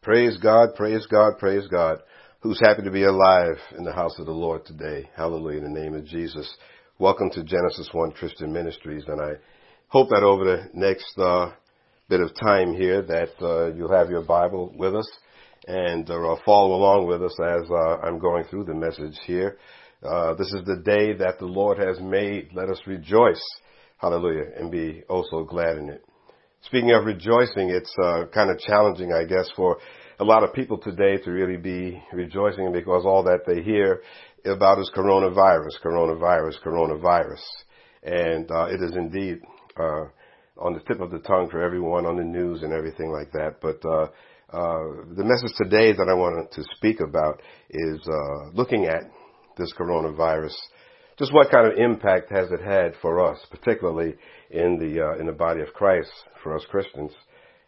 Praise 0.00 0.38
God, 0.38 0.76
praise 0.76 1.04
God, 1.06 1.38
praise 1.38 1.66
God. 1.66 1.98
Who's 2.40 2.60
happy 2.62 2.82
to 2.82 2.90
be 2.90 3.02
alive 3.02 3.56
in 3.76 3.82
the 3.82 3.92
house 3.92 4.16
of 4.20 4.26
the 4.26 4.32
Lord 4.32 4.64
today? 4.64 5.10
Hallelujah 5.16 5.58
in 5.58 5.74
the 5.74 5.80
name 5.80 5.94
of 5.94 6.04
Jesus. 6.04 6.48
Welcome 7.00 7.30
to 7.30 7.42
Genesis 7.42 7.88
One 7.90 8.12
Christian 8.12 8.52
Ministries, 8.52 9.02
and 9.08 9.20
I 9.20 9.32
hope 9.88 10.10
that 10.10 10.22
over 10.22 10.44
the 10.44 10.70
next 10.72 11.18
uh, 11.18 11.50
bit 12.08 12.20
of 12.20 12.30
time 12.40 12.74
here 12.74 13.02
that 13.02 13.30
uh, 13.42 13.74
you'll 13.74 13.92
have 13.92 14.08
your 14.08 14.22
Bible 14.22 14.72
with 14.78 14.94
us 14.94 15.10
and 15.66 16.08
uh, 16.08 16.36
follow 16.46 16.76
along 16.76 17.08
with 17.08 17.20
us 17.20 17.36
as 17.44 17.68
uh, 17.68 17.96
I'm 17.98 18.20
going 18.20 18.44
through 18.44 18.66
the 18.66 18.74
message 18.74 19.18
here. 19.26 19.58
Uh, 20.00 20.34
this 20.34 20.52
is 20.52 20.64
the 20.64 20.80
day 20.84 21.12
that 21.14 21.40
the 21.40 21.46
Lord 21.46 21.76
has 21.76 21.98
made. 22.00 22.50
Let 22.54 22.70
us 22.70 22.80
rejoice, 22.86 23.42
hallelujah, 23.96 24.44
and 24.56 24.70
be 24.70 25.02
also 25.08 25.42
glad 25.42 25.76
in 25.76 25.88
it. 25.88 26.04
Speaking 26.62 26.90
of 26.90 27.04
rejoicing, 27.04 27.70
it's 27.70 27.94
uh, 28.02 28.24
kind 28.34 28.50
of 28.50 28.58
challenging, 28.58 29.12
I 29.12 29.24
guess, 29.24 29.48
for 29.54 29.78
a 30.18 30.24
lot 30.24 30.42
of 30.42 30.52
people 30.52 30.76
today 30.76 31.16
to 31.18 31.30
really 31.30 31.56
be 31.56 32.02
rejoicing 32.12 32.72
because 32.72 33.04
all 33.06 33.22
that 33.22 33.46
they 33.46 33.62
hear 33.62 34.02
about 34.44 34.80
is 34.80 34.90
coronavirus, 34.94 35.80
coronavirus, 35.82 36.54
coronavirus. 36.64 37.42
And 38.02 38.50
uh, 38.50 38.66
it 38.66 38.82
is 38.82 38.96
indeed 38.96 39.38
uh, 39.78 40.06
on 40.58 40.74
the 40.74 40.80
tip 40.80 41.00
of 41.00 41.12
the 41.12 41.20
tongue 41.20 41.48
for 41.48 41.62
everyone 41.62 42.06
on 42.06 42.16
the 42.16 42.24
news 42.24 42.64
and 42.64 42.72
everything 42.72 43.12
like 43.12 43.30
that. 43.32 43.60
But 43.62 43.80
uh, 43.88 44.08
uh, 44.52 45.04
the 45.16 45.24
message 45.24 45.56
today 45.56 45.92
that 45.92 46.08
I 46.10 46.14
wanted 46.14 46.50
to 46.52 46.64
speak 46.76 46.98
about 47.00 47.40
is 47.70 48.00
uh, 48.04 48.50
looking 48.52 48.86
at 48.86 49.02
this 49.56 49.72
coronavirus. 49.78 50.54
Just 51.18 51.34
what 51.34 51.50
kind 51.50 51.66
of 51.66 51.76
impact 51.76 52.30
has 52.30 52.52
it 52.52 52.60
had 52.60 52.94
for 53.02 53.18
us, 53.20 53.44
particularly 53.50 54.14
in 54.50 54.78
the 54.78 55.04
uh, 55.04 55.18
in 55.18 55.26
the 55.26 55.32
body 55.32 55.60
of 55.62 55.74
Christ, 55.74 56.12
for 56.44 56.54
us 56.54 56.64
Christians? 56.70 57.10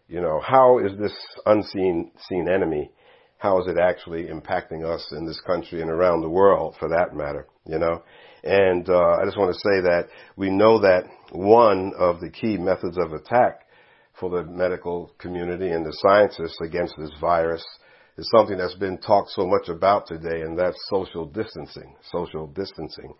You 0.06 0.20
know, 0.20 0.40
how 0.40 0.78
is 0.78 0.96
this 0.98 1.14
unseen 1.46 2.12
seen 2.28 2.48
enemy? 2.48 2.92
How 3.38 3.60
is 3.60 3.66
it 3.66 3.76
actually 3.76 4.24
impacting 4.24 4.84
us 4.84 5.04
in 5.16 5.26
this 5.26 5.40
country 5.40 5.82
and 5.82 5.90
around 5.90 6.20
the 6.20 6.28
world, 6.28 6.76
for 6.78 6.88
that 6.90 7.16
matter? 7.16 7.48
You 7.66 7.80
know, 7.80 8.02
and 8.44 8.88
uh, 8.88 9.16
I 9.20 9.24
just 9.24 9.36
want 9.36 9.52
to 9.52 9.58
say 9.58 9.80
that 9.82 10.08
we 10.36 10.50
know 10.50 10.80
that 10.82 11.06
one 11.32 11.92
of 11.98 12.20
the 12.20 12.30
key 12.30 12.56
methods 12.56 12.98
of 12.98 13.12
attack 13.12 13.66
for 14.20 14.30
the 14.30 14.44
medical 14.44 15.10
community 15.18 15.70
and 15.70 15.84
the 15.84 15.96
scientists 16.06 16.58
against 16.64 16.94
this 16.98 17.10
virus 17.20 17.64
is 18.16 18.30
something 18.30 18.58
that's 18.58 18.74
been 18.74 18.98
talked 18.98 19.30
so 19.30 19.46
much 19.46 19.68
about 19.68 20.06
today, 20.06 20.42
and 20.42 20.56
that's 20.56 20.76
social 20.88 21.24
distancing. 21.26 21.96
Social 22.12 22.46
distancing. 22.46 23.14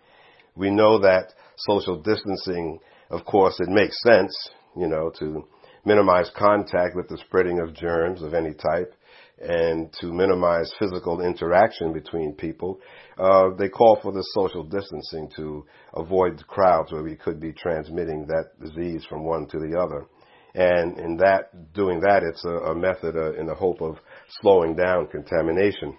We 0.55 0.69
know 0.69 0.99
that 0.99 1.33
social 1.57 2.01
distancing, 2.01 2.79
of 3.09 3.25
course, 3.25 3.59
it 3.59 3.69
makes 3.69 4.01
sense, 4.03 4.33
you 4.75 4.87
know, 4.87 5.11
to 5.19 5.47
minimize 5.85 6.29
contact 6.37 6.95
with 6.95 7.07
the 7.07 7.17
spreading 7.17 7.59
of 7.59 7.73
germs 7.73 8.21
of 8.21 8.33
any 8.33 8.53
type 8.53 8.93
and 9.41 9.91
to 9.99 10.13
minimize 10.13 10.71
physical 10.77 11.21
interaction 11.21 11.93
between 11.93 12.33
people. 12.33 12.79
Uh, 13.17 13.49
they 13.57 13.69
call 13.69 13.99
for 14.01 14.11
the 14.11 14.23
social 14.35 14.63
distancing 14.63 15.29
to 15.35 15.65
avoid 15.95 16.45
crowds 16.47 16.91
where 16.91 17.03
we 17.03 17.15
could 17.15 17.39
be 17.39 17.51
transmitting 17.51 18.27
that 18.27 18.49
disease 18.61 19.03
from 19.09 19.25
one 19.25 19.47
to 19.47 19.57
the 19.57 19.79
other. 19.79 20.05
And 20.53 20.99
in 20.99 21.17
that, 21.17 21.73
doing 21.73 22.01
that, 22.01 22.23
it's 22.23 22.43
a, 22.45 22.71
a 22.71 22.75
method 22.75 23.15
uh, 23.15 23.33
in 23.33 23.47
the 23.47 23.55
hope 23.55 23.81
of 23.81 23.97
slowing 24.41 24.75
down 24.75 25.07
contamination. 25.07 25.97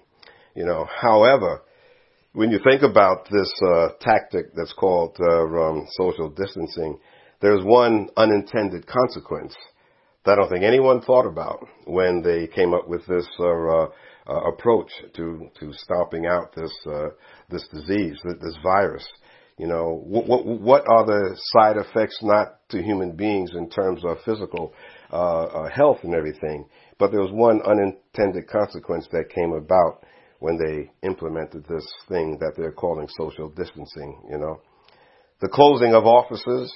You 0.54 0.66
know, 0.66 0.86
however, 1.00 1.62
when 2.34 2.50
you 2.50 2.58
think 2.64 2.82
about 2.82 3.28
this 3.30 3.52
uh, 3.62 3.88
tactic 4.00 4.54
that's 4.54 4.72
called 4.72 5.16
uh, 5.20 5.44
um, 5.44 5.86
social 5.90 6.30
distancing, 6.30 6.98
there's 7.40 7.62
one 7.62 8.08
unintended 8.16 8.86
consequence 8.86 9.54
that 10.24 10.32
I 10.32 10.36
don't 10.36 10.48
think 10.48 10.64
anyone 10.64 11.02
thought 11.02 11.26
about 11.26 11.66
when 11.84 12.22
they 12.22 12.46
came 12.46 12.72
up 12.72 12.88
with 12.88 13.04
this 13.06 13.26
uh, 13.38 13.44
uh, 13.44 13.86
approach 14.26 14.90
to 15.16 15.50
to 15.58 15.72
stomping 15.72 16.26
out 16.26 16.54
this 16.54 16.72
uh, 16.86 17.08
this 17.50 17.66
disease, 17.68 18.18
this 18.24 18.56
virus. 18.62 19.06
You 19.58 19.66
know, 19.66 20.02
what, 20.06 20.46
what, 20.46 20.88
are 20.88 21.04
the 21.04 21.36
side 21.52 21.76
effects 21.76 22.18
not 22.22 22.66
to 22.70 22.82
human 22.82 23.14
beings 23.14 23.50
in 23.54 23.68
terms 23.68 24.02
of 24.04 24.16
physical 24.24 24.72
uh, 25.12 25.44
uh, 25.44 25.68
health 25.68 25.98
and 26.02 26.14
everything? 26.14 26.64
But 26.98 27.10
there 27.10 27.20
was 27.20 27.30
one 27.32 27.60
unintended 27.60 28.48
consequence 28.48 29.06
that 29.12 29.28
came 29.28 29.52
about 29.52 30.04
when 30.42 30.58
they 30.58 30.90
implemented 31.06 31.64
this 31.68 31.86
thing 32.08 32.36
that 32.40 32.54
they're 32.56 32.72
calling 32.72 33.06
social 33.16 33.48
distancing. 33.48 34.20
You 34.28 34.38
know, 34.38 34.60
the 35.40 35.48
closing 35.48 35.94
of 35.94 36.04
offices, 36.04 36.74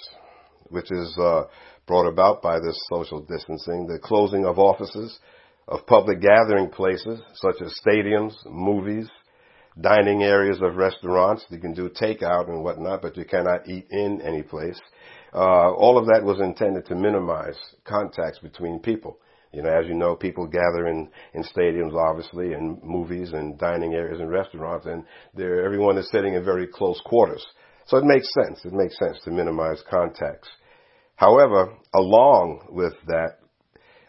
which 0.69 0.93
is 0.93 1.19
uh, 1.21 1.47
brought 1.85 2.07
about 2.07 2.43
by 2.43 2.61
this 2.61 2.79
social 2.89 3.23
distancing, 3.23 3.89
the 3.89 3.99
closing 3.99 4.47
of 4.47 4.61
offices, 4.61 5.19
of 5.67 5.85
public 5.85 6.21
gathering 6.21 6.71
places 6.71 7.21
such 7.35 7.57
as 7.61 7.77
stadiums, 7.85 8.35
movies, 8.49 9.09
dining 9.81 10.23
areas 10.23 10.61
of 10.63 10.77
restaurants. 10.77 11.45
You 11.51 11.59
can 11.59 11.75
do 11.75 11.89
takeout 11.89 12.49
and 12.49 12.63
whatnot, 12.63 13.03
but 13.03 13.17
you 13.17 13.25
cannot 13.25 13.69
eat 13.69 13.89
in 13.91 14.23
any 14.23 14.43
place. 14.43 14.81
Uh, 15.35 15.73
all 15.73 15.99
of 15.99 16.07
that 16.07 16.23
was 16.23 16.39
intended 16.41 16.87
to 16.87 16.95
minimize 16.95 17.59
contacts 17.85 18.39
between 18.39 18.79
people. 18.79 19.19
You 19.53 19.63
know, 19.63 19.71
as 19.71 19.87
you 19.87 19.95
know, 19.95 20.17
people 20.17 20.47
gather 20.47 20.87
in, 20.89 21.09
in 21.35 21.43
stadiums, 21.43 21.95
obviously, 21.95 22.53
and 22.53 22.83
movies 22.83 23.33
and 23.33 23.59
dining 23.59 23.95
areas 23.95 24.21
and 24.21 24.31
restaurants, 24.31 24.87
and 24.87 25.05
they're, 25.35 25.65
everyone 25.65 25.97
is 25.99 26.11
sitting 26.11 26.35
in 26.35 26.45
very 26.45 26.67
close 26.67 27.01
quarters. 27.05 27.45
So 27.87 27.97
it 27.97 28.05
makes 28.05 28.29
sense. 28.35 28.65
It 28.65 28.73
makes 28.73 28.99
sense 28.99 29.19
to 29.25 29.31
minimize 29.31 29.83
contacts. 29.89 30.49
However, 31.15 31.75
along 31.95 32.67
with 32.71 32.93
that, 33.07 33.39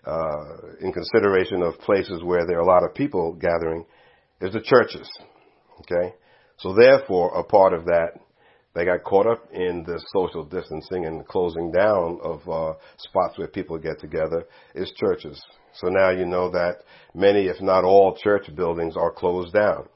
uh, 0.06 0.76
in 0.81 0.92
consideration 0.92 1.62
of 1.62 1.78
places 1.80 2.24
where 2.24 2.46
there 2.47 2.58
are 2.58 2.62
a 2.62 2.66
lot 2.66 2.84
of 2.84 2.96
people 2.96 3.34
gathering, 3.34 3.86
is 4.42 4.53
the 4.53 4.62
churches. 4.62 5.09
Okay? 5.81 6.16
So 6.58 6.74
therefore, 6.74 7.38
a 7.38 7.44
part 7.44 7.74
of 7.74 7.86
that, 7.86 8.14
they 8.78 8.86
got 8.86 9.04
caught 9.04 9.26
up 9.26 9.44
in 9.52 9.84
this 9.88 10.06
social 10.14 10.44
distancing 10.44 11.08
and 11.08 11.28
closing 11.28 11.72
down 11.72 12.20
of 12.22 12.48
uh, 12.48 12.74
spots 12.98 13.36
where 13.36 13.48
people 13.48 13.76
get 13.80 14.00
together 14.00 14.46
is 14.76 14.94
churches. 14.98 15.44
So 15.74 15.88
now 15.88 16.12
you 16.12 16.28
know 16.28 16.52
that 16.52 16.84
many, 17.16 17.48
if 17.48 17.60
not 17.60 17.84
all, 17.84 18.16
church 18.16 18.56
buildings 18.56 18.96
are 18.96 19.12
closed 19.12 19.56
down. 19.56 19.88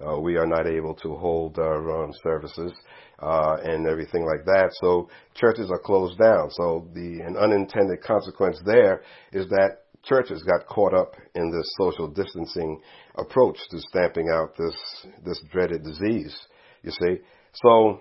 Uh, 0.00 0.18
we 0.18 0.36
are 0.36 0.46
not 0.46 0.66
able 0.66 0.94
to 0.94 1.16
hold 1.16 1.58
our 1.58 2.04
um, 2.04 2.14
services 2.22 2.72
uh, 3.18 3.58
and 3.62 3.86
everything 3.86 4.24
like 4.24 4.46
that. 4.46 4.70
So 4.80 5.10
churches 5.34 5.70
are 5.70 5.78
closed 5.78 6.18
down. 6.18 6.48
So 6.52 6.88
the 6.94 7.20
an 7.20 7.36
unintended 7.36 8.02
consequence 8.02 8.58
there 8.64 9.02
is 9.34 9.48
that 9.50 9.82
churches 10.02 10.42
got 10.44 10.66
caught 10.66 10.94
up 10.94 11.14
in 11.34 11.50
this 11.50 11.70
social 11.78 12.08
distancing 12.08 12.80
approach 13.16 13.58
to 13.70 13.78
stamping 13.90 14.30
out 14.32 14.56
this 14.56 15.06
this 15.26 15.42
dreaded 15.52 15.84
disease. 15.84 16.34
You 16.82 16.92
see, 16.92 17.18
so 17.52 18.00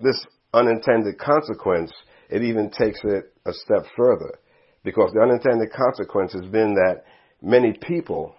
this 0.00 0.24
unintended 0.52 1.18
consequence 1.18 1.92
it 2.28 2.42
even 2.42 2.70
takes 2.70 3.00
it 3.04 3.32
a 3.46 3.52
step 3.52 3.84
further 3.96 4.38
because 4.84 5.10
the 5.12 5.20
unintended 5.20 5.70
consequence 5.72 6.32
has 6.32 6.44
been 6.46 6.74
that 6.74 7.04
many 7.42 7.72
people 7.72 8.34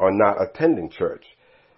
are 0.00 0.12
not 0.12 0.36
attending 0.40 0.90
church 0.90 1.24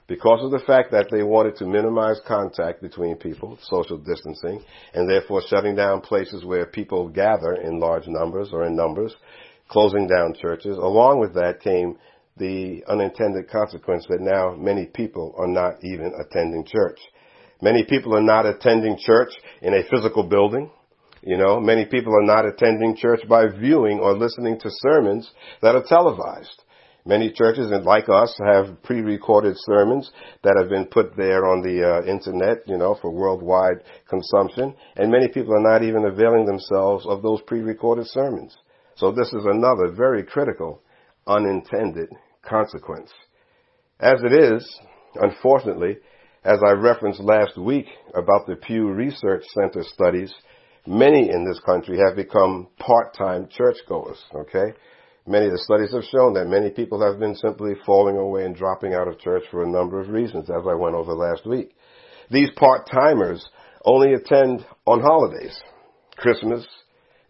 because 0.07 0.43
of 0.43 0.51
the 0.51 0.65
fact 0.67 0.91
that 0.91 1.09
they 1.11 1.23
wanted 1.23 1.55
to 1.57 1.67
minimize 1.67 2.19
contact 2.27 2.81
between 2.81 3.15
people, 3.17 3.59
social 3.63 3.99
distancing, 3.99 4.63
and 4.95 5.09
therefore 5.09 5.43
shutting 5.49 5.77
down 5.77 6.01
places 6.01 6.45
where 6.45 6.65
people 6.67 7.09
gather 7.09 7.55
in 7.55 7.79
large 7.79 8.07
numbers 8.07 8.49
or 8.53 8.65
in 8.65 8.75
numbers, 8.75 9.15
closing 9.69 10.09
down 10.09 10.35
churches. 10.41 10.79
Along 10.79 11.21
with 11.21 11.35
that 11.35 11.61
came 11.61 11.99
the 12.39 12.83
unintended 12.89 13.51
consequence 13.51 14.07
that 14.09 14.21
now 14.21 14.55
many 14.57 14.87
people 14.87 15.35
are 15.37 15.47
not 15.49 15.75
even 15.85 16.13
attending 16.19 16.65
church. 16.65 16.99
Many 17.61 17.85
people 17.85 18.15
are 18.17 18.23
not 18.23 18.47
attending 18.47 18.97
church 18.99 19.31
in 19.63 19.75
a 19.75 19.83
physical 19.91 20.23
building. 20.23 20.71
You 21.23 21.37
know, 21.37 21.61
many 21.61 21.85
people 21.85 22.15
are 22.15 22.27
not 22.27 22.47
attending 22.47 22.97
church 22.97 23.21
by 23.29 23.49
viewing 23.49 23.99
or 23.99 24.17
listening 24.17 24.61
to 24.61 24.71
sermons 24.71 25.31
that 25.63 25.75
are 25.75 25.83
televised. 25.87 26.63
Many 27.05 27.33
churches, 27.33 27.71
and 27.71 27.85
like 27.85 28.09
us, 28.09 28.39
have 28.45 28.83
pre-recorded 28.83 29.57
sermons 29.61 30.11
that 30.43 30.57
have 30.61 30.69
been 30.69 30.85
put 30.85 31.17
there 31.17 31.47
on 31.47 31.63
the 31.63 31.83
uh, 31.83 32.05
internet, 32.05 32.59
you 32.67 32.77
know, 32.77 32.99
for 33.01 33.11
worldwide 33.11 33.83
consumption. 34.09 34.75
And 34.97 35.11
many 35.11 35.29
people 35.29 35.55
are 35.55 35.73
not 35.73 35.83
even 35.83 36.05
availing 36.05 36.45
themselves 36.45 37.07
of 37.07 37.23
those 37.23 37.41
pre-recorded 37.47 38.07
sermons. 38.09 38.57
So 38.97 39.11
this 39.11 39.29
is 39.29 39.47
another 39.47 39.91
very 39.91 40.23
critical 40.23 40.83
unintended 41.27 42.11
consequence. 42.43 43.11
As 44.01 44.21
it 44.23 44.33
is, 44.33 44.81
unfortunately, 45.15 45.97
as 46.49 46.61
I 46.67 46.73
referenced 46.73 47.21
last 47.21 47.59
week 47.59 47.85
about 48.15 48.47
the 48.47 48.57
Pew 48.57 48.91
Research 48.91 49.45
Center 49.53 49.83
studies, 49.83 50.33
many 50.87 51.29
in 51.29 51.45
this 51.45 51.61
country 51.61 51.99
have 51.99 52.17
become 52.17 52.69
part-time 52.79 53.49
churchgoers, 53.51 54.17
okay? 54.35 54.73
Many 55.27 55.45
of 55.45 55.53
the 55.53 55.59
studies 55.59 55.93
have 55.93 56.05
shown 56.05 56.33
that 56.35 56.47
many 56.47 56.71
people 56.71 57.05
have 57.05 57.21
been 57.21 57.35
simply 57.35 57.73
falling 57.85 58.17
away 58.17 58.47
and 58.47 58.57
dropping 58.57 58.95
out 58.95 59.09
of 59.09 59.19
church 59.19 59.43
for 59.51 59.63
a 59.63 59.71
number 59.71 60.01
of 60.01 60.09
reasons, 60.09 60.49
as 60.49 60.63
I 60.67 60.75
went 60.75 60.95
over 60.95 61.13
last 61.13 61.47
week. 61.47 61.77
These 62.31 62.49
part-timers 62.57 63.47
only 63.85 64.15
attend 64.15 64.65
on 64.87 65.03
holidays, 65.03 65.61
Christmas, 66.17 66.67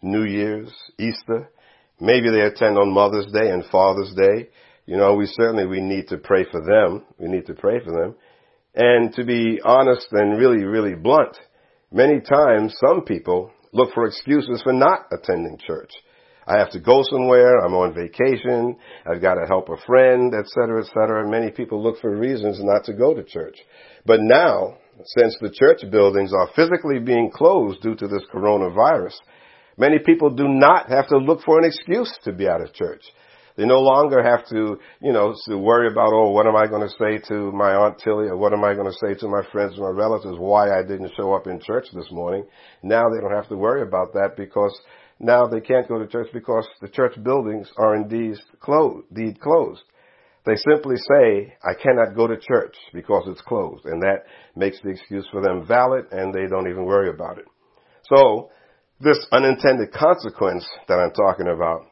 New 0.00 0.26
Year's, 0.26 0.72
Easter. 0.96 1.50
Maybe 2.00 2.30
they 2.30 2.42
attend 2.42 2.78
on 2.78 2.92
Mother's 2.92 3.26
Day 3.32 3.50
and 3.50 3.64
Father's 3.64 4.14
Day, 4.14 4.48
You 4.88 4.96
know, 4.96 5.16
we 5.16 5.26
certainly, 5.26 5.66
we 5.66 5.82
need 5.82 6.08
to 6.08 6.16
pray 6.16 6.46
for 6.50 6.62
them. 6.62 7.04
We 7.18 7.28
need 7.28 7.44
to 7.48 7.52
pray 7.52 7.78
for 7.84 7.92
them. 7.92 8.14
And 8.78 9.12
to 9.14 9.24
be 9.24 9.60
honest 9.64 10.06
and 10.12 10.38
really, 10.38 10.62
really 10.62 10.94
blunt, 10.94 11.36
many 11.90 12.20
times 12.20 12.76
some 12.86 13.02
people 13.02 13.50
look 13.72 13.92
for 13.92 14.06
excuses 14.06 14.62
for 14.62 14.72
not 14.72 15.06
attending 15.10 15.58
church. 15.66 15.90
I 16.46 16.58
have 16.58 16.70
to 16.70 16.80
go 16.80 17.02
somewhere, 17.02 17.58
I'm 17.58 17.74
on 17.74 17.92
vacation, 17.92 18.76
I've 19.04 19.20
got 19.20 19.34
to 19.34 19.46
help 19.48 19.68
a 19.68 19.76
friend, 19.84 20.32
etc., 20.32 20.84
etc. 20.84 21.28
Many 21.28 21.50
people 21.50 21.82
look 21.82 22.00
for 22.00 22.16
reasons 22.16 22.60
not 22.62 22.84
to 22.84 22.94
go 22.94 23.14
to 23.14 23.24
church. 23.24 23.58
But 24.06 24.20
now, 24.22 24.78
since 25.18 25.36
the 25.40 25.50
church 25.50 25.82
buildings 25.90 26.32
are 26.32 26.48
physically 26.54 27.00
being 27.00 27.32
closed 27.34 27.82
due 27.82 27.96
to 27.96 28.06
this 28.06 28.22
coronavirus, 28.32 29.14
many 29.76 29.98
people 29.98 30.30
do 30.30 30.46
not 30.46 30.88
have 30.88 31.08
to 31.08 31.18
look 31.18 31.42
for 31.42 31.58
an 31.58 31.64
excuse 31.64 32.16
to 32.22 32.32
be 32.32 32.48
out 32.48 32.62
of 32.62 32.72
church. 32.72 33.02
They 33.58 33.66
no 33.66 33.80
longer 33.80 34.22
have 34.22 34.46
to, 34.50 34.78
you 35.02 35.12
know, 35.12 35.34
to 35.48 35.58
worry 35.58 35.90
about, 35.90 36.12
oh, 36.12 36.30
what 36.30 36.46
am 36.46 36.54
I 36.54 36.68
going 36.68 36.88
to 36.88 36.94
say 36.96 37.18
to 37.26 37.50
my 37.50 37.74
Aunt 37.74 37.98
Tilly 37.98 38.28
or 38.28 38.36
what 38.36 38.52
am 38.52 38.62
I 38.62 38.72
going 38.72 38.86
to 38.86 38.96
say 39.04 39.18
to 39.18 39.26
my 39.26 39.42
friends 39.50 39.72
and 39.72 39.82
my 39.82 39.90
relatives 39.90 40.38
why 40.38 40.70
I 40.70 40.82
didn't 40.82 41.10
show 41.16 41.34
up 41.34 41.48
in 41.48 41.60
church 41.60 41.86
this 41.92 42.06
morning. 42.12 42.46
Now 42.84 43.08
they 43.08 43.20
don't 43.20 43.34
have 43.34 43.48
to 43.48 43.56
worry 43.56 43.82
about 43.82 44.12
that 44.12 44.36
because 44.36 44.80
now 45.18 45.48
they 45.48 45.60
can't 45.60 45.88
go 45.88 45.98
to 45.98 46.06
church 46.06 46.28
because 46.32 46.68
the 46.80 46.88
church 46.88 47.20
buildings 47.24 47.68
are 47.76 47.96
indeed 47.96 48.36
closed, 48.60 49.08
indeed 49.10 49.40
closed. 49.40 49.82
They 50.46 50.54
simply 50.54 50.94
say, 50.94 51.52
I 51.64 51.74
cannot 51.74 52.14
go 52.14 52.28
to 52.28 52.36
church 52.36 52.76
because 52.94 53.24
it's 53.26 53.40
closed. 53.40 53.86
And 53.86 54.00
that 54.02 54.22
makes 54.54 54.80
the 54.82 54.90
excuse 54.90 55.26
for 55.32 55.42
them 55.42 55.66
valid 55.66 56.04
and 56.12 56.32
they 56.32 56.46
don't 56.48 56.70
even 56.70 56.84
worry 56.84 57.10
about 57.10 57.38
it. 57.38 57.46
So, 58.04 58.50
this 59.00 59.18
unintended 59.32 59.92
consequence 59.92 60.64
that 60.86 61.00
I'm 61.00 61.10
talking 61.10 61.48
about 61.48 61.86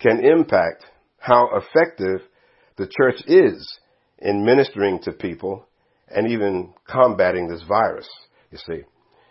can 0.00 0.24
impact 0.24 0.84
how 1.26 1.50
effective 1.56 2.20
the 2.76 2.86
church 2.86 3.20
is 3.26 3.78
in 4.18 4.44
ministering 4.44 5.00
to 5.02 5.12
people 5.12 5.66
and 6.08 6.30
even 6.30 6.72
combating 6.88 7.48
this 7.48 7.62
virus, 7.68 8.08
you 8.52 8.58
see. 8.58 8.82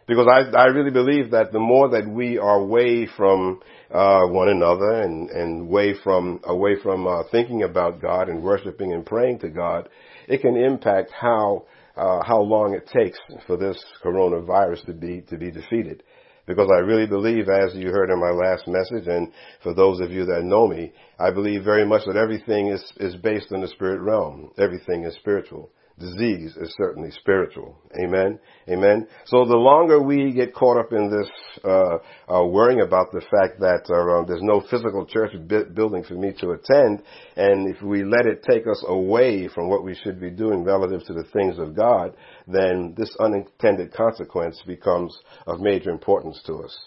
Because 0.07 0.27
I, 0.29 0.55
I 0.55 0.65
really 0.65 0.91
believe 0.91 1.31
that 1.31 1.51
the 1.51 1.59
more 1.59 1.89
that 1.89 2.07
we 2.07 2.37
are 2.37 2.57
away 2.57 3.07
from 3.17 3.61
uh, 3.91 4.27
one 4.27 4.49
another 4.49 5.01
and, 5.01 5.29
and 5.29 5.61
away 5.61 5.95
from 6.03 6.41
away 6.43 6.75
from 6.83 7.07
uh, 7.07 7.23
thinking 7.31 7.63
about 7.63 8.01
God 8.01 8.29
and 8.29 8.43
worshiping 8.43 8.93
and 8.93 9.05
praying 9.05 9.39
to 9.39 9.49
God, 9.49 9.89
it 10.27 10.41
can 10.41 10.57
impact 10.57 11.11
how 11.11 11.65
uh, 11.95 12.21
how 12.23 12.41
long 12.41 12.75
it 12.75 12.87
takes 12.87 13.17
for 13.47 13.57
this 13.57 13.83
coronavirus 14.03 14.85
to 14.85 14.93
be 14.93 15.21
to 15.29 15.37
be 15.37 15.49
defeated. 15.49 16.03
Because 16.45 16.69
I 16.71 16.79
really 16.79 17.07
believe, 17.07 17.49
as 17.49 17.73
you 17.75 17.89
heard 17.89 18.11
in 18.11 18.19
my 18.19 18.29
last 18.29 18.67
message, 18.67 19.07
and 19.07 19.31
for 19.63 19.73
those 19.73 19.99
of 19.99 20.11
you 20.11 20.25
that 20.25 20.43
know 20.43 20.67
me, 20.67 20.93
I 21.19 21.31
believe 21.31 21.63
very 21.63 21.85
much 21.85 22.05
that 22.05 22.17
everything 22.17 22.67
is, 22.67 22.93
is 22.97 23.15
based 23.15 23.51
in 23.51 23.61
the 23.61 23.67
spirit 23.67 23.99
realm. 23.99 24.51
Everything 24.57 25.05
is 25.05 25.15
spiritual 25.15 25.71
disease 25.97 26.57
is 26.57 26.73
certainly 26.77 27.09
spiritual. 27.11 27.77
Amen. 28.03 28.37
Amen. 28.69 29.07
So 29.25 29.45
the 29.45 29.55
longer 29.55 30.01
we 30.01 30.33
get 30.33 30.53
caught 30.53 30.77
up 30.77 30.91
in 30.91 31.09
this, 31.09 31.29
uh, 31.63 31.97
uh, 32.27 32.45
worrying 32.45 32.81
about 32.81 33.11
the 33.11 33.21
fact 33.21 33.59
that 33.59 33.85
uh, 33.89 34.25
there's 34.27 34.41
no 34.41 34.61
physical 34.69 35.05
church 35.05 35.31
building 35.73 36.03
for 36.03 36.15
me 36.15 36.33
to 36.39 36.51
attend, 36.51 37.03
and 37.37 37.73
if 37.73 37.81
we 37.81 38.03
let 38.03 38.25
it 38.25 38.43
take 38.43 38.67
us 38.67 38.83
away 38.87 39.47
from 39.47 39.69
what 39.69 39.85
we 39.85 39.95
should 39.95 40.19
be 40.19 40.29
doing 40.29 40.63
relative 40.63 41.05
to 41.05 41.13
the 41.13 41.25
things 41.31 41.57
of 41.57 41.75
God, 41.75 42.13
then 42.47 42.93
this 42.97 43.15
unintended 43.19 43.93
consequence 43.93 44.61
becomes 44.67 45.17
of 45.47 45.61
major 45.61 45.91
importance 45.91 46.41
to 46.45 46.55
us. 46.55 46.77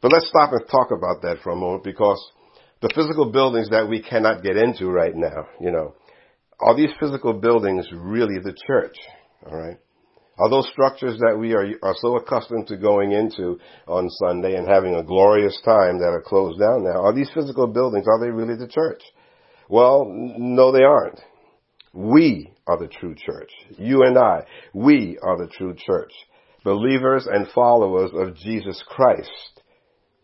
But 0.00 0.12
let's 0.12 0.28
stop 0.28 0.52
and 0.52 0.68
talk 0.68 0.90
about 0.90 1.22
that 1.22 1.38
for 1.42 1.50
a 1.50 1.56
moment 1.56 1.82
because 1.82 2.22
the 2.82 2.92
physical 2.94 3.32
buildings 3.32 3.70
that 3.70 3.88
we 3.88 4.02
cannot 4.02 4.42
get 4.42 4.56
into 4.56 4.88
right 4.88 5.14
now, 5.16 5.48
you 5.58 5.72
know, 5.72 5.94
are 6.60 6.76
these 6.76 6.90
physical 7.00 7.32
buildings 7.32 7.86
really 7.92 8.38
the 8.38 8.56
church? 8.66 8.96
All 9.46 9.56
right. 9.56 9.78
Are 10.38 10.50
those 10.50 10.68
structures 10.72 11.18
that 11.20 11.36
we 11.38 11.52
are, 11.52 11.66
are 11.82 11.94
so 12.00 12.16
accustomed 12.16 12.66
to 12.66 12.76
going 12.76 13.12
into 13.12 13.58
on 13.86 14.10
Sunday 14.10 14.56
and 14.56 14.66
having 14.66 14.94
a 14.94 15.04
glorious 15.04 15.60
time 15.64 15.98
that 15.98 16.10
are 16.10 16.22
closed 16.22 16.58
down 16.58 16.82
now, 16.82 17.02
are 17.02 17.14
these 17.14 17.30
physical 17.32 17.68
buildings, 17.68 18.06
are 18.08 18.20
they 18.20 18.30
really 18.30 18.56
the 18.56 18.66
church? 18.66 19.02
Well, 19.68 20.06
no, 20.08 20.72
they 20.72 20.82
aren't. 20.82 21.20
We 21.92 22.52
are 22.66 22.78
the 22.78 22.88
true 22.88 23.14
church. 23.14 23.50
You 23.78 24.02
and 24.02 24.18
I, 24.18 24.44
we 24.72 25.18
are 25.22 25.38
the 25.38 25.46
true 25.46 25.74
church. 25.74 26.12
Believers 26.64 27.28
and 27.30 27.46
followers 27.54 28.10
of 28.14 28.34
Jesus 28.36 28.82
Christ 28.88 29.30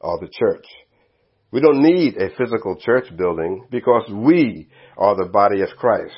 are 0.01 0.19
the 0.19 0.31
church. 0.33 0.67
We 1.53 1.61
don't 1.61 1.83
need 1.83 2.17
a 2.17 2.31
physical 2.37 2.77
church 2.81 3.07
building 3.17 3.67
because 3.71 4.09
we 4.13 4.69
are 4.97 5.17
the 5.17 5.31
body 5.31 5.63
of 5.63 5.69
Christ. 5.79 6.15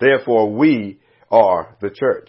Therefore, 0.00 0.52
we 0.52 0.98
are 1.30 1.76
the 1.80 1.90
church. 1.90 2.28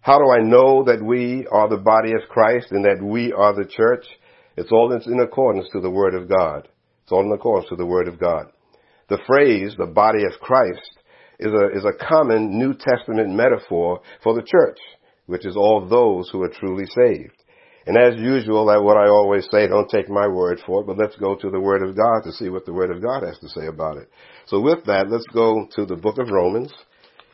How 0.00 0.18
do 0.18 0.30
I 0.30 0.40
know 0.40 0.84
that 0.84 1.02
we 1.02 1.46
are 1.50 1.68
the 1.68 1.78
body 1.78 2.12
of 2.12 2.28
Christ 2.28 2.66
and 2.72 2.84
that 2.84 3.02
we 3.02 3.32
are 3.32 3.54
the 3.54 3.64
church? 3.64 4.04
It's 4.56 4.72
all 4.72 4.92
in 4.92 5.20
accordance 5.20 5.68
to 5.72 5.80
the 5.80 5.90
Word 5.90 6.14
of 6.14 6.28
God. 6.28 6.68
It's 7.02 7.12
all 7.12 7.24
in 7.24 7.32
accordance 7.32 7.68
to 7.68 7.76
the 7.76 7.86
Word 7.86 8.08
of 8.08 8.18
God. 8.18 8.46
The 9.08 9.20
phrase, 9.26 9.74
the 9.78 9.86
body 9.86 10.24
of 10.24 10.40
Christ, 10.40 10.98
is 11.38 11.52
a, 11.52 11.76
is 11.76 11.84
a 11.84 12.06
common 12.06 12.58
New 12.58 12.74
Testament 12.74 13.30
metaphor 13.30 14.00
for 14.22 14.34
the 14.34 14.42
church, 14.42 14.78
which 15.26 15.46
is 15.46 15.56
all 15.56 15.86
those 15.88 16.28
who 16.30 16.42
are 16.42 16.48
truly 16.48 16.86
saved. 16.86 17.36
And 17.86 17.98
as 17.98 18.18
usual, 18.18 18.64
what 18.64 18.96
I 18.96 19.08
always 19.08 19.46
say, 19.50 19.68
don't 19.68 19.90
take 19.90 20.08
my 20.08 20.26
word 20.26 20.60
for 20.64 20.80
it, 20.80 20.86
but 20.86 20.96
let's 20.96 21.16
go 21.16 21.36
to 21.36 21.50
the 21.50 21.60
Word 21.60 21.82
of 21.82 21.94
God 21.94 22.22
to 22.24 22.32
see 22.32 22.48
what 22.48 22.64
the 22.64 22.72
Word 22.72 22.90
of 22.90 23.02
God 23.02 23.22
has 23.22 23.38
to 23.40 23.48
say 23.48 23.66
about 23.66 23.98
it. 23.98 24.08
So 24.46 24.60
with 24.60 24.84
that, 24.86 25.10
let's 25.10 25.26
go 25.34 25.68
to 25.76 25.84
the 25.84 25.96
book 25.96 26.16
of 26.18 26.30
Romans. 26.30 26.72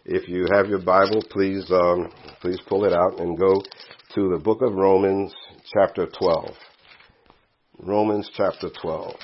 If 0.05 0.29
you 0.29 0.47
have 0.53 0.67
your 0.67 0.81
Bible, 0.81 1.23
please, 1.31 1.71
um, 1.71 2.11
please 2.41 2.59
pull 2.67 2.85
it 2.85 2.93
out 2.93 3.21
and 3.21 3.39
go 3.39 3.63
to 4.15 4.31
the 4.31 4.41
book 4.43 4.61
of 4.63 4.75
Romans, 4.75 5.33
chapter 5.73 6.07
12. 6.07 6.49
Romans 7.79 8.29
chapter 8.37 8.71
12. 8.83 9.15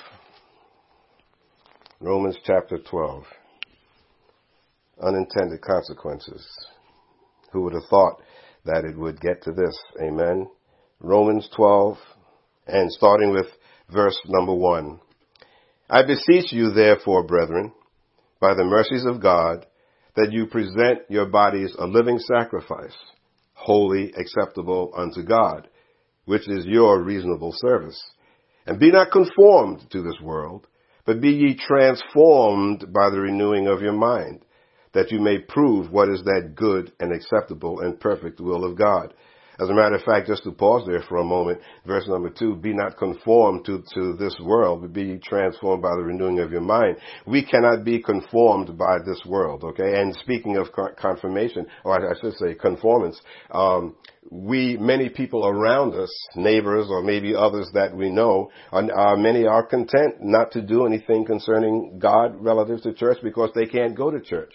Romans 2.00 2.36
chapter 2.44 2.78
12. 2.78 3.24
Unintended 5.02 5.60
consequences. 5.60 6.46
Who 7.52 7.62
would 7.62 7.72
have 7.72 7.88
thought 7.90 8.22
that 8.64 8.84
it 8.84 8.96
would 8.96 9.20
get 9.20 9.42
to 9.42 9.50
this? 9.50 9.76
Amen. 10.00 10.46
Romans 11.00 11.48
12, 11.54 11.98
and 12.66 12.90
starting 12.90 13.30
with 13.30 13.46
verse 13.92 14.18
number 14.26 14.54
1. 14.54 14.98
I 15.90 16.02
beseech 16.04 16.52
you, 16.52 16.70
therefore, 16.70 17.22
brethren, 17.22 17.72
by 18.40 18.54
the 18.54 18.64
mercies 18.64 19.04
of 19.04 19.20
God, 19.20 19.66
that 20.16 20.32
you 20.32 20.46
present 20.46 21.00
your 21.10 21.26
bodies 21.26 21.74
a 21.78 21.86
living 21.86 22.18
sacrifice, 22.18 22.96
holy, 23.52 24.12
acceptable 24.16 24.92
unto 24.96 25.22
God, 25.22 25.68
which 26.24 26.48
is 26.48 26.64
your 26.64 27.02
reasonable 27.02 27.52
service. 27.54 28.02
And 28.66 28.80
be 28.80 28.90
not 28.90 29.12
conformed 29.12 29.90
to 29.90 30.02
this 30.02 30.18
world, 30.22 30.66
but 31.04 31.20
be 31.20 31.30
ye 31.30 31.56
transformed 31.56 32.90
by 32.92 33.10
the 33.10 33.20
renewing 33.20 33.68
of 33.68 33.82
your 33.82 33.92
mind, 33.92 34.44
that 34.94 35.12
you 35.12 35.20
may 35.20 35.38
prove 35.38 35.92
what 35.92 36.08
is 36.08 36.22
that 36.24 36.54
good 36.56 36.90
and 36.98 37.12
acceptable 37.12 37.80
and 37.80 38.00
perfect 38.00 38.40
will 38.40 38.64
of 38.64 38.78
God. 38.78 39.12
As 39.58 39.68
a 39.70 39.74
matter 39.74 39.94
of 39.94 40.02
fact, 40.02 40.26
just 40.26 40.44
to 40.44 40.52
pause 40.52 40.86
there 40.86 41.02
for 41.08 41.18
a 41.18 41.24
moment, 41.24 41.60
verse 41.86 42.06
number 42.08 42.30
two, 42.30 42.56
be 42.56 42.74
not 42.74 42.98
conformed 42.98 43.64
to, 43.66 43.82
to 43.94 44.14
this 44.14 44.36
world, 44.42 44.82
but 44.82 44.92
be 44.92 45.18
transformed 45.18 45.82
by 45.82 45.94
the 45.96 46.02
renewing 46.02 46.40
of 46.40 46.52
your 46.52 46.60
mind. 46.60 46.96
We 47.26 47.44
cannot 47.44 47.84
be 47.84 48.02
conformed 48.02 48.76
by 48.76 48.98
this 49.06 49.22
world, 49.24 49.64
okay? 49.64 50.00
And 50.00 50.14
speaking 50.22 50.56
of 50.56 50.68
confirmation, 50.96 51.66
or 51.84 51.94
I 51.94 52.20
should 52.20 52.34
say 52.34 52.54
conformance, 52.54 53.20
um, 53.50 53.96
we, 54.30 54.76
many 54.76 55.08
people 55.08 55.46
around 55.46 55.94
us, 55.94 56.10
neighbors 56.34 56.86
or 56.90 57.02
maybe 57.02 57.34
others 57.34 57.70
that 57.74 57.96
we 57.96 58.10
know, 58.10 58.50
are, 58.72 58.82
uh, 58.82 59.16
many 59.16 59.46
are 59.46 59.64
content 59.64 60.16
not 60.20 60.50
to 60.52 60.62
do 60.62 60.86
anything 60.86 61.24
concerning 61.24 61.98
God 61.98 62.34
relative 62.40 62.82
to 62.82 62.92
church 62.92 63.18
because 63.22 63.50
they 63.54 63.66
can't 63.66 63.96
go 63.96 64.10
to 64.10 64.20
church. 64.20 64.52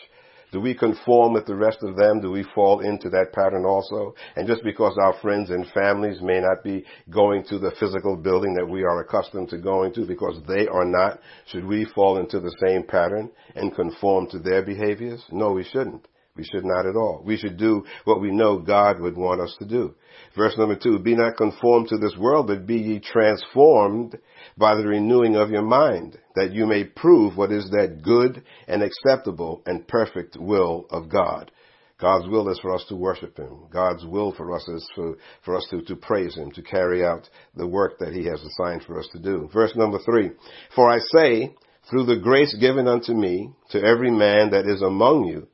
Do 0.52 0.60
we 0.60 0.74
conform 0.74 1.32
with 1.34 1.46
the 1.46 1.56
rest 1.56 1.80
of 1.82 1.96
them? 1.96 2.20
Do 2.20 2.30
we 2.30 2.44
fall 2.54 2.82
into 2.82 3.10
that 3.10 3.32
pattern 3.32 3.66
also? 3.66 4.14
And 4.36 4.48
just 4.48 4.64
because 4.64 4.98
our 5.02 5.14
friends 5.22 5.50
and 5.50 5.66
families 5.74 6.22
may 6.22 6.42
not 6.42 6.62
be 6.64 6.84
going 7.10 7.46
to 7.46 7.58
the 7.58 7.72
physical 7.80 8.18
building 8.18 8.54
that 8.56 8.68
we 8.68 8.84
are 8.84 9.00
accustomed 9.00 9.50
to 9.50 9.58
going 9.58 9.94
to 9.94 10.06
because 10.06 10.42
they 10.48 10.68
are 10.68 10.86
not, 10.86 11.22
should 11.46 11.66
we 11.66 11.86
fall 11.86 12.18
into 12.18 12.42
the 12.42 12.54
same 12.66 12.84
pattern 12.84 13.30
and 13.56 13.74
conform 13.74 14.28
to 14.32 14.40
their 14.40 14.62
behaviors? 14.62 15.24
No, 15.32 15.54
we 15.54 15.64
shouldn't. 15.64 16.06
We 16.36 16.46
should 16.46 16.64
not 16.64 16.86
at 16.86 16.96
all. 16.96 17.22
We 17.26 17.36
should 17.36 17.58
do 17.58 17.84
what 18.06 18.22
we 18.22 18.32
know 18.32 18.60
God 18.60 19.02
would 19.02 19.18
want 19.18 19.42
us 19.42 19.54
to 19.60 19.66
do. 19.66 19.96
Verse 20.36 20.58
number 20.58 20.78
two, 20.78 20.98
be 21.00 21.16
not 21.16 21.36
conformed 21.36 21.90
to 21.90 21.98
this 21.98 22.16
world, 22.18 22.48
but 22.48 22.66
be 22.66 22.78
ye 22.78 23.00
transformed 23.00 24.18
by 24.58 24.76
the 24.76 24.88
renewing 24.88 25.36
of 25.36 25.50
your 25.50 25.62
mind, 25.62 26.18
that 26.36 26.54
you 26.54 26.66
may 26.66 26.86
prove 26.86 27.36
what 27.36 27.52
is 27.52 27.70
that 27.72 28.02
good 28.02 28.44
and 28.68 28.82
acceptable 28.82 29.62
and 29.66 29.88
perfect 29.88 30.38
will 30.38 30.86
of 30.90 31.10
God. 31.10 31.52
God's 32.00 32.28
will 32.28 32.50
is 32.50 32.60
for 32.60 32.74
us 32.74 32.84
to 32.88 32.96
worship 32.96 33.38
Him. 33.38 33.68
God's 33.72 34.06
will 34.06 34.34
for 34.34 34.56
us 34.56 34.68
is 34.68 34.90
for, 34.96 35.18
for 35.44 35.56
us 35.56 35.68
to, 35.70 35.82
to 35.84 35.96
praise 35.96 36.36
Him, 36.36 36.52
to 36.52 36.62
carry 36.64 37.06
out 37.06 37.30
the 37.56 37.68
work 37.68 38.00
that 38.00 38.14
He 38.14 38.26
has 38.26 38.42
assigned 38.42 38.84
for 38.84 39.00
us 39.00 39.08
to 39.12 39.20
do. 39.20 39.50
Verse 39.54 39.76
number 39.76 40.00
three, 40.04 40.32
for 40.74 40.90
I 40.90 40.98
say, 41.14 41.54
through 41.90 42.06
the 42.06 42.20
grace 42.20 42.56
given 42.60 42.88
unto 42.88 43.14
me, 43.14 43.52
to 43.72 43.84
every 43.84 44.12
man 44.12 44.52
that 44.52 44.66
is 44.66 44.82
among 44.82 45.26
you, 45.26 45.48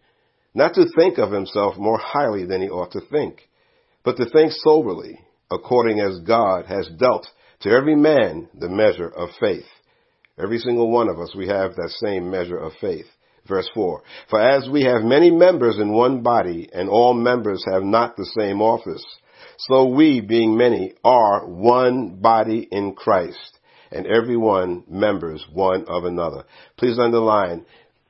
not 0.57 0.73
to 0.73 0.87
think 0.95 1.19
of 1.19 1.31
himself 1.31 1.77
more 1.77 1.99
highly 1.99 2.43
than 2.43 2.63
he 2.63 2.67
ought 2.67 2.91
to 2.93 3.01
think, 3.11 3.47
but 4.03 4.17
to 4.17 4.27
think 4.27 4.51
soberly, 4.51 5.19
according 5.51 5.99
as 5.99 6.19
God 6.21 6.65
has 6.65 6.89
dealt 6.97 7.27
to 7.59 7.69
every 7.69 7.95
man 7.95 8.49
the 8.57 8.67
measure 8.67 9.07
of 9.07 9.29
faith. 9.39 9.67
Every 10.35 10.57
single 10.57 10.89
one 10.89 11.09
of 11.09 11.19
us, 11.19 11.35
we 11.37 11.47
have 11.47 11.75
that 11.75 11.95
same 12.03 12.31
measure 12.31 12.57
of 12.57 12.71
faith. 12.81 13.05
Verse 13.47 13.69
4. 13.75 14.01
For 14.31 14.41
as 14.41 14.67
we 14.67 14.83
have 14.83 15.03
many 15.03 15.29
members 15.29 15.77
in 15.77 15.93
one 15.93 16.23
body, 16.23 16.67
and 16.73 16.89
all 16.89 17.13
members 17.13 17.63
have 17.71 17.83
not 17.83 18.17
the 18.17 18.29
same 18.37 18.59
office, 18.59 19.05
so 19.59 19.85
we, 19.85 20.21
being 20.21 20.57
many, 20.57 20.95
are 21.03 21.45
one 21.45 22.19
body 22.19 22.67
in 22.71 22.93
Christ, 22.93 23.59
and 23.91 24.07
every 24.07 24.37
one 24.37 24.85
members 24.89 25.45
one 25.53 25.85
of 25.87 26.03
another. 26.03 26.45
Please 26.77 26.97
underline, 26.97 27.65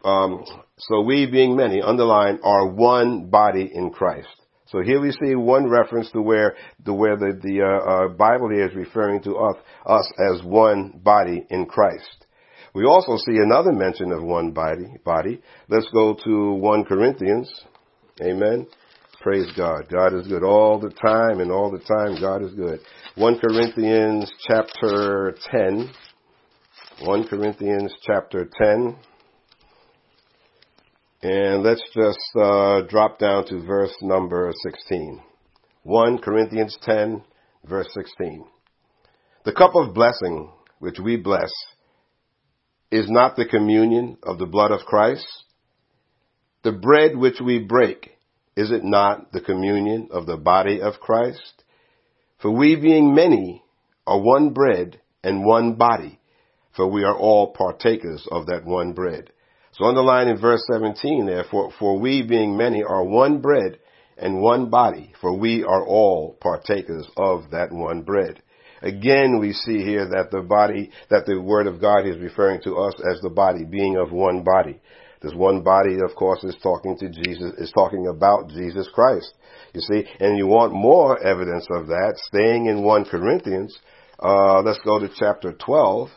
um, 0.06 0.46
so 0.80 1.02
we, 1.02 1.26
being 1.26 1.56
many, 1.56 1.82
underline, 1.82 2.40
are 2.44 2.68
one 2.68 3.30
body 3.30 3.70
in 3.74 3.90
Christ. 3.90 4.28
So 4.68 4.82
here 4.82 5.00
we 5.00 5.12
see 5.12 5.34
one 5.34 5.68
reference 5.70 6.12
to 6.12 6.22
where 6.22 6.56
the 6.86 6.94
where 6.94 7.16
the, 7.16 7.40
the 7.42 7.62
uh, 7.62 7.90
uh, 7.90 8.08
Bible 8.10 8.50
here 8.50 8.68
is 8.68 8.76
referring 8.76 9.24
to 9.24 9.38
us 9.38 9.56
us 9.86 10.12
as 10.32 10.44
one 10.44 11.00
body 11.04 11.46
in 11.50 11.66
Christ. 11.66 12.26
We 12.76 12.86
also 12.86 13.16
see 13.18 13.38
another 13.38 13.72
mention 13.72 14.12
of 14.12 14.22
one 14.22 14.52
body. 14.52 14.86
Body. 15.04 15.42
Let's 15.70 15.88
go 15.94 16.16
to 16.26 16.54
one 16.54 16.84
Corinthians. 16.84 17.50
Amen. 18.22 18.68
Praise 19.22 19.48
God. 19.58 19.88
God 19.90 20.14
is 20.14 20.28
good 20.28 20.44
all 20.44 20.80
the 20.80 20.92
time, 20.92 21.40
and 21.40 21.52
all 21.52 21.72
the 21.72 21.80
time 21.80 22.22
God 22.22 22.44
is 22.44 22.54
good. 22.54 22.82
One 23.16 23.40
Corinthians 23.40 24.32
chapter 24.48 25.36
ten. 25.50 25.90
One 27.02 27.26
Corinthians 27.28 27.94
chapter 28.06 28.50
ten. 28.62 28.98
And 31.24 31.64
let's 31.64 31.82
just 31.96 32.20
uh, 32.40 32.82
drop 32.82 33.18
down 33.18 33.48
to 33.48 33.66
verse 33.66 33.94
number 34.04 34.54
16. 34.64 35.20
1 35.82 36.18
Corinthians 36.20 36.78
10, 36.84 37.24
verse 37.68 37.88
16. 37.94 38.46
The 39.44 39.52
cup 39.52 39.72
of 39.74 39.96
blessing 39.96 40.52
which 40.78 41.00
we 41.00 41.18
bless 41.18 41.52
is 42.92 43.10
not 43.10 43.36
the 43.36 43.48
communion 43.48 44.18
of 44.22 44.38
the 44.38 44.46
blood 44.46 44.72
of 44.72 44.82
Christ. 44.82 45.26
The 46.64 46.72
bread 46.72 47.18
which 47.18 47.42
we 47.44 47.60
break, 47.60 48.12
is 48.56 48.70
it 48.70 48.84
not 48.84 49.32
the 49.32 49.42
communion 49.42 50.10
of 50.12 50.28
the 50.28 50.38
body 50.38 50.82
of 50.82 51.00
Christ? 51.00 51.64
For 52.42 52.52
we 52.52 52.76
being 52.76 53.16
many 53.16 53.64
are 54.06 54.22
one 54.22 54.52
bread 54.52 55.02
and 55.24 55.44
one 55.44 55.76
body, 55.76 56.20
for 56.76 56.88
we 56.88 57.04
are 57.04 57.18
all 57.18 57.54
partakers 57.54 58.28
of 58.32 58.46
that 58.46 58.66
one 58.66 58.94
bread. 58.94 59.32
So 59.78 59.86
underline 59.86 60.28
in 60.28 60.40
verse 60.40 60.64
17 60.72 61.28
there, 61.28 61.46
for, 61.52 61.72
for 61.78 62.00
we 62.00 62.24
being 62.24 62.58
many 62.58 62.84
are 62.84 63.04
one 63.04 63.42
bread 63.42 63.78
and 64.18 64.42
one 64.42 64.72
body, 64.72 65.14
for 65.22 65.38
we 65.38 65.64
are 65.64 65.86
all 65.86 66.36
partakers 66.42 67.08
of 67.16 67.52
that 67.52 67.72
one 67.72 68.02
bread. 68.02 68.42
Again, 68.82 69.40
we 69.40 69.54
see 69.54 69.84
here 69.84 70.08
that 70.10 70.30
the 70.32 70.42
body, 70.42 70.92
that 71.10 71.26
the 71.28 71.40
word 71.40 71.68
of 71.68 71.80
God 71.80 72.08
is 72.08 72.18
referring 72.18 72.62
to 72.64 72.76
us 72.76 72.94
as 73.12 73.22
the 73.22 73.30
body, 73.30 73.66
being 73.66 73.98
of 73.98 74.12
one 74.12 74.44
body. 74.44 74.80
This 75.22 75.34
one 75.34 75.64
body, 75.64 75.98
of 76.04 76.16
course, 76.16 76.44
is 76.44 76.56
talking 76.62 76.98
to 76.98 77.10
Jesus, 77.10 77.54
is 77.58 77.72
talking 77.72 78.08
about 78.08 78.50
Jesus 78.50 78.88
Christ. 78.94 79.34
You 79.74 79.82
see, 79.82 80.06
and 80.20 80.38
you 80.38 80.48
want 80.48 80.74
more 80.74 81.24
evidence 81.24 81.68
of 81.72 81.88
that, 81.88 82.14
staying 82.18 82.68
in 82.68 82.84
1 82.84 83.06
Corinthians, 83.06 83.78
uh, 84.20 84.62
let's 84.62 84.80
go 84.86 85.00
to 85.00 85.10
chapter 85.16 85.54
12. 85.54 86.10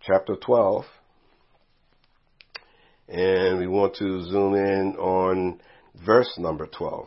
Chapter 0.00 0.36
12. 0.36 0.84
And 3.08 3.58
we 3.58 3.66
want 3.66 3.96
to 3.96 4.22
zoom 4.24 4.54
in 4.54 4.96
on 4.96 5.60
verse 6.06 6.32
number 6.38 6.66
12. 6.66 7.06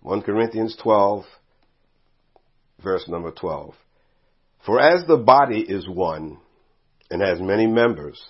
1 0.00 0.22
Corinthians 0.22 0.76
12, 0.82 1.24
verse 2.82 3.08
number 3.08 3.30
12. 3.30 3.74
For 4.66 4.80
as 4.80 5.06
the 5.06 5.16
body 5.16 5.60
is 5.60 5.88
one 5.88 6.38
and 7.10 7.22
has 7.22 7.40
many 7.40 7.66
members, 7.66 8.20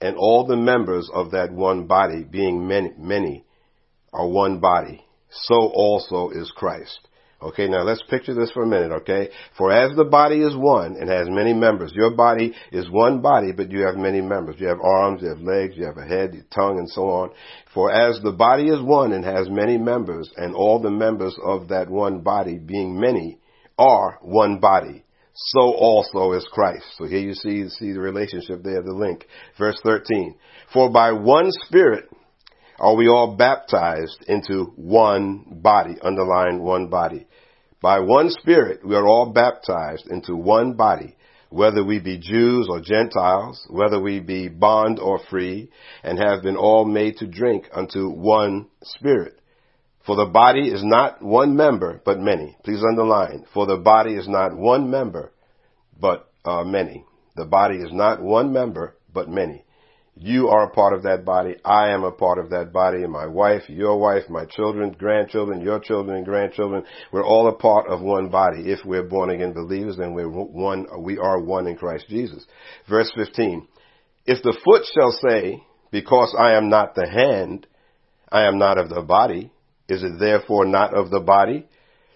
and 0.00 0.16
all 0.16 0.46
the 0.46 0.56
members 0.56 1.10
of 1.12 1.32
that 1.32 1.52
one 1.52 1.86
body, 1.86 2.24
being 2.24 2.66
many, 2.66 2.92
many, 2.96 3.44
are 4.12 4.26
one 4.26 4.60
body, 4.60 5.04
so 5.30 5.54
also 5.54 6.30
is 6.30 6.52
Christ. 6.54 7.07
Okay, 7.40 7.68
now 7.68 7.84
let's 7.84 8.02
picture 8.10 8.34
this 8.34 8.50
for 8.50 8.64
a 8.64 8.66
minute, 8.66 8.90
okay? 8.90 9.28
For 9.56 9.70
as 9.70 9.94
the 9.96 10.04
body 10.04 10.40
is 10.40 10.56
one 10.56 10.96
and 10.96 11.08
has 11.08 11.28
many 11.30 11.52
members, 11.52 11.92
your 11.94 12.10
body 12.10 12.52
is 12.72 12.90
one 12.90 13.20
body, 13.20 13.52
but 13.52 13.70
you 13.70 13.82
have 13.82 13.94
many 13.94 14.20
members. 14.20 14.56
You 14.58 14.66
have 14.66 14.80
arms, 14.80 15.22
you 15.22 15.28
have 15.28 15.38
legs, 15.38 15.74
you 15.76 15.84
have 15.84 15.98
a 15.98 16.04
head, 16.04 16.34
your 16.34 16.42
tongue, 16.52 16.78
and 16.78 16.90
so 16.90 17.02
on. 17.02 17.30
For 17.72 17.92
as 17.92 18.20
the 18.24 18.32
body 18.32 18.68
is 18.68 18.82
one 18.82 19.12
and 19.12 19.24
has 19.24 19.48
many 19.48 19.78
members, 19.78 20.28
and 20.36 20.52
all 20.52 20.80
the 20.80 20.90
members 20.90 21.36
of 21.44 21.68
that 21.68 21.88
one 21.88 22.22
body, 22.22 22.58
being 22.58 22.98
many, 22.98 23.38
are 23.78 24.18
one 24.20 24.58
body, 24.58 25.04
so 25.32 25.60
also 25.60 26.32
is 26.32 26.44
Christ. 26.50 26.84
So 26.96 27.04
here 27.04 27.20
you 27.20 27.34
see, 27.34 27.68
see 27.68 27.92
the 27.92 28.00
relationship 28.00 28.64
there, 28.64 28.82
the 28.82 28.92
link. 28.92 29.24
Verse 29.56 29.78
13. 29.84 30.34
For 30.72 30.90
by 30.90 31.12
one 31.12 31.52
Spirit, 31.66 32.10
are 32.78 32.94
we 32.94 33.08
all 33.08 33.36
baptized 33.36 34.24
into 34.28 34.72
one 34.76 35.60
body? 35.62 35.96
Underline 36.00 36.60
one 36.60 36.88
body. 36.88 37.26
By 37.80 38.00
one 38.00 38.30
Spirit, 38.30 38.86
we 38.86 38.94
are 38.94 39.06
all 39.06 39.32
baptized 39.32 40.06
into 40.08 40.34
one 40.36 40.74
body, 40.74 41.16
whether 41.50 41.84
we 41.84 41.98
be 41.98 42.18
Jews 42.18 42.68
or 42.68 42.80
Gentiles, 42.80 43.66
whether 43.70 44.00
we 44.00 44.20
be 44.20 44.48
bond 44.48 44.98
or 44.98 45.20
free, 45.30 45.70
and 46.02 46.18
have 46.18 46.42
been 46.42 46.56
all 46.56 46.84
made 46.84 47.16
to 47.18 47.26
drink 47.26 47.68
unto 47.72 48.08
one 48.08 48.66
Spirit. 48.82 49.40
For 50.06 50.16
the 50.16 50.26
body 50.26 50.68
is 50.68 50.82
not 50.82 51.22
one 51.22 51.56
member, 51.56 52.00
but 52.04 52.18
many. 52.18 52.56
Please 52.64 52.82
underline. 52.82 53.44
For 53.52 53.66
the 53.66 53.76
body 53.76 54.14
is 54.14 54.26
not 54.26 54.56
one 54.56 54.90
member, 54.90 55.32
but 56.00 56.30
uh, 56.44 56.64
many. 56.64 57.04
The 57.36 57.44
body 57.44 57.76
is 57.76 57.92
not 57.92 58.22
one 58.22 58.52
member, 58.52 58.96
but 59.12 59.28
many. 59.28 59.64
You 60.20 60.48
are 60.48 60.64
a 60.64 60.70
part 60.70 60.94
of 60.94 61.04
that 61.04 61.24
body. 61.24 61.54
I 61.64 61.90
am 61.90 62.02
a 62.02 62.10
part 62.10 62.38
of 62.38 62.50
that 62.50 62.72
body. 62.72 63.06
My 63.06 63.26
wife, 63.26 63.62
your 63.68 63.98
wife, 63.98 64.24
my 64.28 64.46
children, 64.46 64.96
grandchildren, 64.98 65.60
your 65.60 65.78
children 65.78 66.16
and 66.16 66.24
grandchildren. 66.24 66.82
We're 67.12 67.24
all 67.24 67.48
a 67.48 67.54
part 67.54 67.86
of 67.88 68.00
one 68.00 68.28
body. 68.28 68.62
If 68.72 68.84
we're 68.84 69.04
born 69.04 69.30
again 69.30 69.52
believers, 69.52 69.96
then 69.96 70.14
we're 70.14 70.28
one, 70.28 70.86
we 71.04 71.18
are 71.18 71.40
one 71.40 71.68
in 71.68 71.76
Christ 71.76 72.06
Jesus. 72.08 72.44
Verse 72.88 73.10
15. 73.14 73.68
If 74.26 74.42
the 74.42 74.58
foot 74.64 74.82
shall 74.92 75.16
say, 75.28 75.62
because 75.92 76.34
I 76.38 76.54
am 76.54 76.68
not 76.68 76.96
the 76.96 77.08
hand, 77.08 77.68
I 78.30 78.48
am 78.48 78.58
not 78.58 78.76
of 78.76 78.88
the 78.88 79.02
body, 79.02 79.52
is 79.88 80.02
it 80.02 80.18
therefore 80.18 80.66
not 80.66 80.94
of 80.94 81.10
the 81.10 81.20
body? 81.20 81.66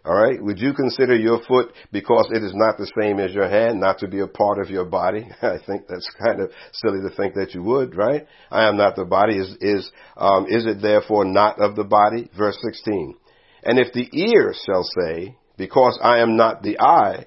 All 0.04 0.14
right. 0.14 0.42
Would 0.42 0.58
you 0.58 0.72
consider 0.74 1.14
your 1.14 1.40
foot, 1.46 1.72
because 1.92 2.28
it 2.32 2.42
is 2.42 2.52
not 2.54 2.76
the 2.76 2.90
same 3.00 3.20
as 3.20 3.32
your 3.32 3.48
hand, 3.48 3.80
not 3.80 3.98
to 3.98 4.08
be 4.08 4.18
a 4.18 4.26
part 4.26 4.58
of 4.60 4.68
your 4.68 4.84
body? 4.84 5.28
I 5.42 5.58
think 5.64 5.86
that's 5.88 6.08
kind 6.22 6.40
of 6.40 6.50
silly 6.72 7.00
to 7.08 7.14
think 7.16 7.34
that 7.34 7.54
you 7.54 7.62
would, 7.62 7.96
right? 7.96 8.26
I 8.50 8.68
am 8.68 8.76
not 8.76 8.96
the 8.96 9.04
body. 9.04 9.36
Is 9.36 9.56
is 9.60 9.90
um, 10.16 10.46
is 10.48 10.66
it 10.66 10.82
therefore 10.82 11.24
not 11.24 11.60
of 11.60 11.76
the 11.76 11.84
body? 11.84 12.28
Verse 12.36 12.58
sixteen. 12.62 13.16
And 13.62 13.78
if 13.78 13.92
the 13.92 14.08
ear 14.12 14.52
shall 14.66 14.82
say, 14.82 15.36
because 15.56 15.96
I 16.02 16.18
am 16.18 16.36
not 16.36 16.64
the 16.64 16.80
eye, 16.80 17.26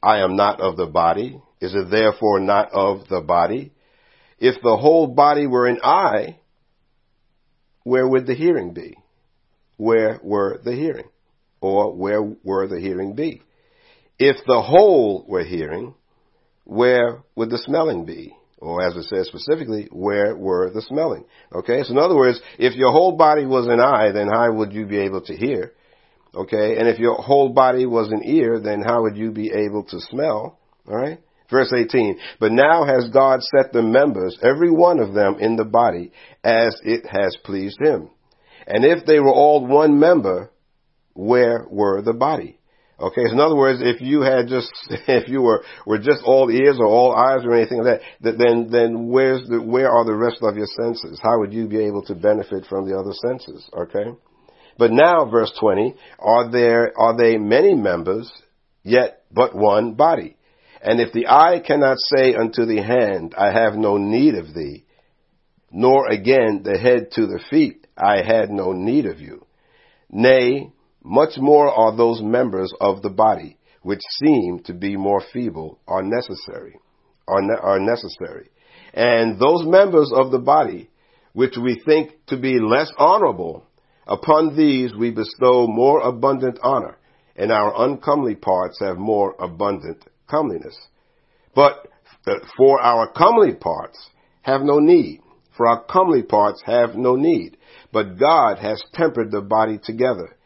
I 0.00 0.18
am 0.18 0.36
not 0.36 0.60
of 0.60 0.76
the 0.76 0.86
body, 0.86 1.40
is 1.60 1.74
it 1.74 1.90
therefore 1.90 2.38
not 2.38 2.70
of 2.72 3.08
the 3.08 3.20
body? 3.20 3.72
If 4.38 4.62
the 4.62 4.76
whole 4.76 5.08
body 5.08 5.48
were 5.48 5.66
an 5.66 5.80
eye, 5.82 6.38
where 7.82 8.06
would 8.06 8.26
the 8.26 8.34
hearing 8.34 8.74
be? 8.74 8.96
Where 9.76 10.20
were 10.22 10.60
the 10.64 10.74
hearing? 10.74 11.08
Or 11.62 11.94
where 11.94 12.20
were 12.22 12.66
the 12.66 12.80
hearing 12.80 13.14
be? 13.14 13.40
If 14.18 14.36
the 14.46 14.60
whole 14.60 15.24
were 15.26 15.44
hearing, 15.44 15.94
where 16.64 17.22
would 17.36 17.50
the 17.50 17.58
smelling 17.58 18.04
be? 18.04 18.34
Or 18.58 18.86
as 18.86 18.94
it 18.96 19.04
says 19.04 19.26
specifically, 19.28 19.88
where 19.90 20.36
were 20.36 20.70
the 20.70 20.82
smelling? 20.82 21.24
Okay, 21.52 21.82
so 21.82 21.92
in 21.92 21.98
other 21.98 22.14
words, 22.14 22.40
if 22.58 22.74
your 22.74 22.92
whole 22.92 23.16
body 23.16 23.46
was 23.46 23.66
an 23.66 23.80
eye, 23.80 24.12
then 24.12 24.28
how 24.28 24.52
would 24.52 24.72
you 24.72 24.86
be 24.86 24.98
able 24.98 25.22
to 25.22 25.36
hear? 25.36 25.72
Okay, 26.34 26.76
and 26.76 26.88
if 26.88 26.98
your 26.98 27.16
whole 27.16 27.48
body 27.48 27.86
was 27.86 28.10
an 28.10 28.22
ear, 28.24 28.60
then 28.60 28.82
how 28.82 29.02
would 29.02 29.16
you 29.16 29.30
be 29.30 29.50
able 29.50 29.84
to 29.84 30.00
smell? 30.00 30.58
Alright? 30.88 31.20
Verse 31.50 31.72
18, 31.76 32.18
but 32.40 32.50
now 32.50 32.84
has 32.84 33.10
God 33.12 33.40
set 33.42 33.72
the 33.72 33.82
members, 33.82 34.38
every 34.42 34.70
one 34.70 35.00
of 35.00 35.12
them 35.12 35.36
in 35.38 35.56
the 35.56 35.64
body, 35.64 36.12
as 36.42 36.74
it 36.82 37.04
has 37.06 37.36
pleased 37.44 37.78
him. 37.80 38.08
And 38.66 38.84
if 38.84 39.04
they 39.04 39.18
were 39.18 39.32
all 39.32 39.66
one 39.66 39.98
member, 39.98 40.51
where 41.14 41.66
were 41.68 42.02
the 42.02 42.12
body? 42.12 42.58
Okay, 43.00 43.24
so 43.26 43.32
in 43.32 43.40
other 43.40 43.56
words, 43.56 43.80
if 43.82 44.00
you 44.00 44.20
had 44.20 44.46
just, 44.46 44.70
if 45.08 45.28
you 45.28 45.42
were, 45.42 45.64
were 45.84 45.98
just 45.98 46.22
all 46.24 46.50
ears 46.50 46.76
or 46.78 46.86
all 46.86 47.14
eyes 47.14 47.44
or 47.44 47.54
anything 47.54 47.82
like 47.82 48.00
that, 48.20 48.38
then, 48.38 48.68
then 48.70 49.08
where's 49.08 49.46
the, 49.48 49.60
where 49.60 49.90
are 49.90 50.04
the 50.04 50.14
rest 50.14 50.38
of 50.42 50.56
your 50.56 50.68
senses? 50.80 51.18
How 51.20 51.40
would 51.40 51.52
you 51.52 51.66
be 51.66 51.84
able 51.84 52.02
to 52.04 52.14
benefit 52.14 52.66
from 52.66 52.88
the 52.88 52.96
other 52.96 53.12
senses? 53.12 53.68
Okay? 53.76 54.12
But 54.78 54.92
now, 54.92 55.28
verse 55.28 55.52
20, 55.58 55.94
are 56.18 56.50
there, 56.50 56.92
are 56.96 57.16
they 57.16 57.38
many 57.38 57.74
members, 57.74 58.30
yet 58.84 59.24
but 59.32 59.54
one 59.54 59.94
body? 59.94 60.36
And 60.80 61.00
if 61.00 61.12
the 61.12 61.26
eye 61.26 61.60
cannot 61.64 61.98
say 61.98 62.34
unto 62.34 62.66
the 62.66 62.82
hand, 62.82 63.34
I 63.36 63.52
have 63.52 63.74
no 63.74 63.98
need 63.98 64.34
of 64.34 64.54
thee, 64.54 64.84
nor 65.70 66.08
again 66.08 66.62
the 66.64 66.78
head 66.78 67.10
to 67.12 67.26
the 67.26 67.40
feet, 67.50 67.86
I 67.96 68.22
had 68.22 68.50
no 68.50 68.72
need 68.72 69.06
of 69.06 69.20
you. 69.20 69.46
Nay, 70.10 70.72
much 71.04 71.36
more 71.36 71.68
are 71.68 71.96
those 71.96 72.20
members 72.22 72.72
of 72.80 73.02
the 73.02 73.10
body, 73.10 73.58
which 73.82 74.00
seem 74.22 74.60
to 74.64 74.74
be 74.74 74.96
more 74.96 75.22
feeble, 75.32 75.78
are 75.88 76.02
necessary, 76.02 76.78
are, 77.26 77.42
ne- 77.42 77.60
are 77.60 77.80
necessary. 77.80 78.48
And 78.94 79.38
those 79.38 79.66
members 79.66 80.12
of 80.14 80.30
the 80.30 80.38
body, 80.38 80.90
which 81.32 81.56
we 81.56 81.80
think 81.84 82.12
to 82.26 82.36
be 82.36 82.58
less 82.60 82.92
honorable, 82.98 83.66
upon 84.06 84.56
these 84.56 84.94
we 84.94 85.10
bestow 85.10 85.66
more 85.66 86.00
abundant 86.00 86.58
honor, 86.62 86.98
and 87.36 87.50
our 87.50 87.72
uncomely 87.84 88.34
parts 88.34 88.78
have 88.80 88.98
more 88.98 89.34
abundant 89.40 90.04
comeliness. 90.28 90.76
But 91.54 91.88
uh, 92.26 92.34
for 92.56 92.80
our 92.80 93.10
comely 93.12 93.54
parts 93.54 93.98
have 94.42 94.60
no 94.62 94.78
need, 94.78 95.20
for 95.56 95.66
our 95.66 95.84
comely 95.84 96.22
parts 96.22 96.62
have 96.64 96.94
no 96.94 97.16
need. 97.16 97.56
But 97.92 98.18
God 98.18 98.58
has 98.58 98.82
tempered 98.94 99.30
the 99.30 99.40
body 99.40 99.78
together, 99.82 100.36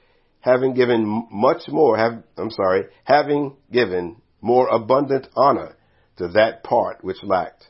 having 0.46 0.74
given 0.74 1.26
much 1.30 1.62
more, 1.68 1.98
have, 1.98 2.22
I'm 2.38 2.52
sorry, 2.52 2.84
having 3.02 3.56
given 3.72 4.22
more 4.40 4.68
abundant 4.68 5.26
honor 5.34 5.76
to 6.18 6.28
that 6.28 6.62
part 6.62 7.02
which 7.02 7.22
lacked, 7.24 7.66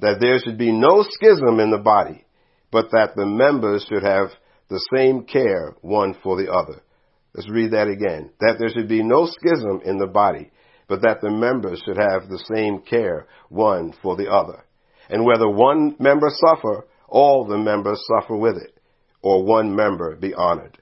that 0.00 0.16
there 0.18 0.38
should 0.38 0.56
be 0.56 0.72
no 0.72 1.04
schism 1.06 1.60
in 1.60 1.70
the 1.70 1.78
body, 1.78 2.24
but 2.72 2.90
that 2.92 3.14
the 3.14 3.26
members 3.26 3.84
should 3.88 4.02
have 4.02 4.28
the 4.70 4.80
same 4.94 5.24
care 5.24 5.76
one 5.82 6.14
for 6.22 6.36
the 6.36 6.50
other. 6.50 6.82
Let's 7.34 7.50
read 7.50 7.72
that 7.72 7.88
again. 7.88 8.30
That 8.40 8.56
there 8.58 8.70
should 8.70 8.88
be 8.88 9.02
no 9.02 9.26
schism 9.26 9.82
in 9.84 9.98
the 9.98 10.06
body, 10.06 10.50
but 10.88 11.02
that 11.02 11.20
the 11.20 11.30
members 11.30 11.82
should 11.84 11.98
have 11.98 12.28
the 12.28 12.42
same 12.54 12.80
care 12.80 13.26
one 13.50 13.92
for 14.02 14.16
the 14.16 14.30
other. 14.30 14.64
And 15.10 15.26
whether 15.26 15.48
one 15.48 15.94
member 15.98 16.30
suffer, 16.30 16.86
all 17.06 17.46
the 17.46 17.58
members 17.58 18.02
suffer 18.14 18.36
with 18.36 18.56
it, 18.56 18.78
or 19.20 19.44
one 19.44 19.76
member 19.76 20.16
be 20.16 20.32
honored. 20.32 20.78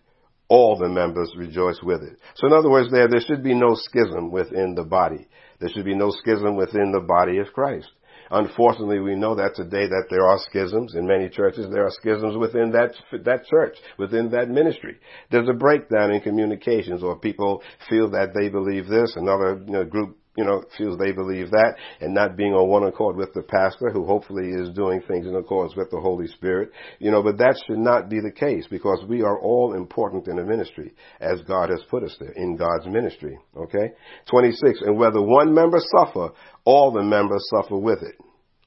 All 0.48 0.76
the 0.76 0.88
members 0.88 1.32
rejoice 1.36 1.80
with 1.82 2.02
it. 2.02 2.18
So 2.36 2.46
in 2.46 2.52
other 2.52 2.70
words, 2.70 2.90
there, 2.90 3.08
there 3.08 3.20
should 3.20 3.42
be 3.42 3.54
no 3.54 3.74
schism 3.74 4.30
within 4.30 4.74
the 4.74 4.84
body. 4.84 5.28
There 5.58 5.68
should 5.68 5.84
be 5.84 5.94
no 5.94 6.10
schism 6.10 6.56
within 6.56 6.92
the 6.92 7.00
body 7.00 7.38
of 7.38 7.52
Christ. 7.52 7.88
Unfortunately, 8.30 8.98
we 8.98 9.14
know 9.14 9.36
that 9.36 9.54
today 9.54 9.86
that 9.86 10.06
there 10.10 10.26
are 10.26 10.38
schisms 10.38 10.94
in 10.94 11.06
many 11.06 11.28
churches. 11.28 11.66
There 11.70 11.86
are 11.86 11.90
schisms 11.90 12.36
within 12.36 12.72
that 12.72 12.92
that 13.24 13.46
church, 13.46 13.76
within 13.98 14.30
that 14.30 14.48
ministry. 14.48 14.98
There's 15.30 15.48
a 15.48 15.54
breakdown 15.54 16.10
in 16.10 16.20
communications, 16.20 17.02
or 17.04 17.18
people 17.18 17.62
feel 17.88 18.10
that 18.10 18.34
they 18.34 18.48
believe 18.48 18.88
this, 18.88 19.14
another 19.16 19.62
you 19.64 19.72
know, 19.72 19.84
group 19.84 20.18
you 20.36 20.44
know, 20.44 20.62
feels 20.76 20.98
they 20.98 21.12
believe 21.12 21.50
that 21.50 21.74
and 22.00 22.14
not 22.14 22.36
being 22.36 22.52
on 22.52 22.68
one 22.68 22.84
accord 22.84 23.16
with 23.16 23.32
the 23.34 23.42
pastor 23.42 23.90
who 23.90 24.04
hopefully 24.04 24.50
is 24.50 24.70
doing 24.70 25.00
things 25.08 25.26
in 25.26 25.34
accordance 25.34 25.76
with 25.76 25.90
the 25.90 26.00
Holy 26.00 26.26
Spirit. 26.26 26.70
You 26.98 27.10
know, 27.10 27.22
but 27.22 27.38
that 27.38 27.60
should 27.66 27.78
not 27.78 28.08
be 28.08 28.20
the 28.20 28.32
case 28.32 28.66
because 28.70 29.04
we 29.08 29.22
are 29.22 29.38
all 29.38 29.74
important 29.74 30.28
in 30.28 30.36
the 30.36 30.44
ministry 30.44 30.94
as 31.20 31.40
God 31.42 31.70
has 31.70 31.82
put 31.90 32.02
us 32.02 32.16
there 32.20 32.32
in 32.32 32.56
God's 32.56 32.86
ministry. 32.86 33.38
Okay? 33.56 33.92
26. 34.30 34.82
And 34.82 34.98
whether 34.98 35.22
one 35.22 35.54
member 35.54 35.78
suffer, 35.96 36.30
all 36.64 36.92
the 36.92 37.02
members 37.02 37.44
suffer 37.54 37.76
with 37.76 38.02
it. 38.02 38.16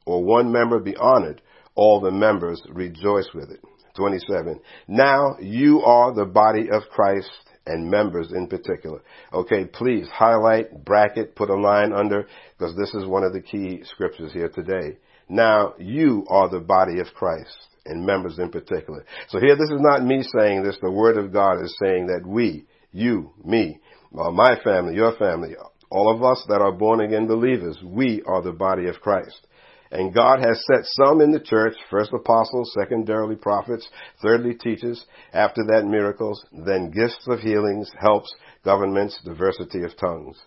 Or 0.05 0.23
one 0.23 0.51
member 0.51 0.79
be 0.79 0.95
honored, 0.95 1.41
all 1.75 2.01
the 2.01 2.11
members 2.11 2.61
rejoice 2.71 3.29
with 3.33 3.51
it. 3.51 3.59
27. 3.95 4.59
Now 4.87 5.35
you 5.39 5.81
are 5.81 6.13
the 6.13 6.25
body 6.25 6.69
of 6.71 6.83
Christ 6.91 7.29
and 7.65 7.89
members 7.89 8.31
in 8.31 8.47
particular. 8.47 9.01
Okay, 9.33 9.65
please 9.65 10.07
highlight, 10.09 10.85
bracket, 10.85 11.35
put 11.35 11.49
a 11.49 11.55
line 11.55 11.93
under, 11.93 12.27
because 12.57 12.75
this 12.75 12.93
is 12.93 13.07
one 13.07 13.23
of 13.23 13.33
the 13.33 13.41
key 13.41 13.81
scriptures 13.83 14.31
here 14.33 14.49
today. 14.49 14.97
Now, 15.27 15.75
you 15.77 16.25
are 16.29 16.49
the 16.49 16.59
body 16.59 16.99
of 16.99 17.07
Christ 17.13 17.55
and 17.85 18.05
members 18.05 18.39
in 18.39 18.49
particular. 18.49 19.05
So 19.29 19.39
here, 19.39 19.55
this 19.55 19.69
is 19.69 19.79
not 19.79 20.03
me 20.03 20.23
saying 20.37 20.63
this. 20.63 20.77
The 20.81 20.91
Word 20.91 21.17
of 21.17 21.31
God 21.31 21.61
is 21.63 21.75
saying 21.83 22.07
that 22.07 22.25
we, 22.25 22.65
you, 22.91 23.31
me, 23.43 23.79
uh, 24.17 24.31
my 24.31 24.55
family, 24.63 24.95
your 24.95 25.15
family, 25.17 25.55
all 25.91 26.13
of 26.13 26.23
us 26.23 26.43
that 26.47 26.61
are 26.61 26.71
born 26.71 27.01
again 27.01 27.27
believers, 27.27 27.77
we 27.83 28.21
are 28.25 28.41
the 28.41 28.51
body 28.51 28.87
of 28.87 29.01
Christ. 29.01 29.47
And 29.91 30.13
God 30.13 30.39
has 30.39 30.63
set 30.71 30.85
some 30.85 31.19
in 31.19 31.31
the 31.31 31.39
church, 31.39 31.73
first 31.89 32.11
apostles, 32.13 32.71
secondarily 32.79 33.35
prophets, 33.35 33.89
thirdly 34.21 34.53
teachers, 34.53 35.03
after 35.33 35.63
that 35.67 35.85
miracles, 35.85 36.45
then 36.51 36.91
gifts 36.91 37.25
of 37.27 37.39
healings, 37.39 37.91
helps, 37.99 38.33
governments, 38.63 39.19
diversity 39.25 39.83
of 39.83 39.97
tongues. 39.97 40.37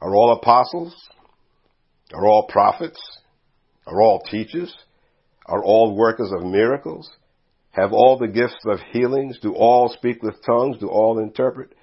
Are 0.00 0.14
all 0.14 0.32
apostles? 0.32 0.94
Are 2.14 2.26
all 2.26 2.46
prophets? 2.48 3.00
Are 3.86 4.00
all 4.00 4.20
teachers? 4.30 4.74
Are 5.44 5.62
all 5.62 5.94
workers 5.94 6.32
of 6.32 6.44
miracles? 6.44 7.10
Have 7.72 7.92
all 7.92 8.16
the 8.18 8.28
gifts 8.28 8.64
of 8.66 8.80
healings? 8.92 9.38
Do 9.40 9.52
all 9.54 9.90
speak 9.90 10.22
with 10.22 10.42
tongues? 10.44 10.78
Do 10.78 10.88
all 10.88 11.18
interpret? 11.18 11.74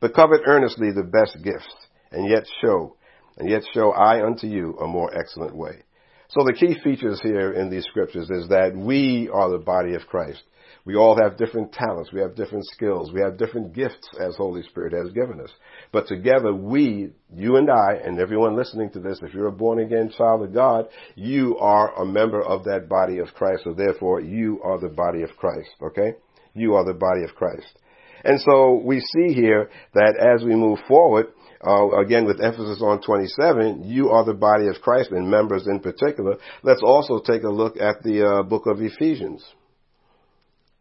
But 0.00 0.14
covet 0.14 0.42
earnestly 0.46 0.92
the 0.92 1.02
best 1.02 1.36
gifts, 1.42 1.74
and 2.12 2.30
yet 2.30 2.44
show, 2.62 2.96
and 3.36 3.50
yet 3.50 3.62
show 3.74 3.90
I 3.90 4.24
unto 4.24 4.46
you 4.46 4.78
a 4.78 4.86
more 4.86 5.12
excellent 5.18 5.56
way. 5.56 5.82
So 6.30 6.44
the 6.44 6.52
key 6.52 6.76
features 6.84 7.20
here 7.22 7.52
in 7.52 7.70
these 7.70 7.84
scriptures 7.86 8.30
is 8.30 8.48
that 8.48 8.76
we 8.76 9.28
are 9.32 9.50
the 9.50 9.58
body 9.58 9.94
of 9.94 10.06
Christ. 10.06 10.42
We 10.84 10.94
all 10.94 11.20
have 11.20 11.36
different 11.36 11.72
talents. 11.72 12.12
We 12.12 12.20
have 12.20 12.36
different 12.36 12.64
skills. 12.66 13.12
We 13.12 13.20
have 13.20 13.36
different 13.36 13.74
gifts 13.74 14.08
as 14.20 14.36
Holy 14.36 14.62
Spirit 14.62 14.92
has 14.92 15.12
given 15.12 15.40
us. 15.40 15.50
But 15.92 16.06
together 16.06 16.54
we, 16.54 17.10
you 17.34 17.56
and 17.56 17.68
I, 17.68 17.94
and 18.04 18.20
everyone 18.20 18.56
listening 18.56 18.90
to 18.90 19.00
this, 19.00 19.18
if 19.22 19.34
you're 19.34 19.48
a 19.48 19.52
born 19.52 19.80
again 19.80 20.12
child 20.16 20.44
of 20.44 20.54
God, 20.54 20.86
you 21.16 21.58
are 21.58 22.00
a 22.00 22.06
member 22.06 22.40
of 22.40 22.62
that 22.64 22.88
body 22.88 23.18
of 23.18 23.34
Christ. 23.34 23.62
So 23.64 23.74
therefore 23.74 24.20
you 24.20 24.60
are 24.62 24.78
the 24.78 24.88
body 24.88 25.22
of 25.22 25.30
Christ. 25.36 25.70
Okay? 25.82 26.14
You 26.54 26.74
are 26.74 26.84
the 26.84 26.94
body 26.94 27.24
of 27.24 27.34
Christ. 27.34 27.76
And 28.22 28.40
so 28.40 28.80
we 28.84 29.00
see 29.00 29.32
here 29.34 29.68
that 29.94 30.14
as 30.16 30.44
we 30.44 30.54
move 30.54 30.78
forward, 30.86 31.26
uh, 31.66 31.98
again 31.98 32.24
with 32.24 32.40
emphasis 32.40 32.80
on 32.82 33.02
27, 33.02 33.84
you 33.84 34.08
are 34.10 34.24
the 34.24 34.34
body 34.34 34.68
of 34.68 34.80
Christ 34.80 35.10
and 35.10 35.30
members 35.30 35.66
in 35.66 35.80
particular. 35.80 36.36
Let's 36.62 36.82
also 36.82 37.20
take 37.20 37.42
a 37.42 37.50
look 37.50 37.76
at 37.76 38.02
the 38.02 38.26
uh, 38.26 38.42
book 38.42 38.66
of 38.66 38.80
Ephesians. 38.80 39.44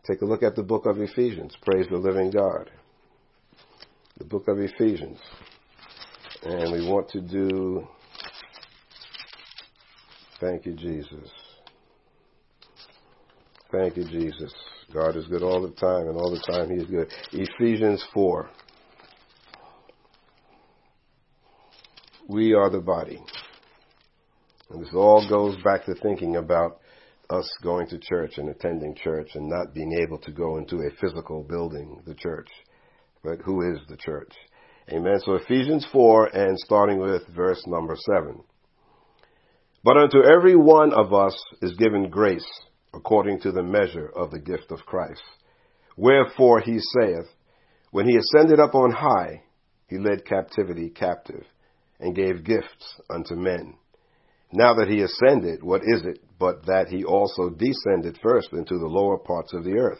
Take 0.09 0.21
a 0.21 0.25
look 0.25 0.41
at 0.41 0.55
the 0.55 0.63
book 0.63 0.85
of 0.85 0.99
Ephesians. 0.99 1.55
Praise 1.61 1.87
the 1.89 1.97
living 1.97 2.31
God. 2.31 2.71
The 4.17 4.23
book 4.25 4.47
of 4.47 4.59
Ephesians. 4.59 5.19
And 6.43 6.71
we 6.71 6.89
want 6.89 7.09
to 7.09 7.21
do, 7.21 7.85
thank 10.39 10.65
you, 10.65 10.73
Jesus. 10.73 11.29
Thank 13.71 13.97
you, 13.97 14.05
Jesus. 14.05 14.53
God 14.93 15.15
is 15.15 15.27
good 15.27 15.43
all 15.43 15.61
the 15.61 15.75
time, 15.75 16.07
and 16.07 16.15
all 16.17 16.31
the 16.31 16.51
time 16.51 16.69
He 16.69 16.77
is 16.77 16.89
good. 16.89 17.11
Ephesians 17.33 18.03
4. 18.13 18.49
We 22.29 22.53
are 22.53 22.69
the 22.69 22.79
body. 22.79 23.19
And 24.69 24.83
this 24.83 24.93
all 24.93 25.27
goes 25.27 25.55
back 25.63 25.85
to 25.85 25.95
thinking 25.95 26.35
about 26.35 26.79
us 27.27 27.49
going 27.63 27.87
to 27.87 27.97
church 27.97 28.37
and 28.37 28.49
attending 28.49 28.93
church 28.93 29.31
and 29.33 29.49
not 29.49 29.73
being 29.73 29.93
able 29.93 30.19
to 30.19 30.31
go 30.31 30.57
into 30.57 30.75
a 30.75 30.91
physical 31.01 31.41
building, 31.41 32.03
the 32.05 32.13
church. 32.13 32.47
But 33.23 33.39
who 33.43 33.73
is 33.73 33.79
the 33.89 33.97
church? 33.97 34.31
Amen. 34.91 35.19
So 35.25 35.33
Ephesians 35.33 35.87
4 35.91 36.27
and 36.27 36.55
starting 36.59 36.99
with 36.99 37.23
verse 37.35 37.63
number 37.65 37.95
7. 37.95 38.43
But 39.83 39.97
unto 39.97 40.21
every 40.21 40.55
one 40.55 40.93
of 40.93 41.11
us 41.11 41.35
is 41.63 41.73
given 41.77 42.11
grace 42.11 42.45
according 42.93 43.39
to 43.39 43.51
the 43.51 43.63
measure 43.63 44.11
of 44.15 44.29
the 44.29 44.39
gift 44.39 44.69
of 44.69 44.85
Christ. 44.85 45.23
Wherefore 45.97 46.59
he 46.59 46.77
saith, 46.77 47.25
When 47.89 48.07
he 48.07 48.17
ascended 48.17 48.59
up 48.59 48.75
on 48.75 48.91
high, 48.91 49.41
he 49.87 49.97
led 49.97 50.27
captivity 50.27 50.91
captive 50.91 51.43
and 51.99 52.15
gave 52.15 52.43
gifts 52.43 53.01
unto 53.09 53.35
men. 53.35 53.75
Now 54.51 54.73
that 54.75 54.87
he 54.87 55.01
ascended, 55.01 55.61
what 55.61 55.81
is 55.83 56.03
it 56.05 56.19
but 56.39 56.65
that 56.65 56.87
he 56.87 57.03
also 57.03 57.49
descended 57.49 58.17
first 58.23 58.51
into 58.53 58.77
the 58.79 58.87
lower 58.87 59.17
parts 59.17 59.53
of 59.53 59.63
the 59.63 59.77
earth? 59.77 59.99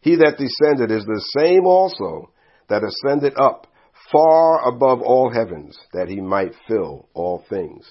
He 0.00 0.16
that 0.16 0.38
descended 0.38 0.90
is 0.90 1.04
the 1.04 1.24
same 1.38 1.66
also 1.66 2.30
that 2.68 2.84
ascended 2.84 3.32
up 3.36 3.66
far 4.12 4.68
above 4.68 5.00
all 5.00 5.32
heavens, 5.32 5.76
that 5.92 6.08
he 6.08 6.20
might 6.20 6.54
fill 6.68 7.08
all 7.14 7.44
things. 7.48 7.90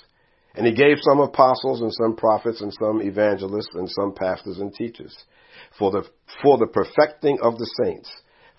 And 0.54 0.66
he 0.66 0.74
gave 0.74 0.98
some 1.02 1.20
apostles 1.20 1.82
and 1.82 1.92
some 1.92 2.16
prophets 2.16 2.62
and 2.62 2.72
some 2.74 3.02
evangelists 3.02 3.74
and 3.74 3.90
some 3.90 4.14
pastors 4.14 4.60
and 4.60 4.74
teachers 4.74 5.14
for 5.78 5.92
the, 5.92 6.04
for 6.42 6.58
the 6.58 6.68
perfecting 6.68 7.38
of 7.42 7.58
the 7.58 7.70
saints, 7.84 8.10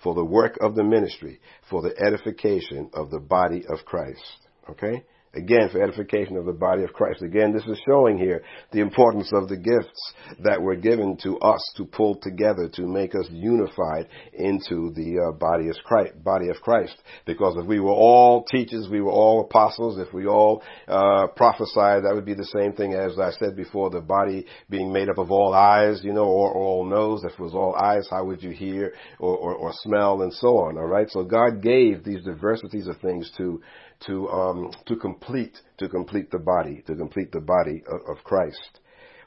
for 0.03 0.13
the 0.13 0.23
work 0.23 0.57
of 0.61 0.75
the 0.75 0.83
ministry, 0.83 1.39
for 1.67 1.81
the 1.81 1.97
edification 1.99 2.91
of 2.93 3.09
the 3.09 3.19
body 3.19 3.63
of 3.67 3.85
Christ 3.85 4.46
Okay? 4.69 5.03
Again, 5.37 5.69
for 5.71 5.83
edification 5.83 6.35
of 6.35 6.45
the 6.45 6.53
body 6.53 6.83
of 6.83 6.93
Christ. 6.93 7.21
Again, 7.21 7.53
this 7.53 7.65
is 7.67 7.79
showing 7.85 8.17
here 8.17 8.43
the 8.71 8.79
importance 8.79 9.31
of 9.33 9.49
the 9.49 9.57
gifts 9.57 10.13
that 10.39 10.61
were 10.61 10.75
given 10.75 11.17
to 11.23 11.37
us 11.39 11.61
to 11.75 11.85
pull 11.85 12.15
together 12.15 12.69
to 12.73 12.87
make 12.87 13.13
us 13.13 13.27
unified 13.29 14.07
into 14.33 14.91
the 14.95 15.27
uh, 15.29 15.37
body 15.37 15.67
of 15.67 15.75
Christ. 15.83 16.23
Body 16.23 16.49
of 16.49 16.55
Christ. 16.61 16.95
Because 17.25 17.55
if 17.57 17.67
we 17.67 17.79
were 17.79 17.91
all 17.91 18.45
teachers, 18.45 18.87
we 18.89 19.01
were 19.01 19.11
all 19.11 19.41
apostles. 19.41 19.99
If 19.99 20.11
we 20.11 20.25
all 20.25 20.63
uh, 20.87 21.27
prophesied, 21.35 22.03
that 22.03 22.15
would 22.15 22.25
be 22.25 22.33
the 22.33 22.45
same 22.45 22.73
thing 22.73 22.93
as 22.93 23.19
I 23.19 23.31
said 23.31 23.55
before, 23.55 23.89
the 23.89 24.01
body 24.01 24.45
being 24.69 24.91
made 24.91 25.09
up 25.09 25.19
of 25.19 25.29
all 25.29 25.53
eyes, 25.53 26.01
you 26.03 26.13
know, 26.13 26.25
or, 26.25 26.51
or 26.51 26.63
all 26.63 26.85
nose. 26.85 27.23
If 27.23 27.33
it 27.33 27.39
was 27.39 27.53
all 27.53 27.75
eyes, 27.75 28.07
how 28.09 28.23
would 28.25 28.41
you 28.41 28.51
hear 28.51 28.93
or, 29.19 29.37
or, 29.37 29.53
or 29.55 29.71
smell 29.83 30.21
and 30.23 30.33
so 30.33 30.57
on? 30.57 30.77
All 30.77 30.87
right. 30.87 31.09
So 31.11 31.23
God 31.23 31.61
gave 31.61 32.03
these 32.03 32.23
diversities 32.23 32.87
of 32.87 32.97
things 33.01 33.29
to 33.37 33.61
to 34.05 34.29
um, 34.29 34.71
to 34.85 34.95
complete 34.95 35.57
to 35.79 35.89
complete 35.89 36.31
the 36.31 36.39
body 36.39 36.83
to 36.87 36.95
complete 36.95 37.31
the 37.31 37.41
body 37.41 37.83
of, 37.87 38.17
of 38.17 38.23
Christ. 38.23 38.79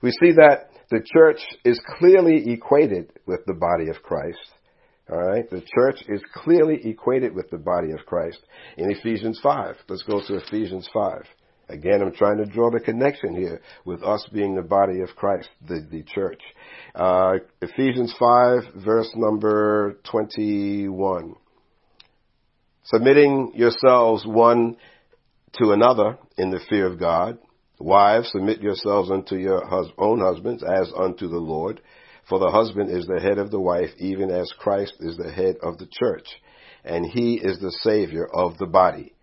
We 0.03 0.11
see 0.13 0.33
that 0.33 0.71
the 0.91 1.03
church 1.15 1.41
is 1.65 1.81
clearly 1.99 2.53
equated 2.53 3.13
with 3.27 3.41
the 3.47 3.55
body 3.55 3.89
of 3.89 4.03
Christ. 4.03 4.39
All 5.11 5.19
right, 5.19 5.49
the 5.51 5.63
church 5.75 6.05
is 6.09 6.23
clearly 6.35 6.81
equated 6.85 7.35
with 7.35 7.51
the 7.51 7.59
body 7.59 7.91
of 7.91 8.07
Christ 8.07 8.39
in 8.77 8.91
Ephesians 8.91 9.41
5. 9.43 9.77
Let's 9.89 10.05
go 10.05 10.21
to 10.25 10.37
Ephesians 10.37 10.89
5. 10.93 11.25
Again, 11.69 12.03
I'm 12.03 12.13
trying 12.13 12.39
to 12.39 12.47
draw 12.47 12.71
the 12.71 12.81
connection 12.81 13.35
here 13.35 13.61
with 13.85 14.03
us 14.03 14.27
being 14.33 14.55
the 14.55 14.63
body 14.63 15.01
of 15.01 15.09
Christ, 15.17 15.49
the, 15.69 15.87
the 15.91 16.03
church. 16.03 16.41
Uh, 16.95 17.35
Ephesians 17.61 18.15
5, 18.19 18.85
verse 18.85 19.11
number 19.15 19.99
21 20.11 21.37
submitting 22.85 23.53
yourselves 23.55 24.25
one 24.27 24.77
to 25.55 25.73
another 25.73 26.19
in 26.37 26.51
the 26.51 26.61
fear 26.69 26.87
of 26.87 26.99
God. 26.99 27.39
Wives, 27.79 28.31
submit 28.31 28.61
yourselves 28.61 29.11
unto 29.11 29.37
your 29.37 29.67
hus- 29.67 29.93
own 29.99 30.21
husbands 30.21 30.63
as 30.63 30.93
unto 30.97 31.29
the 31.29 31.39
Lord. 31.39 31.81
For 32.29 32.39
the 32.39 32.51
husband 32.51 32.91
is 32.91 33.07
the 33.07 33.21
head 33.21 33.39
of 33.39 33.51
the 33.51 33.61
wife, 33.61 33.91
even 33.99 34.31
as 34.31 34.53
Christ 34.59 34.95
is 35.01 35.17
the 35.17 35.33
head 35.33 35.57
of 35.63 35.79
the 35.79 35.89
church, 35.91 36.27
and 36.85 37.05
he 37.05 37.35
is 37.35 37.59
the 37.59 37.73
Savior 37.83 38.27
of 38.27 38.59
the 38.59 38.67
body. 38.67 39.15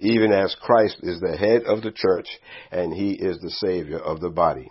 Even 0.00 0.32
as 0.32 0.54
Christ 0.60 0.98
is 1.02 1.20
the 1.20 1.36
head 1.36 1.64
of 1.64 1.82
the 1.82 1.90
church, 1.90 2.28
and 2.70 2.94
he 2.94 3.12
is 3.12 3.38
the 3.40 3.50
Savior 3.50 3.98
of 3.98 4.20
the 4.20 4.30
body. 4.30 4.70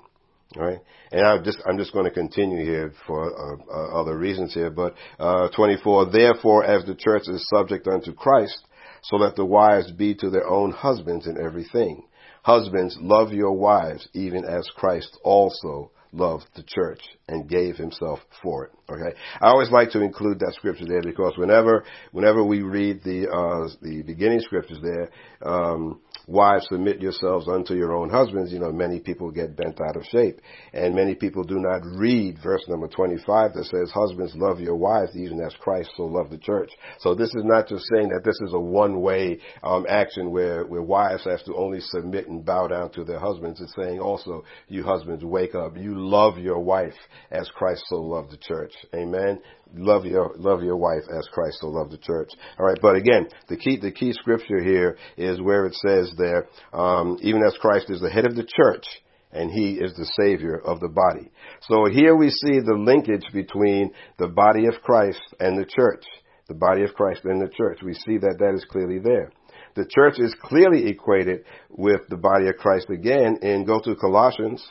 Right, 0.55 0.79
and 1.11 1.27
I'm 1.27 1.43
just 1.43 1.57
I'm 1.67 1.77
just 1.77 1.91
going 1.91 2.05
to 2.05 2.11
continue 2.11 2.63
here 2.63 2.93
for 3.05 3.25
uh, 3.25 3.57
uh, 3.69 4.01
other 4.01 4.17
reasons 4.17 4.53
here, 4.53 4.69
but 4.69 4.95
uh, 5.19 5.49
24. 5.49 6.09
Therefore, 6.09 6.63
as 6.63 6.85
the 6.85 6.95
church 6.95 7.23
is 7.27 7.45
subject 7.49 7.85
unto 7.85 8.13
Christ, 8.13 8.57
so 9.03 9.17
let 9.17 9.35
the 9.35 9.45
wives 9.45 9.91
be 9.91 10.15
to 10.15 10.29
their 10.29 10.47
own 10.47 10.71
husbands 10.71 11.27
in 11.27 11.37
everything. 11.37 12.05
Husbands, 12.43 12.97
love 13.01 13.33
your 13.33 13.51
wives, 13.51 14.07
even 14.13 14.45
as 14.45 14.65
Christ 14.73 15.17
also 15.21 15.91
loved 16.13 16.45
the 16.55 16.63
church 16.63 17.01
and 17.27 17.49
gave 17.49 17.75
himself 17.75 18.19
for 18.41 18.65
it. 18.65 18.71
Okay, 18.89 19.17
I 19.41 19.47
always 19.47 19.69
like 19.69 19.91
to 19.91 20.01
include 20.01 20.39
that 20.39 20.53
scripture 20.55 20.85
there 20.85 21.01
because 21.01 21.33
whenever 21.37 21.83
whenever 22.11 22.43
we 22.43 22.61
read 22.61 23.03
the 23.03 23.27
uh, 23.27 23.75
the 23.81 24.01
beginning 24.03 24.39
scriptures 24.39 24.79
there, 24.81 25.09
um, 25.41 25.99
wives 26.27 26.67
submit 26.69 27.01
yourselves 27.01 27.47
unto 27.47 27.73
your 27.73 27.95
own 27.95 28.09
husbands. 28.09 28.51
You 28.51 28.59
know, 28.59 28.71
many 28.71 28.99
people 28.99 29.31
get 29.31 29.55
bent 29.55 29.79
out 29.81 29.95
of 29.95 30.03
shape, 30.05 30.39
and 30.73 30.93
many 30.93 31.15
people 31.15 31.43
do 31.43 31.55
not 31.57 31.81
read 31.97 32.37
verse 32.43 32.63
number 32.67 32.87
twenty 32.87 33.17
five 33.25 33.53
that 33.53 33.65
says, 33.65 33.91
"Husbands, 33.91 34.35
love 34.35 34.59
your 34.59 34.75
wives, 34.75 35.15
even 35.15 35.39
as 35.41 35.55
Christ 35.59 35.89
so 35.95 36.03
loved 36.03 36.31
the 36.31 36.37
church." 36.37 36.69
So 36.99 37.15
this 37.15 37.29
is 37.29 37.43
not 37.43 37.67
just 37.67 37.85
saying 37.93 38.09
that 38.09 38.23
this 38.23 38.39
is 38.41 38.53
a 38.53 38.59
one 38.59 39.01
way 39.01 39.39
um, 39.63 39.85
action 39.89 40.31
where 40.31 40.65
where 40.65 40.81
wives 40.81 41.23
have 41.23 41.43
to 41.45 41.55
only 41.55 41.79
submit 41.79 42.27
and 42.27 42.45
bow 42.45 42.67
down 42.67 42.91
to 42.91 43.03
their 43.03 43.19
husbands. 43.19 43.61
It's 43.61 43.73
saying 43.75 43.99
also, 43.99 44.43
you 44.67 44.83
husbands, 44.83 45.23
wake 45.23 45.55
up. 45.55 45.77
You 45.77 45.97
love 45.97 46.37
your 46.37 46.59
wife 46.59 46.95
as 47.31 47.49
Christ 47.49 47.83
so 47.87 47.95
loved 47.97 48.31
the 48.31 48.37
church. 48.37 48.73
Amen. 48.93 49.39
Love 49.75 50.05
your 50.05 50.33
love 50.37 50.63
your 50.63 50.77
wife 50.77 51.03
as 51.17 51.27
Christ 51.31 51.59
so 51.61 51.67
loved 51.67 51.91
the 51.91 51.97
church. 51.97 52.29
All 52.59 52.65
right, 52.65 52.77
but 52.81 52.95
again, 52.95 53.27
the 53.47 53.57
key 53.57 53.77
the 53.77 53.91
key 53.91 54.13
scripture 54.13 54.63
here 54.63 54.97
is 55.17 55.41
where 55.41 55.65
it 55.65 55.75
says 55.75 56.11
there, 56.17 56.47
um, 56.73 57.17
even 57.21 57.41
as 57.43 57.57
Christ 57.59 57.89
is 57.89 58.01
the 58.01 58.09
head 58.09 58.25
of 58.25 58.35
the 58.35 58.47
church, 58.47 58.85
and 59.31 59.51
he 59.51 59.73
is 59.73 59.93
the 59.93 60.09
savior 60.19 60.57
of 60.57 60.79
the 60.79 60.89
body. 60.89 61.29
So 61.69 61.85
here 61.85 62.15
we 62.15 62.29
see 62.29 62.59
the 62.59 62.77
linkage 62.77 63.25
between 63.33 63.91
the 64.17 64.27
body 64.27 64.67
of 64.67 64.81
Christ 64.83 65.21
and 65.39 65.57
the 65.57 65.65
church. 65.65 66.05
The 66.47 66.53
body 66.53 66.83
of 66.83 66.93
Christ 66.93 67.25
and 67.25 67.41
the 67.41 67.49
church. 67.49 67.79
We 67.83 67.93
see 67.93 68.17
that 68.19 68.37
that 68.39 68.53
is 68.55 68.65
clearly 68.69 68.99
there. 68.99 69.31
The 69.75 69.85
church 69.85 70.17
is 70.17 70.33
clearly 70.41 70.87
equated 70.87 71.43
with 71.69 72.01
the 72.09 72.17
body 72.17 72.47
of 72.47 72.55
Christ 72.55 72.89
again 72.89 73.37
and 73.41 73.67
go 73.67 73.79
to 73.81 73.95
Colossians, 73.95 74.65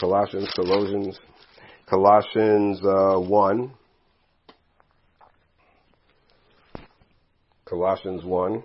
Colossians, 0.00 0.48
Colossians, 0.54 1.20
Colossians 1.86 2.80
uh, 2.82 3.18
1. 3.18 3.72
Colossians 7.72 8.22
1. 8.22 8.62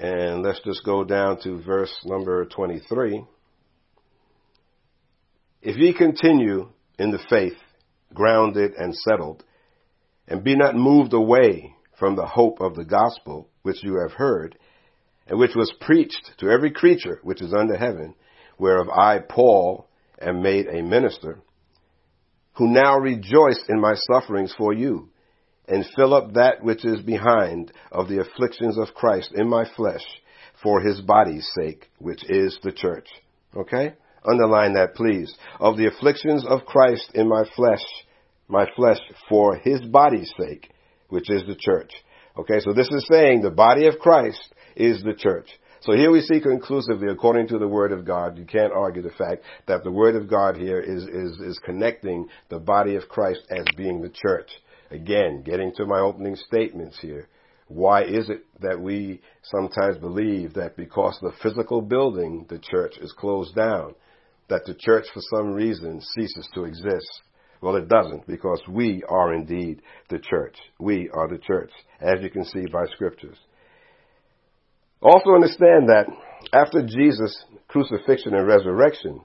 And 0.00 0.42
let's 0.42 0.62
just 0.64 0.82
go 0.86 1.04
down 1.04 1.38
to 1.42 1.60
verse 1.60 1.94
number 2.06 2.46
23. 2.46 3.26
If 5.60 5.76
ye 5.76 5.92
continue 5.92 6.70
in 6.98 7.10
the 7.10 7.18
faith, 7.28 7.58
grounded 8.14 8.72
and 8.72 8.94
settled, 8.96 9.44
and 10.28 10.42
be 10.42 10.56
not 10.56 10.74
moved 10.74 11.12
away 11.12 11.74
from 11.98 12.16
the 12.16 12.24
hope 12.24 12.58
of 12.62 12.74
the 12.74 12.86
gospel 12.86 13.50
which 13.60 13.84
you 13.84 14.00
have 14.00 14.12
heard, 14.12 14.56
and 15.26 15.38
which 15.38 15.54
was 15.54 15.70
preached 15.78 16.30
to 16.38 16.48
every 16.48 16.70
creature 16.70 17.20
which 17.22 17.42
is 17.42 17.52
under 17.52 17.76
heaven, 17.76 18.14
whereof 18.56 18.88
I, 18.88 19.18
Paul, 19.18 19.86
am 20.22 20.40
made 20.40 20.68
a 20.68 20.82
minister, 20.82 21.42
who 22.54 22.68
now 22.68 22.96
rejoice 22.96 23.62
in 23.68 23.78
my 23.78 23.92
sufferings 24.10 24.54
for 24.56 24.72
you, 24.72 25.10
and 25.70 25.86
fill 25.96 26.12
up 26.12 26.34
that 26.34 26.62
which 26.62 26.84
is 26.84 27.00
behind 27.00 27.72
of 27.90 28.08
the 28.08 28.20
afflictions 28.20 28.76
of 28.76 28.94
Christ 28.94 29.30
in 29.34 29.48
my 29.48 29.64
flesh 29.76 30.04
for 30.62 30.80
his 30.80 31.00
body's 31.00 31.48
sake, 31.58 31.88
which 31.98 32.22
is 32.28 32.58
the 32.62 32.72
church. 32.72 33.08
Okay? 33.56 33.94
Underline 34.28 34.74
that, 34.74 34.94
please. 34.94 35.34
Of 35.58 35.76
the 35.76 35.86
afflictions 35.86 36.44
of 36.46 36.66
Christ 36.66 37.12
in 37.14 37.28
my 37.28 37.44
flesh, 37.56 37.82
my 38.48 38.66
flesh 38.76 38.98
for 39.28 39.56
his 39.56 39.80
body's 39.80 40.30
sake, 40.38 40.70
which 41.08 41.30
is 41.30 41.44
the 41.46 41.56
church. 41.58 41.92
Okay, 42.36 42.60
so 42.60 42.72
this 42.72 42.88
is 42.88 43.06
saying 43.10 43.42
the 43.42 43.50
body 43.50 43.86
of 43.86 43.98
Christ 43.98 44.42
is 44.76 45.02
the 45.02 45.14
church. 45.14 45.48
So 45.82 45.92
here 45.92 46.10
we 46.10 46.20
see 46.20 46.40
conclusively, 46.40 47.08
according 47.10 47.48
to 47.48 47.58
the 47.58 47.66
Word 47.66 47.92
of 47.92 48.04
God, 48.04 48.36
you 48.36 48.44
can't 48.44 48.72
argue 48.72 49.02
the 49.02 49.10
fact 49.10 49.42
that 49.66 49.82
the 49.82 49.90
Word 49.90 50.14
of 50.14 50.28
God 50.28 50.56
here 50.56 50.78
is, 50.78 51.04
is, 51.04 51.40
is 51.40 51.60
connecting 51.64 52.28
the 52.50 52.58
body 52.58 52.96
of 52.96 53.08
Christ 53.08 53.40
as 53.50 53.64
being 53.76 54.02
the 54.02 54.10
church. 54.10 54.50
Again, 54.90 55.42
getting 55.42 55.72
to 55.76 55.86
my 55.86 56.00
opening 56.00 56.36
statements 56.36 56.98
here. 57.00 57.28
Why 57.68 58.02
is 58.02 58.28
it 58.28 58.44
that 58.60 58.80
we 58.80 59.20
sometimes 59.42 59.98
believe 59.98 60.54
that 60.54 60.76
because 60.76 61.16
the 61.20 61.32
physical 61.40 61.80
building, 61.80 62.46
the 62.48 62.58
church, 62.58 62.94
is 63.00 63.12
closed 63.12 63.54
down, 63.54 63.94
that 64.48 64.64
the 64.66 64.74
church 64.74 65.06
for 65.14 65.20
some 65.30 65.52
reason 65.52 66.00
ceases 66.00 66.48
to 66.54 66.64
exist? 66.64 67.22
Well, 67.60 67.76
it 67.76 67.88
doesn't 67.88 68.26
because 68.26 68.60
we 68.68 69.04
are 69.08 69.34
indeed 69.34 69.82
the 70.08 70.18
church. 70.18 70.56
We 70.80 71.08
are 71.10 71.28
the 71.28 71.38
church, 71.38 71.70
as 72.00 72.20
you 72.22 72.30
can 72.30 72.44
see 72.44 72.66
by 72.66 72.86
scriptures. 72.86 73.36
Also 75.02 75.34
understand 75.34 75.88
that 75.88 76.06
after 76.52 76.84
Jesus' 76.84 77.44
crucifixion 77.68 78.34
and 78.34 78.46
resurrection, 78.46 79.20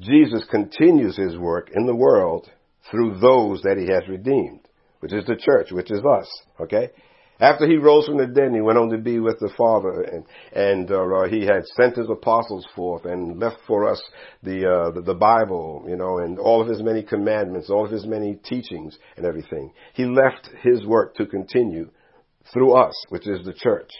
Jesus 0.00 0.44
continues 0.50 1.16
his 1.16 1.36
work 1.36 1.70
in 1.74 1.84
the 1.84 1.94
world 1.94 2.48
through 2.90 3.18
those 3.20 3.62
that 3.62 3.78
he 3.78 3.86
has 3.92 4.08
redeemed, 4.08 4.60
which 5.00 5.12
is 5.12 5.24
the 5.26 5.36
church, 5.36 5.70
which 5.70 5.90
is 5.90 6.00
us, 6.04 6.28
okay? 6.60 6.90
After 7.40 7.66
he 7.66 7.76
rose 7.76 8.06
from 8.06 8.18
the 8.18 8.26
dead, 8.26 8.52
he 8.54 8.60
went 8.60 8.78
on 8.78 8.90
to 8.90 8.98
be 8.98 9.18
with 9.18 9.40
the 9.40 9.50
Father, 9.56 10.02
and 10.02 10.24
and 10.52 10.90
uh, 10.92 11.24
he 11.28 11.40
had 11.40 11.66
sent 11.76 11.96
his 11.96 12.08
apostles 12.08 12.64
forth 12.76 13.04
and 13.04 13.40
left 13.40 13.56
for 13.66 13.90
us 13.90 14.00
the, 14.44 14.64
uh, 14.64 14.90
the 14.92 15.02
the 15.02 15.14
Bible, 15.14 15.84
you 15.88 15.96
know, 15.96 16.18
and 16.18 16.38
all 16.38 16.62
of 16.62 16.68
his 16.68 16.82
many 16.82 17.02
commandments, 17.02 17.68
all 17.68 17.84
of 17.84 17.90
his 17.90 18.06
many 18.06 18.36
teachings, 18.44 18.96
and 19.16 19.26
everything. 19.26 19.72
He 19.94 20.04
left 20.04 20.50
his 20.62 20.86
work 20.86 21.16
to 21.16 21.26
continue 21.26 21.90
through 22.52 22.74
us, 22.74 22.94
which 23.08 23.26
is 23.26 23.44
the 23.44 23.54
church. 23.54 23.90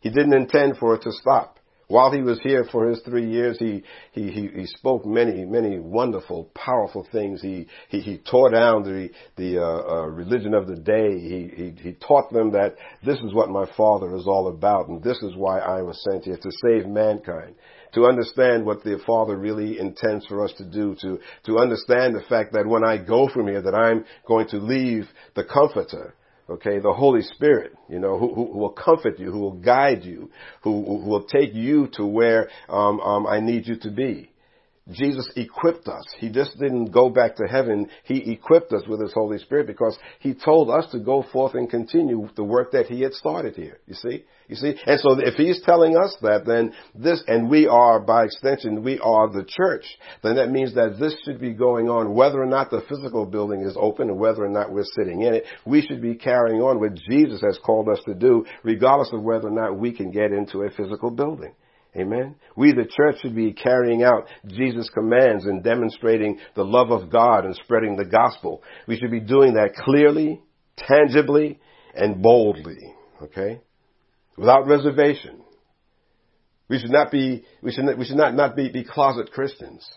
He 0.00 0.10
didn't 0.10 0.34
intend 0.34 0.76
for 0.76 0.94
it 0.94 1.02
to 1.02 1.12
stop. 1.12 1.57
While 1.88 2.12
he 2.12 2.20
was 2.20 2.38
here 2.42 2.66
for 2.70 2.86
his 2.86 3.00
three 3.00 3.30
years, 3.30 3.58
he, 3.58 3.82
he, 4.12 4.30
he, 4.30 4.48
he 4.48 4.66
spoke 4.66 5.06
many, 5.06 5.46
many 5.46 5.78
wonderful, 5.78 6.50
powerful 6.54 7.06
things. 7.10 7.40
He, 7.40 7.66
he, 7.88 8.00
he 8.00 8.18
tore 8.18 8.50
down 8.50 8.82
the, 8.82 9.08
the 9.36 9.58
uh, 9.58 9.64
uh, 9.64 10.06
religion 10.06 10.52
of 10.52 10.66
the 10.66 10.76
day. 10.76 11.18
He, 11.18 11.50
he, 11.56 11.82
he 11.82 11.92
taught 11.94 12.30
them 12.30 12.52
that 12.52 12.76
this 13.06 13.16
is 13.20 13.32
what 13.32 13.48
my 13.48 13.64
Father 13.74 14.14
is 14.16 14.26
all 14.26 14.48
about, 14.48 14.88
and 14.88 15.02
this 15.02 15.16
is 15.22 15.34
why 15.34 15.60
I 15.60 15.80
was 15.80 15.98
sent 16.04 16.24
here, 16.24 16.36
to 16.36 16.50
save 16.62 16.86
mankind 16.86 17.54
to 17.94 18.04
understand 18.04 18.66
what 18.66 18.84
the 18.84 19.00
Father 19.06 19.34
really 19.38 19.78
intends 19.78 20.26
for 20.26 20.44
us 20.44 20.52
to 20.58 20.64
do, 20.64 20.94
to, 21.00 21.18
to 21.46 21.58
understand 21.58 22.14
the 22.14 22.22
fact 22.28 22.52
that 22.52 22.66
when 22.66 22.84
I 22.84 22.98
go 22.98 23.28
from 23.28 23.46
here, 23.48 23.62
that 23.62 23.74
I'm 23.74 24.04
going 24.26 24.46
to 24.48 24.58
leave 24.58 25.08
the 25.34 25.44
Comforter, 25.44 26.14
Okay, 26.50 26.78
the 26.78 26.94
Holy 26.94 27.20
Spirit, 27.20 27.74
you 27.90 27.98
know, 27.98 28.18
who, 28.18 28.34
who, 28.34 28.52
who 28.52 28.58
will 28.58 28.70
comfort 28.70 29.18
you, 29.18 29.30
who 29.30 29.38
will 29.38 29.60
guide 29.60 30.02
you, 30.04 30.30
who, 30.62 30.82
who 30.82 31.08
will 31.08 31.24
take 31.24 31.52
you 31.52 31.88
to 31.92 32.06
where 32.06 32.48
um, 32.70 33.00
um, 33.00 33.26
I 33.26 33.40
need 33.40 33.66
you 33.66 33.76
to 33.80 33.90
be. 33.90 34.30
Jesus 34.90 35.28
equipped 35.36 35.86
us. 35.86 36.04
He 36.18 36.30
just 36.30 36.58
didn't 36.58 36.92
go 36.92 37.10
back 37.10 37.36
to 37.36 37.44
heaven. 37.44 37.88
He 38.04 38.32
equipped 38.32 38.72
us 38.72 38.82
with 38.88 39.02
His 39.02 39.12
Holy 39.12 39.38
Spirit 39.38 39.66
because 39.66 39.98
He 40.20 40.34
told 40.34 40.70
us 40.70 40.90
to 40.92 40.98
go 40.98 41.24
forth 41.30 41.54
and 41.54 41.68
continue 41.68 42.28
the 42.36 42.44
work 42.44 42.72
that 42.72 42.86
He 42.86 43.02
had 43.02 43.12
started 43.12 43.54
here. 43.54 43.80
You 43.86 43.94
see? 43.94 44.24
You 44.48 44.56
see? 44.56 44.74
And 44.86 44.98
so 45.00 45.18
if 45.18 45.34
He's 45.34 45.60
telling 45.62 45.96
us 45.96 46.16
that, 46.22 46.46
then 46.46 46.72
this, 46.94 47.22
and 47.26 47.50
we 47.50 47.66
are, 47.66 48.00
by 48.00 48.24
extension, 48.24 48.82
we 48.82 48.98
are 49.00 49.28
the 49.28 49.44
church, 49.46 49.84
then 50.22 50.36
that 50.36 50.50
means 50.50 50.74
that 50.74 50.96
this 50.98 51.14
should 51.24 51.40
be 51.40 51.52
going 51.52 51.90
on 51.90 52.14
whether 52.14 52.42
or 52.42 52.46
not 52.46 52.70
the 52.70 52.82
physical 52.88 53.26
building 53.26 53.60
is 53.60 53.76
open 53.78 54.08
and 54.08 54.18
whether 54.18 54.42
or 54.42 54.48
not 54.48 54.72
we're 54.72 54.84
sitting 54.98 55.20
in 55.22 55.34
it. 55.34 55.44
We 55.66 55.82
should 55.82 56.00
be 56.00 56.14
carrying 56.14 56.62
on 56.62 56.80
what 56.80 56.94
Jesus 56.94 57.42
has 57.42 57.58
called 57.62 57.90
us 57.90 58.00
to 58.06 58.14
do, 58.14 58.46
regardless 58.62 59.10
of 59.12 59.22
whether 59.22 59.48
or 59.48 59.50
not 59.50 59.78
we 59.78 59.92
can 59.92 60.10
get 60.10 60.32
into 60.32 60.62
a 60.62 60.70
physical 60.70 61.10
building. 61.10 61.52
Amen. 61.96 62.36
We, 62.54 62.72
the 62.72 62.84
church, 62.84 63.16
should 63.22 63.34
be 63.34 63.52
carrying 63.52 64.02
out 64.02 64.28
Jesus' 64.46 64.90
commands 64.92 65.46
and 65.46 65.64
demonstrating 65.64 66.38
the 66.54 66.64
love 66.64 66.90
of 66.90 67.10
God 67.10 67.44
and 67.44 67.54
spreading 67.56 67.96
the 67.96 68.04
gospel. 68.04 68.62
We 68.86 68.96
should 68.96 69.10
be 69.10 69.20
doing 69.20 69.54
that 69.54 69.74
clearly, 69.74 70.40
tangibly, 70.76 71.58
and 71.94 72.22
boldly. 72.22 72.94
Okay? 73.22 73.60
Without 74.36 74.66
reservation. 74.66 75.40
We 76.68 76.78
should 76.78 76.90
not 76.90 77.10
be, 77.10 77.44
we 77.62 77.72
should 77.72 77.84
not, 77.84 77.98
we 77.98 78.04
should 78.04 78.16
not, 78.16 78.34
not 78.34 78.54
be, 78.54 78.68
be 78.70 78.84
closet 78.84 79.32
Christians. 79.32 79.88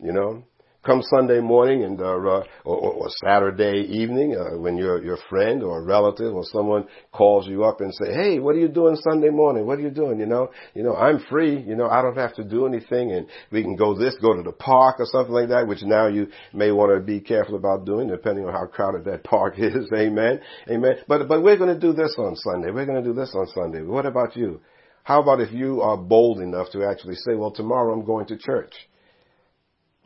You 0.00 0.12
know? 0.12 0.44
Come 0.88 1.02
Sunday 1.02 1.40
morning 1.40 1.84
and 1.84 2.00
uh, 2.00 2.04
or, 2.04 2.44
or 2.64 3.08
Saturday 3.22 3.86
evening 3.90 4.34
uh, 4.34 4.56
when 4.58 4.78
your 4.78 5.04
your 5.04 5.18
friend 5.28 5.62
or 5.62 5.84
relative 5.84 6.34
or 6.34 6.44
someone 6.44 6.86
calls 7.12 7.46
you 7.46 7.62
up 7.62 7.82
and 7.82 7.92
say, 7.94 8.10
"Hey, 8.14 8.38
what 8.38 8.56
are 8.56 8.58
you 8.58 8.68
doing 8.68 8.96
Sunday 8.96 9.28
morning? 9.28 9.66
What 9.66 9.78
are 9.78 9.82
you 9.82 9.90
doing? 9.90 10.18
You 10.18 10.24
know, 10.24 10.50
you 10.74 10.82
know, 10.82 10.96
I'm 10.96 11.20
free. 11.28 11.60
You 11.60 11.76
know, 11.76 11.88
I 11.88 12.00
don't 12.00 12.16
have 12.16 12.34
to 12.36 12.44
do 12.44 12.66
anything, 12.66 13.12
and 13.12 13.26
we 13.52 13.62
can 13.62 13.76
go 13.76 13.94
this, 13.94 14.16
go 14.22 14.34
to 14.34 14.42
the 14.42 14.52
park 14.52 14.96
or 14.98 15.04
something 15.04 15.34
like 15.34 15.50
that. 15.50 15.68
Which 15.68 15.82
now 15.82 16.06
you 16.06 16.28
may 16.54 16.72
want 16.72 16.98
to 16.98 17.04
be 17.04 17.20
careful 17.20 17.56
about 17.56 17.84
doing, 17.84 18.08
depending 18.08 18.46
on 18.46 18.52
how 18.54 18.64
crowded 18.64 19.04
that 19.04 19.24
park 19.24 19.54
is. 19.58 19.90
Amen, 19.94 20.40
amen. 20.70 20.96
But 21.06 21.28
but 21.28 21.42
we're 21.42 21.58
going 21.58 21.74
to 21.74 21.80
do 21.80 21.92
this 21.92 22.14
on 22.16 22.34
Sunday. 22.34 22.70
We're 22.70 22.86
going 22.86 23.02
to 23.02 23.06
do 23.06 23.14
this 23.14 23.34
on 23.34 23.46
Sunday. 23.48 23.82
What 23.82 24.06
about 24.06 24.36
you? 24.36 24.62
How 25.02 25.20
about 25.20 25.40
if 25.40 25.52
you 25.52 25.82
are 25.82 25.98
bold 25.98 26.40
enough 26.40 26.70
to 26.72 26.86
actually 26.86 27.16
say, 27.16 27.34
"Well, 27.34 27.50
tomorrow 27.50 27.92
I'm 27.92 28.06
going 28.06 28.24
to 28.28 28.38
church." 28.38 28.72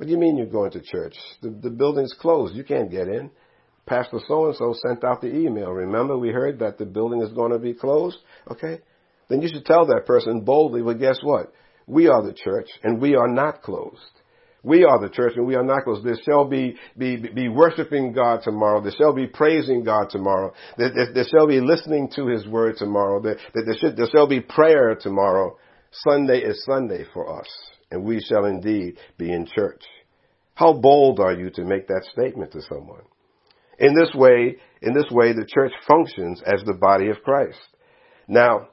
What 0.03 0.09
do 0.09 0.15
you 0.15 0.19
mean 0.19 0.37
you're 0.37 0.47
going 0.47 0.73
to 0.73 0.81
church? 0.81 1.15
The, 1.43 1.51
the 1.51 1.71
building's 1.71 2.13
closed. 2.13 2.57
You 2.57 2.65
can't 2.65 2.91
get 2.91 3.07
in. 3.07 3.31
Pastor 3.87 4.19
so 4.27 4.47
and 4.47 4.57
so 4.57 4.75
sent 4.85 5.05
out 5.05 5.21
the 5.21 5.33
email. 5.33 5.71
Remember, 5.71 6.19
we 6.19 6.31
heard 6.31 6.59
that 6.59 6.77
the 6.77 6.87
building 6.87 7.23
is 7.23 7.33
going 7.33 7.53
to 7.53 7.61
be 7.61 7.73
closed? 7.73 8.19
Okay? 8.51 8.81
Then 9.29 9.43
you 9.43 9.49
should 9.49 9.65
tell 9.65 9.87
that 9.87 10.05
person 10.05 10.41
boldly, 10.41 10.83
well, 10.83 10.97
guess 10.97 11.21
what? 11.23 11.53
We 11.87 12.09
are 12.09 12.21
the 12.21 12.33
church 12.33 12.69
and 12.83 13.01
we 13.01 13.15
are 13.15 13.29
not 13.29 13.63
closed. 13.63 14.01
We 14.65 14.83
are 14.83 15.01
the 15.01 15.09
church 15.09 15.35
and 15.37 15.47
we 15.47 15.55
are 15.55 15.63
not 15.63 15.85
closed. 15.85 16.05
There 16.05 16.19
shall 16.29 16.47
be, 16.47 16.75
be, 16.99 17.19
be 17.19 17.49
worshiping 17.49 18.13
God 18.13 18.41
tomorrow. 18.43 18.81
There 18.81 18.95
shall 18.99 19.15
be 19.15 19.29
praising 19.29 19.85
God 19.85 20.11
tomorrow. 20.11 20.53
There, 20.79 20.91
there, 20.93 21.15
there 21.15 21.27
shall 21.31 21.47
be 21.47 21.61
listening 21.61 22.11
to 22.17 22.27
His 22.27 22.45
word 22.49 22.75
tomorrow. 22.77 23.23
There, 23.23 23.37
there, 23.55 23.77
should, 23.79 23.97
there 23.97 24.09
shall 24.13 24.27
be 24.27 24.41
prayer 24.41 24.97
tomorrow. 25.01 25.59
Sunday 25.93 26.41
is 26.41 26.65
Sunday 26.65 27.05
for 27.15 27.41
us 27.41 27.47
and 27.93 28.05
we 28.05 28.21
shall 28.21 28.47
indeed 28.47 28.97
be 29.19 29.31
in 29.31 29.47
church. 29.47 29.83
How 30.55 30.73
bold 30.73 31.21
are 31.21 31.35
you 31.35 31.51
to 31.51 31.65
make 31.65 31.87
that 31.89 32.07
statement 32.13 32.53
to 32.53 32.63
someone? 32.63 33.03
In 33.79 33.95
this 33.95 34.13
way, 34.15 34.57
in 34.81 34.95
this 34.95 35.11
way, 35.11 35.33
the 35.33 35.47
church 35.47 35.73
functions 35.87 36.43
as 36.45 36.63
the 36.65 36.75
body 36.75 37.09
of 37.09 37.23
Christ. 37.23 37.61
Now, 38.29 38.69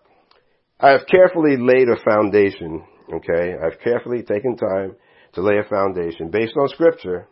I 0.80 0.90
have 0.92 1.08
carefully 1.08 1.58
laid 1.58 1.88
a 1.90 2.02
foundation, 2.04 2.84
okay? 3.14 3.56
I've 3.62 3.80
carefully 3.82 4.24
taken 4.24 4.56
time 4.56 4.96
to 5.34 5.42
lay 5.42 5.58
a 5.58 5.70
foundation 5.70 6.30
based 6.32 6.56
on 6.58 6.70
scripture 6.70 7.28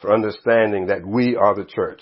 for 0.00 0.12
understanding 0.12 0.86
that 0.86 1.06
we 1.06 1.36
are 1.36 1.54
the 1.54 1.64
church. 1.64 2.00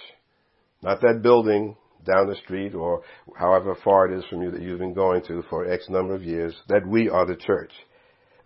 Not 0.83 1.01
that 1.01 1.21
building 1.23 1.77
down 2.05 2.29
the 2.29 2.37
street 2.37 2.75
or 2.75 3.03
however 3.37 3.77
far 3.85 4.11
it 4.11 4.19
is 4.19 4.25
from 4.31 4.43
you 4.43 4.51
that 4.51 4.63
you've 4.63 4.79
been 4.79 4.95
going 4.95 5.23
to 5.25 5.43
for 5.51 5.71
X 5.71 5.89
number 5.89 6.15
of 6.15 6.23
years, 6.23 6.55
that 6.69 6.87
we 6.87 7.09
are 7.09 7.27
the 7.27 7.37
church. 7.37 7.73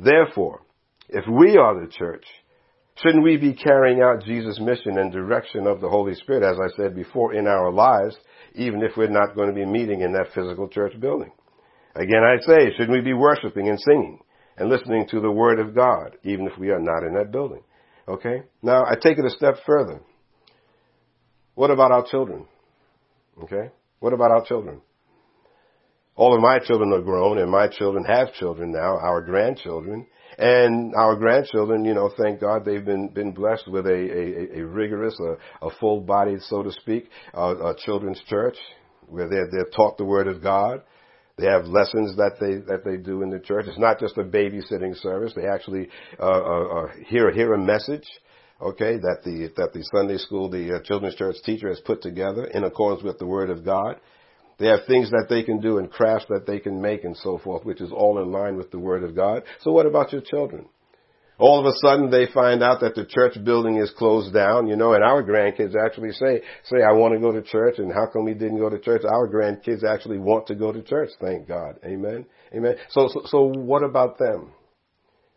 Therefore, 0.00 0.62
if 1.08 1.24
we 1.28 1.56
are 1.56 1.80
the 1.80 1.90
church, 1.90 2.24
shouldn't 3.02 3.24
we 3.24 3.36
be 3.36 3.54
carrying 3.54 4.00
out 4.02 4.24
Jesus' 4.24 4.60
mission 4.60 4.98
and 4.98 5.12
direction 5.12 5.66
of 5.66 5.80
the 5.80 5.88
Holy 5.88 6.14
Spirit, 6.14 6.42
as 6.42 6.58
I 6.58 6.76
said 6.76 6.94
before, 6.94 7.34
in 7.34 7.46
our 7.46 7.70
lives, 7.72 8.16
even 8.54 8.82
if 8.82 8.96
we're 8.96 9.08
not 9.08 9.34
going 9.34 9.48
to 9.48 9.54
be 9.54 9.66
meeting 9.66 10.00
in 10.00 10.12
that 10.12 10.28
physical 10.34 10.68
church 10.68 10.98
building? 11.00 11.32
Again, 11.94 12.22
I 12.24 12.40
say, 12.40 12.72
shouldn't 12.72 12.92
we 12.96 13.00
be 13.00 13.12
worshiping 13.12 13.68
and 13.68 13.78
singing 13.80 14.20
and 14.56 14.68
listening 14.68 15.06
to 15.10 15.20
the 15.20 15.30
Word 15.30 15.58
of 15.58 15.74
God, 15.74 16.16
even 16.24 16.46
if 16.46 16.58
we 16.58 16.70
are 16.70 16.80
not 16.80 17.06
in 17.06 17.14
that 17.14 17.32
building? 17.32 17.62
Okay? 18.08 18.42
Now, 18.62 18.84
I 18.84 18.94
take 18.94 19.18
it 19.18 19.24
a 19.24 19.30
step 19.30 19.56
further. 19.66 20.00
What 21.54 21.70
about 21.70 21.92
our 21.92 22.04
children? 22.10 22.46
Okay? 23.42 23.70
What 24.00 24.12
about 24.12 24.30
our 24.30 24.44
children? 24.44 24.80
All 26.14 26.34
of 26.34 26.42
my 26.42 26.58
children 26.58 26.92
are 26.92 27.00
grown 27.00 27.38
and 27.38 27.50
my 27.50 27.68
children 27.68 28.04
have 28.04 28.34
children 28.34 28.72
now, 28.72 28.98
our 28.98 29.22
grandchildren, 29.22 30.06
and 30.42 30.94
our 30.96 31.14
grandchildren, 31.14 31.84
you 31.84 31.94
know, 31.94 32.10
thank 32.20 32.40
God 32.40 32.64
they've 32.64 32.84
been, 32.84 33.08
been 33.08 33.30
blessed 33.32 33.68
with 33.68 33.86
a, 33.86 33.90
a, 33.90 34.60
a 34.60 34.66
rigorous, 34.66 35.18
a, 35.20 35.66
a 35.66 35.70
full 35.78 36.00
bodied, 36.00 36.42
so 36.42 36.64
to 36.64 36.72
speak, 36.72 37.08
uh, 37.32 37.72
a 37.72 37.76
children's 37.84 38.20
church 38.28 38.56
where 39.06 39.28
they're, 39.28 39.48
they're 39.52 39.70
taught 39.76 39.98
the 39.98 40.04
Word 40.04 40.26
of 40.26 40.42
God. 40.42 40.82
They 41.38 41.46
have 41.46 41.66
lessons 41.66 42.16
that 42.16 42.32
they 42.40 42.56
that 42.70 42.84
they 42.84 42.96
do 42.98 43.22
in 43.22 43.30
the 43.30 43.38
church. 43.38 43.66
It's 43.66 43.78
not 43.78 43.98
just 43.98 44.18
a 44.18 44.22
babysitting 44.22 45.00
service. 45.00 45.32
They 45.34 45.46
actually 45.46 45.88
uh, 46.20 46.24
uh, 46.24 46.64
uh 46.64 46.86
hear 47.06 47.32
hear 47.32 47.54
a 47.54 47.58
message, 47.58 48.06
okay, 48.60 48.98
that 48.98 49.22
the 49.24 49.50
that 49.56 49.72
the 49.72 49.82
Sunday 49.94 50.18
school, 50.18 50.50
the 50.50 50.76
uh, 50.76 50.82
children's 50.82 51.14
church 51.14 51.36
teacher 51.44 51.68
has 51.68 51.80
put 51.80 52.02
together 52.02 52.44
in 52.44 52.64
accordance 52.64 53.02
with 53.02 53.18
the 53.18 53.26
Word 53.26 53.48
of 53.48 53.64
God. 53.64 53.96
They 54.58 54.66
have 54.66 54.80
things 54.86 55.10
that 55.10 55.26
they 55.28 55.42
can 55.42 55.60
do 55.60 55.78
and 55.78 55.90
crafts 55.90 56.26
that 56.28 56.46
they 56.46 56.60
can 56.60 56.80
make 56.80 57.04
and 57.04 57.16
so 57.16 57.38
forth, 57.38 57.64
which 57.64 57.80
is 57.80 57.90
all 57.92 58.22
in 58.22 58.30
line 58.30 58.56
with 58.56 58.70
the 58.70 58.78
Word 58.78 59.02
of 59.02 59.16
God. 59.16 59.42
So 59.60 59.72
what 59.72 59.86
about 59.86 60.12
your 60.12 60.22
children? 60.22 60.66
All 61.38 61.58
of 61.58 61.66
a 61.66 61.76
sudden 61.82 62.10
they 62.10 62.26
find 62.32 62.62
out 62.62 62.80
that 62.80 62.94
the 62.94 63.04
church 63.04 63.42
building 63.42 63.78
is 63.78 63.90
closed 63.96 64.32
down, 64.32 64.68
you 64.68 64.76
know, 64.76 64.92
and 64.92 65.02
our 65.02 65.24
grandkids 65.24 65.74
actually 65.74 66.12
say, 66.12 66.42
say, 66.64 66.76
I 66.82 66.92
want 66.92 67.14
to 67.14 67.20
go 67.20 67.32
to 67.32 67.42
church 67.42 67.78
and 67.78 67.92
how 67.92 68.06
come 68.06 68.24
we 68.24 68.34
didn't 68.34 68.58
go 68.58 68.68
to 68.68 68.78
church? 68.78 69.02
Our 69.04 69.28
grandkids 69.28 69.82
actually 69.82 70.18
want 70.18 70.46
to 70.48 70.54
go 70.54 70.70
to 70.70 70.82
church, 70.82 71.10
thank 71.20 71.48
God. 71.48 71.80
Amen. 71.84 72.26
Amen. 72.54 72.76
So, 72.90 73.08
so, 73.12 73.22
so 73.26 73.42
what 73.44 73.82
about 73.82 74.18
them? 74.18 74.52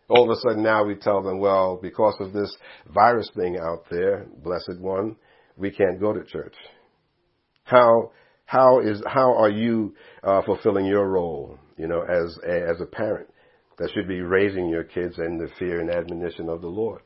All 0.08 0.30
of 0.30 0.30
a 0.30 0.40
sudden 0.42 0.62
now 0.62 0.84
we 0.84 0.96
tell 0.96 1.24
them, 1.24 1.40
well, 1.40 1.80
because 1.82 2.16
of 2.20 2.34
this 2.34 2.56
virus 2.94 3.32
thing 3.36 3.58
out 3.58 3.86
there, 3.90 4.28
blessed 4.44 4.80
one, 4.80 5.16
we 5.58 5.72
can't 5.72 6.00
go 6.00 6.14
to 6.14 6.24
church. 6.24 6.54
How, 7.64 8.12
how 8.46 8.80
is 8.80 9.02
how 9.06 9.36
are 9.36 9.50
you 9.50 9.96
uh, 10.24 10.42
fulfilling 10.46 10.86
your 10.86 11.08
role? 11.08 11.58
You 11.78 11.88
know, 11.88 12.02
as 12.02 12.38
a, 12.48 12.70
as 12.70 12.82
a 12.82 12.86
parent 12.86 13.28
that 13.78 13.92
should 13.94 14.08
be 14.08 14.22
raising 14.22 14.70
your 14.70 14.84
kids 14.84 15.18
in 15.18 15.38
the 15.38 15.50
fear 15.60 15.82
and 15.82 15.90
admonition 15.90 16.50
of 16.50 16.62
the 16.62 16.68
Lord. 16.68 17.02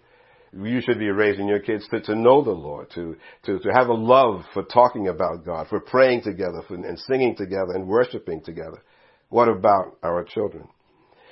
You 0.51 0.81
should 0.81 0.97
be 0.97 1.09
raising 1.09 1.47
your 1.47 1.59
kids 1.59 1.87
to, 1.89 2.01
to 2.01 2.15
know 2.15 2.43
the 2.43 2.51
Lord, 2.51 2.89
to, 2.95 3.15
to, 3.43 3.59
to 3.59 3.69
have 3.71 3.87
a 3.87 3.93
love 3.93 4.41
for 4.53 4.63
talking 4.63 5.07
about 5.07 5.45
God, 5.45 5.67
for 5.67 5.79
praying 5.79 6.23
together, 6.23 6.63
for, 6.67 6.75
and 6.75 6.97
singing 6.99 7.35
together, 7.35 7.73
and 7.75 7.87
worshiping 7.87 8.41
together. 8.43 8.81
What 9.29 9.47
about 9.47 9.97
our 10.01 10.23
children? 10.23 10.67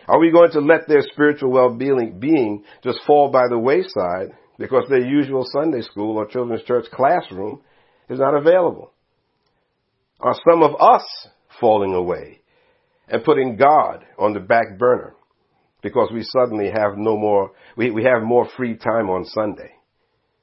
Are 0.07 0.19
we 0.19 0.31
going 0.31 0.51
to 0.51 0.59
let 0.59 0.87
their 0.87 1.01
spiritual 1.01 1.51
well-being 1.51 2.19
being 2.19 2.63
just 2.83 2.99
fall 3.07 3.31
by 3.31 3.47
the 3.49 3.57
wayside 3.57 4.37
because 4.59 4.85
their 4.87 5.05
usual 5.05 5.45
Sunday 5.51 5.81
school 5.81 6.17
or 6.17 6.27
children's 6.27 6.63
church 6.63 6.85
classroom 6.93 7.61
is 8.09 8.19
not 8.19 8.35
available? 8.35 8.93
Are 10.19 10.35
some 10.49 10.63
of 10.63 10.71
us 10.79 11.05
falling 11.59 11.93
away 11.93 12.41
and 13.07 13.23
putting 13.23 13.55
God 13.55 14.03
on 14.17 14.33
the 14.33 14.39
back 14.39 14.77
burner 14.77 15.15
because 15.81 16.09
we 16.11 16.23
suddenly 16.23 16.69
have 16.69 16.97
no 16.97 17.15
more, 17.17 17.51
we, 17.75 17.91
we 17.91 18.03
have 18.03 18.23
more 18.23 18.47
free 18.57 18.75
time 18.75 19.09
on 19.09 19.25
Sunday? 19.25 19.71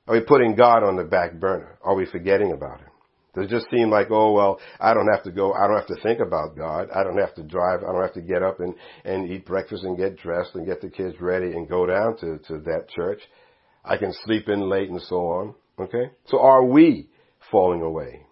Are 0.06 0.14
we 0.14 0.20
putting 0.20 0.54
God 0.54 0.84
on 0.84 0.96
the 0.96 1.04
back 1.04 1.40
burner? 1.40 1.78
Are 1.82 1.94
we 1.94 2.06
forgetting 2.06 2.52
about 2.52 2.80
Him? 2.80 2.88
Does 3.34 3.46
it 3.46 3.50
just 3.50 3.66
seem 3.70 3.90
like, 3.90 4.08
oh, 4.10 4.32
well, 4.32 4.60
I 4.78 4.94
don't 4.94 5.08
have 5.12 5.24
to 5.24 5.32
go, 5.32 5.52
I 5.52 5.66
don't 5.66 5.76
have 5.76 5.88
to 5.88 6.02
think 6.02 6.20
about 6.20 6.56
God. 6.56 6.88
I 6.94 7.02
don't 7.02 7.18
have 7.18 7.34
to 7.34 7.42
drive, 7.42 7.80
I 7.80 7.92
don't 7.92 8.02
have 8.02 8.14
to 8.14 8.20
get 8.20 8.44
up 8.44 8.60
and, 8.60 8.74
and 9.04 9.28
eat 9.28 9.44
breakfast 9.44 9.82
and 9.82 9.98
get 9.98 10.16
dressed 10.18 10.54
and 10.54 10.66
get 10.66 10.80
the 10.80 10.88
kids 10.88 11.16
ready 11.20 11.50
and 11.52 11.68
go 11.68 11.84
down 11.86 12.16
to, 12.18 12.38
to 12.46 12.58
that 12.64 12.86
church. 12.94 13.20
I 13.84 13.96
can 13.96 14.12
sleep 14.24 14.48
in 14.48 14.68
late 14.68 14.88
and 14.88 15.02
so 15.02 15.16
on. 15.16 15.54
Okay? 15.80 16.10
So 16.26 16.40
are 16.40 16.64
we 16.64 17.08
falling 17.50 17.82
away? 17.82 18.23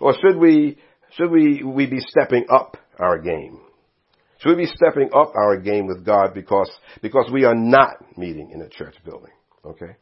Or 0.00 0.14
should 0.20 0.36
we, 0.36 0.78
should 1.16 1.30
we, 1.30 1.62
we 1.62 1.86
be 1.86 2.00
stepping 2.00 2.46
up 2.50 2.76
our 2.98 3.18
game? 3.18 3.60
Should 4.38 4.56
we 4.56 4.64
be 4.66 4.72
stepping 4.74 5.10
up 5.14 5.32
our 5.34 5.56
game 5.58 5.86
with 5.86 6.04
God 6.04 6.34
because, 6.34 6.70
because 7.02 7.30
we 7.32 7.44
are 7.44 7.54
not 7.54 8.18
meeting 8.18 8.50
in 8.52 8.60
a 8.60 8.68
church 8.68 8.94
building? 9.04 9.32
Okay? 9.64 9.96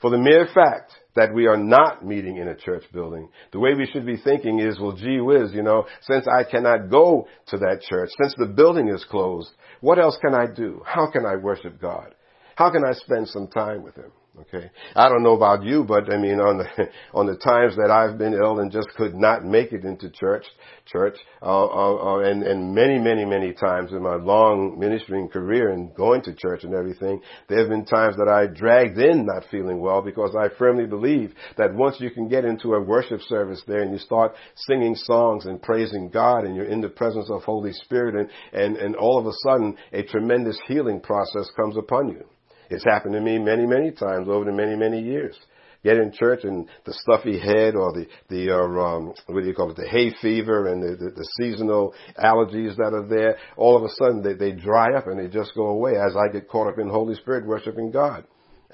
For 0.00 0.10
the 0.10 0.18
mere 0.18 0.46
fact 0.54 0.92
that 1.16 1.34
we 1.34 1.46
are 1.46 1.56
not 1.56 2.04
meeting 2.04 2.36
in 2.36 2.48
a 2.48 2.54
church 2.54 2.84
building, 2.92 3.28
the 3.52 3.58
way 3.58 3.74
we 3.74 3.86
should 3.86 4.06
be 4.06 4.16
thinking 4.16 4.60
is, 4.60 4.78
well, 4.78 4.92
gee 4.92 5.20
whiz, 5.20 5.52
you 5.52 5.62
know, 5.62 5.86
since 6.02 6.26
I 6.28 6.44
cannot 6.48 6.88
go 6.88 7.26
to 7.48 7.58
that 7.58 7.82
church, 7.82 8.10
since 8.22 8.34
the 8.38 8.46
building 8.46 8.88
is 8.88 9.04
closed, 9.10 9.50
what 9.80 9.98
else 9.98 10.16
can 10.20 10.34
I 10.34 10.46
do? 10.46 10.82
How 10.86 11.10
can 11.10 11.26
I 11.26 11.36
worship 11.36 11.80
God? 11.80 12.14
How 12.54 12.70
can 12.70 12.84
I 12.84 12.92
spend 12.92 13.28
some 13.28 13.48
time 13.48 13.82
with 13.82 13.96
Him? 13.96 14.12
Okay. 14.40 14.70
I 14.94 15.08
don't 15.08 15.24
know 15.24 15.34
about 15.34 15.64
you, 15.64 15.82
but 15.82 16.12
I 16.12 16.16
mean, 16.16 16.38
on 16.38 16.58
the, 16.58 16.88
on 17.14 17.26
the 17.26 17.36
times 17.36 17.74
that 17.76 17.90
I've 17.90 18.18
been 18.18 18.34
ill 18.34 18.60
and 18.60 18.70
just 18.70 18.88
could 18.96 19.14
not 19.14 19.44
make 19.44 19.72
it 19.72 19.84
into 19.84 20.10
church, 20.10 20.44
church, 20.86 21.16
uh, 21.42 21.66
uh, 21.66 21.96
uh, 21.96 22.18
and, 22.20 22.44
and 22.44 22.72
many, 22.72 22.98
many, 22.98 23.24
many 23.24 23.52
times 23.52 23.90
in 23.92 24.02
my 24.02 24.14
long 24.14 24.78
ministering 24.78 25.28
career 25.28 25.70
and 25.70 25.92
going 25.94 26.22
to 26.22 26.34
church 26.34 26.62
and 26.62 26.74
everything, 26.74 27.20
there 27.48 27.58
have 27.58 27.68
been 27.68 27.84
times 27.84 28.16
that 28.16 28.28
I 28.28 28.46
dragged 28.46 28.98
in 28.98 29.26
not 29.26 29.44
feeling 29.50 29.80
well 29.80 30.02
because 30.02 30.36
I 30.38 30.56
firmly 30.56 30.86
believe 30.86 31.34
that 31.56 31.74
once 31.74 31.96
you 31.98 32.10
can 32.10 32.28
get 32.28 32.44
into 32.44 32.74
a 32.74 32.82
worship 32.82 33.20
service 33.22 33.62
there 33.66 33.82
and 33.82 33.92
you 33.92 33.98
start 33.98 34.36
singing 34.54 34.94
songs 34.94 35.46
and 35.46 35.60
praising 35.60 36.10
God 36.10 36.44
and 36.44 36.54
you're 36.54 36.64
in 36.64 36.80
the 36.80 36.88
presence 36.88 37.28
of 37.28 37.42
Holy 37.42 37.72
Spirit 37.72 38.14
and, 38.14 38.30
and, 38.52 38.76
and 38.76 38.94
all 38.94 39.18
of 39.18 39.26
a 39.26 39.32
sudden 39.44 39.76
a 39.92 40.04
tremendous 40.04 40.58
healing 40.68 41.00
process 41.00 41.50
comes 41.56 41.76
upon 41.76 42.10
you. 42.10 42.24
It's 42.70 42.84
happened 42.84 43.14
to 43.14 43.20
me 43.20 43.38
many, 43.38 43.66
many 43.66 43.90
times 43.90 44.28
over 44.28 44.44
the 44.44 44.52
many, 44.52 44.76
many 44.76 45.02
years. 45.02 45.36
Get 45.84 45.96
in 45.96 46.12
church 46.12 46.40
and 46.42 46.68
the 46.84 46.92
stuffy 46.92 47.38
head 47.38 47.76
or 47.76 47.92
the, 47.92 48.06
the, 48.28 48.50
uh, 48.52 48.84
um, 48.84 49.14
what 49.26 49.42
do 49.42 49.46
you 49.46 49.54
call 49.54 49.70
it, 49.70 49.76
the 49.76 49.88
hay 49.88 50.12
fever 50.20 50.72
and 50.72 50.82
the, 50.82 50.96
the, 50.96 51.10
the 51.12 51.28
seasonal 51.38 51.94
allergies 52.18 52.76
that 52.76 52.92
are 52.92 53.06
there, 53.08 53.36
all 53.56 53.76
of 53.76 53.84
a 53.84 53.94
sudden 53.94 54.22
they, 54.22 54.34
they 54.34 54.50
dry 54.52 54.92
up 54.96 55.06
and 55.06 55.20
they 55.20 55.28
just 55.28 55.54
go 55.54 55.66
away 55.68 55.92
as 55.92 56.16
I 56.16 56.32
get 56.32 56.48
caught 56.48 56.66
up 56.66 56.80
in 56.80 56.88
Holy 56.88 57.14
Spirit 57.14 57.46
worshiping 57.46 57.92
God. 57.92 58.24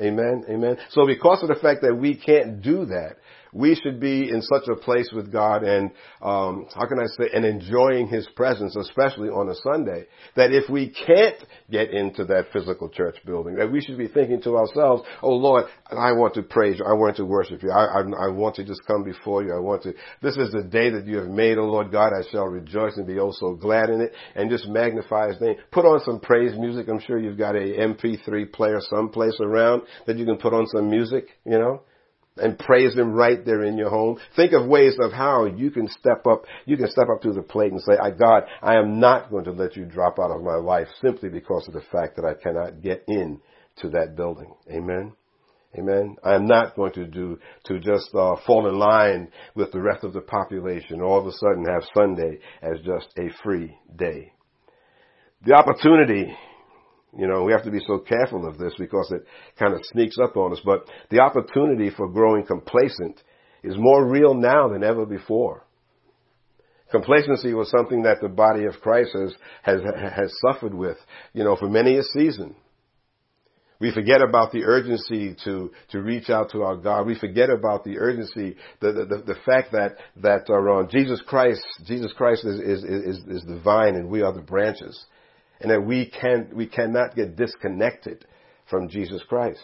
Amen. 0.01 0.45
Amen. 0.49 0.77
So 0.91 1.07
because 1.07 1.43
of 1.43 1.49
the 1.49 1.61
fact 1.61 1.83
that 1.83 1.95
we 1.95 2.17
can't 2.17 2.63
do 2.63 2.87
that, 2.87 3.17
we 3.55 3.77
should 3.77 4.01
be 4.01 4.29
in 4.29 4.43
such 4.43 4.69
a 4.69 4.75
place 4.75 5.11
with 5.15 5.33
God 5.33 5.63
and 5.63 5.93
um, 6.21 6.67
how 6.75 6.87
can 6.87 6.99
I 6.99 7.07
say 7.17 7.31
and 7.33 7.45
enjoying 7.45 8.09
His 8.09 8.29
presence, 8.35 8.75
especially 8.77 9.29
on 9.29 9.49
a 9.49 9.55
Sunday, 9.55 10.07
that 10.35 10.53
if 10.53 10.69
we 10.69 10.91
can't 10.91 11.37
get 11.71 11.91
into 11.91 12.25
that 12.27 12.47
physical 12.53 12.89
church 12.89 13.17
building, 13.25 13.55
that 13.55 13.71
we 13.71 13.81
should 13.81 13.97
be 13.97 14.09
thinking 14.09 14.43
to 14.43 14.57
ourselves, 14.57 15.05
"Oh 15.23 15.35
Lord, 15.35 15.67
I 15.89 16.13
want 16.13 16.35
to 16.35 16.43
praise 16.43 16.81
you. 16.81 16.85
I 16.85 16.95
want 16.95 17.17
to 17.17 17.25
worship 17.25 17.63
you. 17.63 17.71
I, 17.71 17.85
I, 17.85 18.27
I 18.27 18.29
want 18.29 18.57
to 18.57 18.65
just 18.65 18.85
come 18.87 19.05
before 19.05 19.45
you. 19.45 19.55
I 19.55 19.61
want 19.61 19.85
to. 19.85 19.95
This 20.21 20.37
is 20.37 20.51
the 20.51 20.65
day 20.65 20.91
that 20.91 21.07
you 21.07 21.19
have 21.19 21.29
made, 21.29 21.57
oh 21.57 21.67
Lord 21.67 21.93
God. 21.93 22.13
I 22.13 22.29
shall 22.31 22.47
rejoice 22.47 22.97
and 22.97 23.07
be 23.07 23.21
oh 23.21 23.33
so 23.33 23.55
glad 23.55 23.89
in 23.89 24.01
it, 24.01 24.13
and 24.35 24.51
just 24.51 24.67
magnify 24.67 25.29
His 25.29 25.41
name. 25.41 25.57
Put 25.71 25.87
on 25.87 26.01
some 26.05 26.19
praise 26.19 26.59
music. 26.59 26.89
I'm 26.89 27.01
sure 27.01 27.19
you've 27.19 27.39
got 27.39 27.55
a 27.55 27.61
MP3 27.61 28.53
player 28.53 28.81
someplace 28.81 29.39
around 29.41 29.83
that 30.07 30.19
you 30.19 30.25
can 30.25 30.39
put 30.39 30.53
on 30.53 30.67
some 30.67 30.91
music. 30.91 31.29
You 31.45 31.59
know." 31.61 31.83
And 32.37 32.59
praise 32.59 32.95
him 32.95 33.13
right 33.13 33.45
there 33.45 33.65
in 33.65 33.79
your 33.79 33.91
home. 33.91 34.19
Think 34.35 34.53
of 34.53 34.67
ways 34.67 34.97
of 35.01 35.13
how 35.13 35.45
you 35.45 35.71
can 35.71 35.89
step 35.89 36.27
up, 36.27 36.45
you 36.67 36.77
can 36.77 36.91
step 36.91 37.07
up 37.15 37.23
to 37.23 37.33
the 37.33 37.43
plate 37.43 37.73
and 37.73 37.81
say, 37.81 37.97
I, 37.97 38.11
God, 38.11 38.45
I 38.63 38.77
am 38.77 38.99
not 38.99 39.31
going 39.31 39.45
to 39.45 39.53
let 39.53 39.77
you 39.77 39.85
drop 39.85 40.19
out 40.19 40.31
of 40.31 40.43
my 40.43 40.57
life 40.57 40.89
simply 41.01 41.29
because 41.29 41.67
of 41.69 41.75
the 41.75 41.85
fact 41.93 42.17
that 42.17 42.25
I 42.25 42.35
cannot 42.35 42.83
get 42.83 43.05
in 43.07 43.41
to 43.79 43.91
that 43.91 44.17
building. 44.17 44.55
Amen. 44.71 45.13
Amen. 45.77 46.17
I 46.23 46.35
am 46.35 46.47
not 46.47 46.77
going 46.77 46.93
to 46.93 47.07
do 47.07 47.39
to 47.65 47.81
just 47.81 48.15
uh, 48.15 48.37
fall 48.47 48.69
in 48.69 48.79
line 48.79 49.29
with 49.57 49.73
the 49.73 49.81
rest 49.81 50.05
of 50.05 50.13
the 50.13 50.21
population. 50.21 51.01
All 51.01 51.19
of 51.19 51.27
a 51.27 51.33
sudden, 51.33 51.65
have 51.65 51.83
Sunday 51.93 52.39
as 52.63 52.79
just 52.85 53.09
a 53.19 53.29
free 53.43 53.77
day. 53.97 54.33
The 55.45 55.55
opportunity 55.55 56.33
you 57.17 57.27
know, 57.29 57.45
we 57.45 57.53
have 57.53 57.65
to 57.65 57.71
be 57.71 57.81
so 57.87 57.99
careful 57.99 58.47
of 58.47 58.59
this 58.59 58.73
because 58.79 59.13
it 59.13 59.27
kind 59.59 59.75
of 59.75 59.81
sneaks 59.93 60.17
up 60.23 60.37
on 60.37 60.53
us. 60.53 60.61
But 60.65 60.89
the 61.11 61.21
opportunity 61.21 61.91
for 61.91 62.09
growing 62.09 62.45
complacent 62.45 63.23
is 63.63 63.75
more 63.77 64.09
real 64.09 64.35
now 64.35 64.69
than 64.69 64.83
ever 64.83 65.07
before. 65.07 65.65
Complacency 66.91 67.55
was 67.55 67.71
something 67.71 68.03
that 68.03 68.21
the 68.21 68.29
body 68.29 68.65
of 68.67 68.81
Christ 68.81 69.11
has, 69.15 69.35
has, 69.63 69.81
has 70.17 70.33
suffered 70.47 70.75
with, 70.75 70.97
you 71.33 71.43
know, 71.43 71.57
for 71.57 71.69
many 71.69 71.97
a 71.97 72.03
season. 72.03 72.55
We 73.81 73.93
forget 73.93 74.23
about 74.23 74.53
the 74.53 74.65
urgency 74.65 75.37
to, 75.45 75.73
to 75.91 76.01
reach 76.01 76.31
out 76.31 76.51
to 76.53 76.63
our 76.63 76.77
God. 76.77 77.07
We 77.07 77.19
forget 77.19 77.51
about 77.51 77.85
the 77.85 77.99
urgency, 77.99 78.57
the, 78.81 78.93
the, 78.93 79.23
the, 79.27 79.35
fact 79.45 79.73
that, 79.73 79.97
that 80.23 80.49
uh, 80.49 80.91
Jesus 80.91 81.21
Christ, 81.27 81.61
Jesus 81.85 82.13
Christ 82.17 82.45
is, 82.45 82.61
is, 82.61 82.85
is, 82.85 83.19
is 83.29 83.45
the 83.47 83.61
vine 83.63 83.97
and 83.97 84.09
we 84.09 84.23
are 84.23 84.33
the 84.33 84.41
branches 84.41 85.05
and 85.65 85.73
that 85.73 85.81
we 85.81 86.05
can 86.05 86.51
we 86.53 86.67
cannot 86.67 87.17
get 87.17 87.37
disconnected 87.37 88.27
from 88.69 88.87
Jesus 88.87 89.23
Christ. 89.27 89.63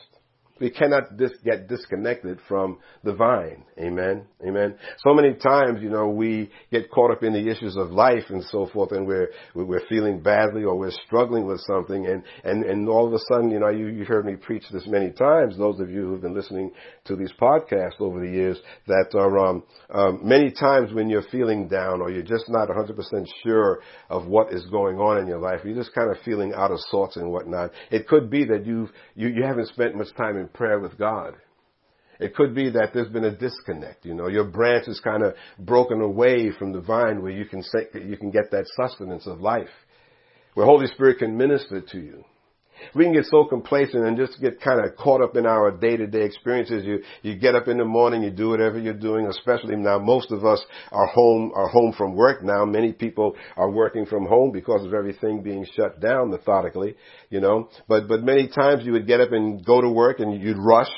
We 0.61 0.71
cannot 0.71 1.17
dis- 1.17 1.39
get 1.45 1.69
disconnected 1.69 2.39
from 2.47 2.79
the 3.03 3.15
vine. 3.15 3.65
Amen. 3.79 4.27
Amen. 4.47 4.77
So 4.99 5.15
many 5.15 5.35
times, 5.35 5.83
you 5.83 5.89
know, 5.89 6.09
we 6.09 6.51
get 6.71 6.91
caught 6.91 7.11
up 7.11 7.23
in 7.23 7.33
the 7.33 7.51
issues 7.51 7.77
of 7.77 7.91
life 7.91 8.25
and 8.29 8.45
so 8.45 8.69
forth 8.73 8.93
and 8.93 9.07
we're, 9.07 9.31
we're 9.55 9.87
feeling 9.89 10.21
badly 10.21 10.65
or 10.65 10.79
we're 10.79 10.93
struggling 11.07 11.47
with 11.47 11.61
something 11.63 12.07
and, 12.07 12.23
and, 12.45 12.65
and 12.65 12.89
all 12.89 13.07
of 13.07 13.15
a 13.15 13.19
sudden, 13.33 13.51
you 13.51 13.59
know, 13.59 13.71
you, 13.71 13.87
you 13.87 14.05
heard 14.05 14.27
me 14.27 14.37
preach 14.37 14.65
this 14.71 14.87
many 14.87 15.11
times, 15.11 15.57
those 15.57 15.81
of 15.81 15.91
you 15.91 16.03
who've 16.03 16.21
been 16.21 16.35
listening 16.35 16.71
to 17.07 17.17
these 17.17 17.33
podcasts 17.41 18.01
over 18.01 18.21
the 18.21 18.31
years, 18.31 18.59
that 18.87 19.07
are, 19.15 19.39
um, 19.39 19.63
um, 19.95 20.21
many 20.23 20.51
times 20.51 20.93
when 20.93 21.09
you're 21.09 21.25
feeling 21.33 21.69
down 21.69 22.03
or 22.03 22.11
you're 22.11 22.23
just 22.23 22.49
not 22.49 22.69
100% 22.69 23.27
sure 23.43 23.81
of 24.11 24.27
what 24.27 24.53
is 24.53 24.67
going 24.67 24.99
on 24.99 25.19
in 25.19 25.27
your 25.27 25.39
life, 25.39 25.61
you're 25.65 25.75
just 25.75 25.95
kind 25.95 26.11
of 26.11 26.23
feeling 26.23 26.53
out 26.55 26.71
of 26.71 26.79
sorts 26.91 27.17
and 27.17 27.31
whatnot. 27.31 27.71
It 27.91 28.07
could 28.07 28.31
be 28.31 28.45
that 28.45 28.67
you've, 28.67 28.91
you, 29.15 29.29
you 29.29 29.43
haven't 29.43 29.69
spent 29.69 29.97
much 29.97 30.15
time 30.17 30.37
in 30.37 30.50
prayer 30.53 30.79
with 30.79 30.99
God. 30.99 31.35
It 32.19 32.35
could 32.35 32.55
be 32.55 32.71
that 32.71 32.91
there's 32.93 33.09
been 33.09 33.25
a 33.25 33.35
disconnect. 33.35 34.05
You 34.05 34.15
know, 34.15 34.29
your 34.29 34.45
branch 34.45 34.89
is 34.89 35.01
kind 35.01 35.23
of 35.23 35.35
broken 35.59 36.03
away 36.03 36.51
from 36.59 36.73
the 36.73 36.81
vine 36.81 37.23
where 37.23 37.33
you 37.33 37.47
can 37.47 37.63
you 37.95 38.17
can 38.19 38.31
get 38.31 38.51
that 38.51 38.67
sustenance 38.77 39.27
of 39.27 39.41
life, 39.41 39.71
where 40.55 40.67
Holy 40.67 40.87
Spirit 40.89 41.19
can 41.19 41.37
minister 41.37 41.81
to 41.81 41.99
you. 41.99 42.25
We 42.95 43.05
can 43.05 43.13
get 43.13 43.27
so 43.27 43.45
complacent 43.45 44.05
and 44.05 44.17
just 44.17 44.41
get 44.41 44.61
kind 44.61 44.85
of 44.85 44.97
caught 44.97 45.23
up 45.23 45.37
in 45.37 45.47
our 45.47 45.71
day-to-day 45.71 46.23
experiences. 46.23 46.85
You 46.85 47.03
you 47.23 47.39
get 47.39 47.55
up 47.55 47.69
in 47.69 47.79
the 47.79 47.85
morning, 47.85 48.23
you 48.23 48.31
do 48.31 48.51
whatever 48.51 48.79
you're 48.79 48.95
doing. 48.95 49.27
Especially 49.27 49.77
now, 49.77 49.99
most 49.99 50.31
of 50.31 50.45
us 50.45 50.65
are 50.93 51.07
home 51.07 51.53
are 51.55 51.69
home 51.69 51.93
from 51.97 52.15
work 52.15 52.43
now. 52.43 52.65
Many 52.65 52.93
people 52.93 53.35
are 53.57 53.71
working 53.71 54.07
from 54.07 54.27
home 54.27 54.51
because 54.53 54.85
of 54.85 54.95
everything 54.95 55.43
being 55.43 55.67
shut 55.77 56.01
down 56.01 56.31
methodically. 56.31 56.97
You 57.31 57.41
know, 57.41 57.69
but 57.89 58.09
but 58.09 58.23
many 58.23 58.49
times 58.49 58.85
you 58.85 58.93
would 58.93 59.07
get 59.07 59.21
up 59.21 59.33
and 59.33 59.65
go 59.65 59.81
to 59.81 59.89
work 59.89 60.21
and 60.21 60.41
you'd 60.41 60.59
rush 60.59 60.93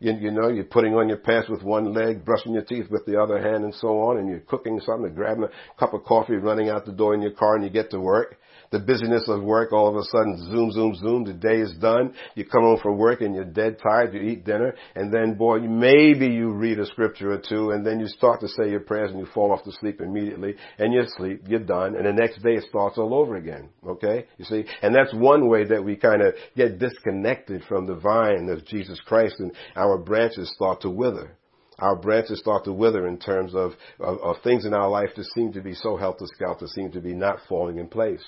you, 0.00 0.12
you 0.12 0.30
know, 0.30 0.48
you're 0.48 0.64
putting 0.64 0.94
on 0.94 1.08
your 1.08 1.18
pants 1.18 1.48
with 1.48 1.62
one 1.62 1.92
leg, 1.92 2.24
brushing 2.24 2.52
your 2.52 2.64
teeth 2.64 2.86
with 2.90 3.04
the 3.06 3.20
other 3.20 3.40
hand 3.40 3.64
and 3.64 3.74
so 3.74 3.88
on, 4.00 4.18
and 4.18 4.28
you're 4.28 4.40
cooking 4.40 4.80
something, 4.80 5.14
grabbing 5.14 5.44
a 5.44 5.78
cup 5.78 5.94
of 5.94 6.04
coffee, 6.04 6.36
running 6.36 6.68
out 6.68 6.84
the 6.86 6.92
door 6.92 7.14
in 7.14 7.22
your 7.22 7.32
car 7.32 7.56
and 7.56 7.64
you 7.64 7.70
get 7.70 7.90
to 7.90 8.00
work 8.00 8.38
the 8.70 8.78
busyness 8.78 9.24
of 9.28 9.42
work, 9.42 9.72
all 9.72 9.88
of 9.88 9.96
a 9.96 10.02
sudden, 10.04 10.36
zoom, 10.50 10.70
zoom, 10.72 10.94
zoom, 10.94 11.24
the 11.24 11.32
day 11.32 11.60
is 11.60 11.74
done. 11.80 12.14
You 12.34 12.44
come 12.44 12.62
home 12.62 12.78
from 12.82 12.98
work 12.98 13.20
and 13.20 13.34
you're 13.34 13.44
dead 13.44 13.78
tired, 13.82 14.14
you 14.14 14.20
eat 14.20 14.44
dinner, 14.44 14.74
and 14.94 15.12
then 15.12 15.34
boy, 15.34 15.60
maybe 15.60 16.26
you 16.26 16.50
read 16.50 16.78
a 16.78 16.86
scripture 16.86 17.32
or 17.32 17.42
two, 17.46 17.70
and 17.70 17.86
then 17.86 18.00
you 18.00 18.06
start 18.08 18.40
to 18.40 18.48
say 18.48 18.70
your 18.70 18.80
prayers 18.80 19.10
and 19.10 19.20
you 19.20 19.26
fall 19.32 19.52
off 19.52 19.64
to 19.64 19.72
sleep 19.72 20.00
immediately, 20.00 20.54
and 20.78 20.92
you 20.92 21.02
sleep, 21.16 21.42
you're 21.46 21.60
done, 21.60 21.96
and 21.96 22.06
the 22.06 22.12
next 22.12 22.42
day 22.42 22.54
it 22.54 22.64
starts 22.68 22.98
all 22.98 23.14
over 23.14 23.36
again. 23.36 23.68
Okay? 23.86 24.26
You 24.38 24.44
see? 24.44 24.64
And 24.82 24.94
that's 24.94 25.14
one 25.14 25.48
way 25.48 25.64
that 25.64 25.84
we 25.84 25.96
kind 25.96 26.22
of 26.22 26.34
get 26.56 26.78
disconnected 26.78 27.62
from 27.68 27.86
the 27.86 27.94
vine 27.94 28.48
of 28.48 28.64
Jesus 28.66 29.00
Christ 29.06 29.36
and 29.38 29.52
our 29.90 29.98
branches 29.98 30.52
start 30.54 30.80
to 30.82 30.90
wither 30.90 31.36
our 31.78 31.96
branches 31.96 32.38
start 32.38 32.64
to 32.64 32.72
wither 32.72 33.06
in 33.06 33.18
terms 33.18 33.54
of, 33.54 33.72
of, 34.00 34.18
of, 34.20 34.36
things 34.42 34.64
in 34.64 34.72
our 34.72 34.88
life 34.88 35.10
that 35.14 35.26
seem 35.34 35.52
to 35.52 35.60
be 35.60 35.74
so 35.74 35.94
helter-skelter, 35.94 36.66
seem 36.66 36.90
to 36.90 37.02
be 37.02 37.12
not 37.12 37.38
falling 37.50 37.76
in 37.76 37.86
place 37.86 38.24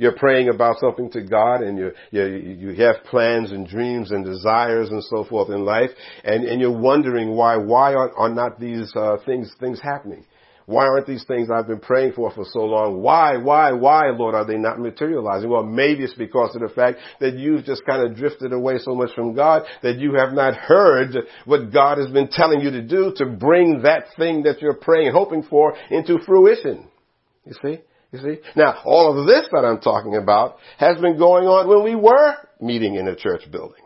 you're 0.00 0.16
praying 0.16 0.48
about 0.48 0.80
something 0.80 1.10
to 1.10 1.20
God 1.20 1.60
and 1.60 1.76
you, 1.76 1.92
you, 2.10 2.24
you 2.24 2.74
have 2.82 3.04
plans 3.04 3.52
and 3.52 3.68
dreams 3.68 4.10
and 4.12 4.24
desires 4.24 4.88
and 4.88 5.04
so 5.04 5.24
forth 5.24 5.50
in 5.50 5.66
life 5.66 5.90
and, 6.24 6.44
and 6.44 6.58
you're 6.58 6.76
wondering 6.76 7.32
why, 7.32 7.58
why 7.58 7.92
are, 7.92 8.10
are 8.16 8.30
not 8.30 8.58
these, 8.58 8.90
uh, 8.96 9.18
things, 9.26 9.52
things 9.60 9.78
happening? 9.78 10.24
Why 10.70 10.86
aren't 10.86 11.08
these 11.08 11.24
things 11.24 11.48
I've 11.50 11.66
been 11.66 11.80
praying 11.80 12.12
for 12.12 12.30
for 12.30 12.44
so 12.48 12.60
long? 12.60 13.02
Why, 13.02 13.36
why, 13.36 13.72
why, 13.72 14.10
Lord, 14.10 14.36
are 14.36 14.46
they 14.46 14.56
not 14.56 14.78
materializing? 14.78 15.50
Well, 15.50 15.64
maybe 15.64 16.04
it's 16.04 16.14
because 16.14 16.54
of 16.54 16.62
the 16.62 16.68
fact 16.68 17.00
that 17.18 17.36
you've 17.36 17.64
just 17.64 17.84
kind 17.84 18.08
of 18.08 18.16
drifted 18.16 18.52
away 18.52 18.78
so 18.78 18.94
much 18.94 19.10
from 19.16 19.34
God 19.34 19.64
that 19.82 19.98
you 19.98 20.14
have 20.14 20.32
not 20.32 20.54
heard 20.54 21.16
what 21.44 21.72
God 21.72 21.98
has 21.98 22.08
been 22.10 22.28
telling 22.28 22.60
you 22.60 22.70
to 22.70 22.82
do 22.82 23.12
to 23.16 23.26
bring 23.26 23.82
that 23.82 24.04
thing 24.16 24.44
that 24.44 24.62
you're 24.62 24.74
praying, 24.74 25.10
hoping 25.12 25.42
for 25.42 25.74
into 25.90 26.18
fruition. 26.24 26.86
You 27.44 27.54
see? 27.60 27.80
You 28.12 28.18
see? 28.20 28.36
Now, 28.54 28.80
all 28.84 29.18
of 29.18 29.26
this 29.26 29.46
that 29.50 29.64
I'm 29.64 29.80
talking 29.80 30.14
about 30.14 30.58
has 30.78 31.00
been 31.00 31.18
going 31.18 31.46
on 31.46 31.66
when 31.66 31.82
we 31.82 31.96
were 31.96 32.36
meeting 32.60 32.94
in 32.94 33.08
a 33.08 33.16
church 33.16 33.42
building. 33.50 33.82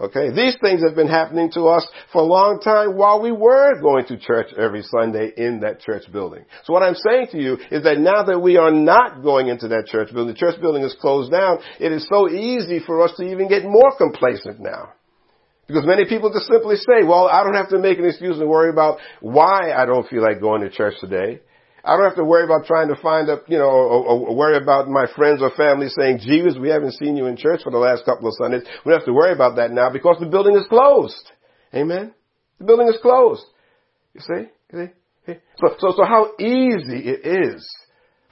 Okay? 0.00 0.30
These 0.30 0.56
things 0.60 0.82
have 0.84 0.96
been 0.96 1.08
happening 1.08 1.50
to 1.52 1.66
us 1.68 1.86
for 2.12 2.22
a 2.22 2.24
long 2.24 2.60
time 2.60 2.96
while 2.96 3.22
we 3.22 3.30
were 3.30 3.80
going 3.80 4.06
to 4.06 4.18
church 4.18 4.48
every 4.58 4.82
Sunday 4.82 5.32
in 5.36 5.60
that 5.60 5.80
church 5.80 6.10
building. 6.12 6.44
So 6.64 6.72
what 6.72 6.82
I'm 6.82 6.96
saying 6.96 7.28
to 7.32 7.38
you 7.40 7.58
is 7.70 7.84
that 7.84 7.98
now 7.98 8.24
that 8.24 8.40
we 8.40 8.56
are 8.56 8.72
not 8.72 9.22
going 9.22 9.48
into 9.48 9.68
that 9.68 9.86
church 9.86 10.12
building, 10.12 10.34
the 10.34 10.38
church 10.38 10.60
building 10.60 10.82
is 10.82 10.96
closed 11.00 11.30
down, 11.30 11.60
it 11.78 11.92
is 11.92 12.06
so 12.08 12.28
easy 12.28 12.80
for 12.84 13.02
us 13.02 13.12
to 13.18 13.22
even 13.22 13.48
get 13.48 13.64
more 13.64 13.96
complacent 13.96 14.60
now. 14.60 14.92
Because 15.66 15.86
many 15.86 16.04
people 16.04 16.30
just 16.30 16.46
simply 16.46 16.76
say, 16.76 17.04
well, 17.06 17.26
I 17.26 17.42
don't 17.42 17.54
have 17.54 17.70
to 17.70 17.78
make 17.78 17.98
an 17.98 18.04
excuse 18.04 18.38
and 18.38 18.48
worry 18.48 18.70
about 18.70 18.98
why 19.20 19.72
I 19.72 19.86
don't 19.86 20.06
feel 20.08 20.22
like 20.22 20.40
going 20.40 20.60
to 20.60 20.70
church 20.70 20.94
today. 21.00 21.40
I 21.84 21.96
don't 21.96 22.04
have 22.04 22.16
to 22.16 22.24
worry 22.24 22.44
about 22.44 22.66
trying 22.66 22.88
to 22.88 22.96
find 23.00 23.28
a, 23.28 23.40
you 23.46 23.58
know, 23.58 23.68
or, 23.68 24.06
or 24.06 24.34
worry 24.34 24.56
about 24.56 24.88
my 24.88 25.06
friends 25.14 25.42
or 25.42 25.50
family 25.50 25.88
saying, 25.88 26.20
Jesus, 26.22 26.56
we 26.58 26.70
haven't 26.70 26.92
seen 26.92 27.16
you 27.16 27.26
in 27.26 27.36
church 27.36 27.60
for 27.62 27.70
the 27.70 27.78
last 27.78 28.06
couple 28.06 28.26
of 28.26 28.34
Sundays. 28.40 28.62
We 28.84 28.90
don't 28.90 29.00
have 29.00 29.06
to 29.06 29.12
worry 29.12 29.32
about 29.32 29.56
that 29.56 29.70
now 29.70 29.90
because 29.90 30.16
the 30.18 30.26
building 30.26 30.56
is 30.56 30.66
closed. 30.68 31.30
Amen? 31.74 32.14
The 32.58 32.64
building 32.64 32.88
is 32.88 32.98
closed. 33.02 33.44
You 34.14 34.20
see? 34.20 34.48
You 34.72 34.86
see? 35.26 35.34
So, 35.60 35.74
so, 35.78 35.94
so 35.96 36.04
how 36.04 36.32
easy 36.38 37.08
it 37.08 37.26
is 37.26 37.68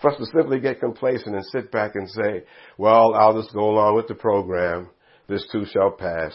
for 0.01 0.13
us 0.13 0.19
to 0.19 0.27
simply 0.27 0.61
get 0.61 0.81
complacent 0.81 1.35
and 1.35 1.45
sit 1.47 1.71
back 1.71 1.95
and 1.95 2.09
say, 2.09 2.45
well, 2.79 3.15
I'll 3.15 3.41
just 3.41 3.55
go 3.55 3.71
along 3.71 3.97
with 3.97 4.09
the 4.09 4.15
program. 4.15 4.91
This 5.29 5.47
too 5.53 5.65
shall 5.67 5.93
pass. 5.93 6.35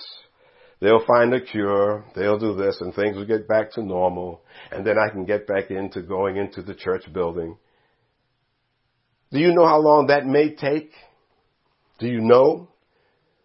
They'll 0.79 1.05
find 1.05 1.33
a 1.33 1.41
cure. 1.41 2.05
They'll 2.15 2.37
do 2.37 2.55
this 2.55 2.79
and 2.81 2.93
things 2.93 3.17
will 3.17 3.25
get 3.25 3.47
back 3.47 3.71
to 3.73 3.83
normal. 3.83 4.41
And 4.71 4.85
then 4.85 4.95
I 4.97 5.11
can 5.11 5.25
get 5.25 5.47
back 5.47 5.71
into 5.71 6.01
going 6.01 6.37
into 6.37 6.61
the 6.61 6.75
church 6.75 7.11
building. 7.11 7.57
Do 9.31 9.39
you 9.39 9.53
know 9.53 9.65
how 9.65 9.79
long 9.79 10.07
that 10.07 10.25
may 10.25 10.55
take? 10.55 10.91
Do 11.99 12.07
you 12.07 12.21
know? 12.21 12.69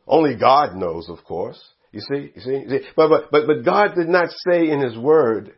Only 0.06 0.36
God 0.36 0.76
knows, 0.76 1.08
of 1.08 1.24
course. 1.24 1.60
You 1.90 2.00
see, 2.00 2.32
you 2.34 2.40
see, 2.40 2.50
you 2.50 2.68
see? 2.68 2.86
But, 2.96 3.08
but, 3.08 3.30
but, 3.30 3.46
but 3.46 3.64
God 3.64 3.94
did 3.94 4.08
not 4.08 4.28
say 4.48 4.68
in 4.70 4.80
His 4.80 4.96
Word 4.96 5.52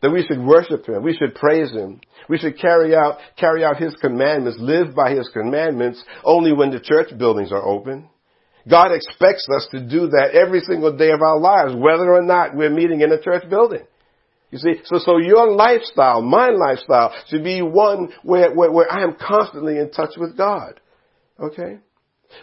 that 0.00 0.10
we 0.10 0.24
should 0.26 0.40
worship 0.44 0.86
Him. 0.86 1.02
We 1.02 1.16
should 1.16 1.34
praise 1.34 1.70
Him. 1.72 2.00
We 2.28 2.38
should 2.38 2.58
carry 2.58 2.94
out, 2.94 3.18
carry 3.38 3.64
out 3.64 3.76
His 3.76 3.94
commandments, 4.00 4.58
live 4.60 4.94
by 4.94 5.14
His 5.14 5.28
commandments 5.32 6.02
only 6.24 6.52
when 6.52 6.70
the 6.70 6.80
church 6.80 7.16
buildings 7.18 7.52
are 7.52 7.64
open. 7.64 8.08
God 8.68 8.92
expects 8.92 9.46
us 9.54 9.68
to 9.72 9.80
do 9.80 10.08
that 10.08 10.30
every 10.32 10.60
single 10.60 10.96
day 10.96 11.10
of 11.10 11.20
our 11.20 11.38
lives, 11.38 11.74
whether 11.74 12.12
or 12.12 12.22
not 12.22 12.56
we're 12.56 12.70
meeting 12.70 13.00
in 13.02 13.12
a 13.12 13.20
church 13.20 13.48
building. 13.48 13.82
You 14.50 14.58
see, 14.58 14.74
so, 14.84 14.98
so 14.98 15.18
your 15.18 15.50
lifestyle, 15.50 16.22
my 16.22 16.50
lifestyle, 16.50 17.12
should 17.28 17.44
be 17.44 17.60
one 17.60 18.12
where, 18.22 18.54
where, 18.54 18.70
where 18.70 18.90
I 18.90 19.02
am 19.02 19.16
constantly 19.20 19.78
in 19.78 19.90
touch 19.90 20.16
with 20.16 20.36
God. 20.36 20.80
Okay? 21.38 21.78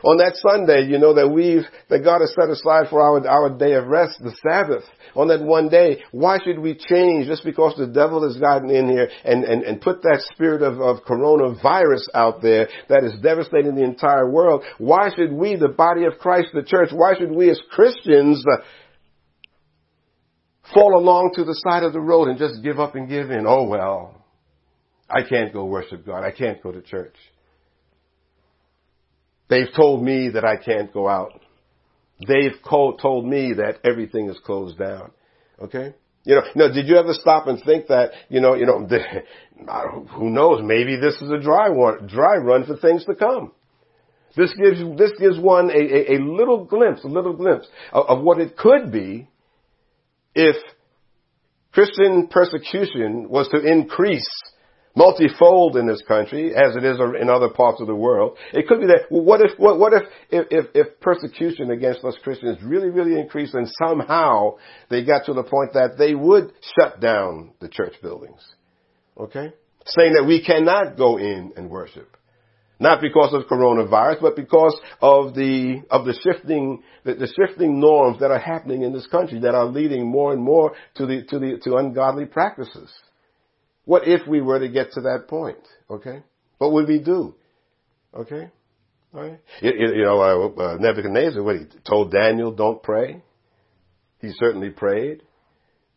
On 0.04 0.18
that 0.18 0.36
Sunday, 0.36 0.88
you 0.88 0.98
know, 0.98 1.14
that 1.14 1.30
we've, 1.30 1.64
that 1.90 2.04
God 2.04 2.22
has 2.22 2.34
set 2.34 2.50
aside 2.50 2.90
for 2.90 3.02
our, 3.02 3.26
our 3.28 3.58
day 3.58 3.74
of 3.74 3.88
rest, 3.88 4.20
the 4.22 4.36
Sabbath. 4.42 4.84
On 5.16 5.28
that 5.28 5.42
one 5.42 5.70
day, 5.70 6.04
why 6.12 6.38
should 6.44 6.60
we 6.60 6.76
change 6.76 7.28
just 7.28 7.44
because 7.44 7.76
the 7.78 7.88
devil 7.88 8.24
has 8.24 8.38
gotten 8.38 8.70
in 8.70 8.90
here 8.90 9.10
and, 9.24 9.44
and, 9.44 9.64
and 9.64 9.82
put 9.82 10.02
that 10.04 10.24
spirit 10.34 10.62
of, 10.62 10.80
of 10.80 11.04
coronavirus 11.04 12.08
out 12.14 12.42
there 12.42 12.70
that 12.90 13.04
is 13.04 13.20
devastating 13.22 13.76
the 13.76 13.84
entire 13.84 14.30
world? 14.30 14.64
Why 14.78 15.10
should 15.16 15.34
we, 15.34 15.56
the 15.56 15.70
body 15.70 16.06
of 16.06 16.18
Christ, 16.20 16.50
the 16.54 16.64
church, 16.64 16.90
why 16.92 17.14
should 17.18 17.32
we 17.32 17.50
as 17.50 17.60
Christians 17.72 18.44
uh, 18.52 18.64
fall 20.74 20.98
along 20.98 21.34
to 21.36 21.44
the 21.44 21.60
side 21.68 21.84
of 21.84 21.94
the 21.94 22.00
road 22.00 22.28
and 22.30 22.40
just 22.40 22.64
give 22.64 22.80
up 22.80 22.96
and 22.96 23.10
give 23.10 23.32
in? 23.32 23.46
Oh 23.48 23.68
well, 23.68 24.24
I 25.10 25.24
can't 25.28 25.54
go 25.54 25.66
worship 25.66 26.06
God. 26.06 26.24
I 26.24 26.32
can't 26.32 26.62
go 26.64 26.72
to 26.72 26.82
church. 26.82 27.16
They've 29.52 29.68
told 29.76 30.02
me 30.02 30.30
that 30.30 30.46
I 30.46 30.56
can't 30.56 30.94
go 30.94 31.10
out. 31.10 31.42
They've 32.26 32.56
told 32.70 33.26
me 33.26 33.52
that 33.58 33.80
everything 33.84 34.30
is 34.30 34.40
closed 34.46 34.80
down. 34.80 35.12
Okay? 35.62 35.94
You 36.24 36.36
know, 36.36 36.42
now, 36.56 36.72
did 36.72 36.88
you 36.88 36.96
ever 36.96 37.12
stop 37.12 37.48
and 37.48 37.62
think 37.62 37.88
that, 37.88 38.12
you 38.30 38.40
know, 38.40 38.54
you 38.54 38.66
know, 38.66 38.88
who 40.16 40.30
knows, 40.30 40.62
maybe 40.64 40.96
this 40.96 41.16
is 41.16 41.30
a 41.30 41.38
dry 41.38 41.68
one, 41.68 42.08
dry 42.08 42.38
run 42.38 42.66
for 42.66 42.78
things 42.78 43.04
to 43.06 43.14
come. 43.14 43.52
This 44.38 44.54
gives, 44.54 44.80
this 44.98 45.12
gives 45.20 45.38
one 45.38 45.70
a, 45.70 45.74
a, 45.74 46.16
a 46.16 46.20
little 46.24 46.64
glimpse, 46.64 47.04
a 47.04 47.08
little 47.08 47.34
glimpse 47.34 47.68
of, 47.92 48.06
of 48.08 48.24
what 48.24 48.40
it 48.40 48.56
could 48.56 48.90
be 48.90 49.28
if 50.34 50.56
Christian 51.74 52.30
persecution 52.30 53.28
was 53.28 53.50
to 53.50 53.60
increase 53.60 54.30
multifold 54.96 55.78
in 55.78 55.88
this 55.88 56.02
country 56.08 56.54
as 56.56 56.76
it 56.76 56.84
is 56.84 56.98
in 57.20 57.30
other 57.30 57.50
parts 57.50 57.82
of 57.82 57.88
the 57.88 57.96
world. 57.96 58.38
It 58.54 58.68
could 58.68 58.80
be 58.80 58.88
that, 58.88 59.06
what 59.10 59.42
if, 59.42 59.58
what, 59.58 59.80
what 59.80 59.94
if, 59.94 60.04
if, 60.30 60.68
if, 60.74 61.00
persecution 61.00 61.72
against 61.72 62.04
us 62.04 62.16
Christians 62.24 62.58
really, 62.64 62.90
really 62.90 63.20
increased 63.20 63.54
and 63.54 63.68
somehow 63.84 64.58
they 64.90 65.04
got 65.04 65.26
to 65.26 65.34
the 65.34 65.44
point 65.44 65.74
that 65.74 65.96
they 65.98 66.14
would 66.14 66.52
shut 66.78 67.00
down 67.00 67.52
the 67.60 67.70
church 67.70 67.94
buildings? 68.02 68.42
Okay? 69.18 69.54
Saying 69.86 70.14
that 70.14 70.26
we 70.26 70.44
cannot 70.44 70.98
go 70.98 71.18
in 71.18 71.54
and 71.56 71.70
worship. 71.70 72.18
Not 72.80 73.00
because 73.00 73.32
of 73.34 73.44
coronavirus, 73.44 74.22
but 74.22 74.36
because 74.36 74.76
of 75.02 75.36
the, 75.36 75.84
of 75.92 76.04
the 76.06 76.20
shifting, 76.24 76.82
the, 77.04 77.14
the 77.14 77.28
shifting 77.28 77.80
norms 77.80 78.20
that 78.22 78.32
are 78.32 78.40
happening 78.40 78.82
in 78.82 78.92
this 78.92 79.06
country 79.06 79.40
that 79.42 79.54
are 79.54 79.66
leading 79.66 80.08
more 80.08 80.34
and 80.34 80.42
more 80.42 80.74
to 80.96 81.06
the, 81.06 81.24
to 81.30 81.38
the, 81.38 81.60
to 81.64 81.76
ungodly 81.76 82.26
practices. 82.26 82.92
What 83.86 84.08
if 84.08 84.28
we 84.28 84.42
were 84.42 84.60
to 84.60 84.70
get 84.70 84.92
to 84.94 85.02
that 85.02 85.28
point? 85.28 85.58
Okay? 85.90 86.24
What 86.58 86.72
would 86.74 86.88
we 86.88 87.00
do? 87.00 87.36
Okay? 88.14 88.50
Right? 89.12 89.40
You, 89.62 89.72
you 89.72 90.04
know, 90.04 90.22
uh, 90.22 90.62
uh, 90.62 90.78
Nebuchadnezzar, 90.80 91.44
what 91.44 91.58
he 91.58 91.66
told 91.86 92.12
Daniel, 92.12 92.52
don't 92.52 92.82
pray. 92.82 93.22
He 94.20 94.32
certainly 94.40 94.70
prayed. 94.70 95.24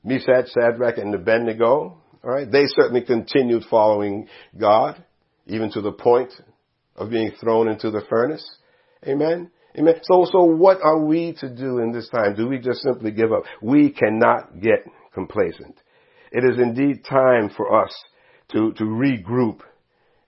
Meshach, 0.03 0.49
Shadrach, 0.53 0.99
and 0.99 1.14
Abednego, 1.14 1.99
all 2.24 2.30
right, 2.30 2.51
they 2.51 2.64
certainly 2.66 3.03
continued 3.03 3.64
following 3.70 4.28
God, 4.59 5.03
even 5.47 5.70
to 5.72 5.82
the 5.82 5.93
point 5.93 6.32
of 6.97 7.11
being 7.11 7.32
thrown 7.41 7.68
into 7.68 7.91
the 7.91 8.03
furnace. 8.09 8.45
Amen. 9.07 9.51
Amen. 9.78 9.95
So, 10.03 10.26
so 10.30 10.45
what 10.45 10.78
are 10.82 11.05
we 11.05 11.35
to 11.41 11.49
do 11.49 11.78
in 11.78 11.93
this 11.93 12.09
time? 12.09 12.35
Do 12.37 12.49
we 12.49 12.59
just 12.59 12.80
simply 12.82 13.11
give 13.11 13.32
up? 13.32 13.43
We 13.61 13.91
cannot 13.91 14.61
get 14.61 14.87
complacent. 15.12 15.76
It 16.35 16.43
is 16.43 16.59
indeed 16.59 17.05
time 17.05 17.49
for 17.57 17.85
us 17.85 17.95
to, 18.51 18.72
to 18.72 18.85
regroup 18.85 19.61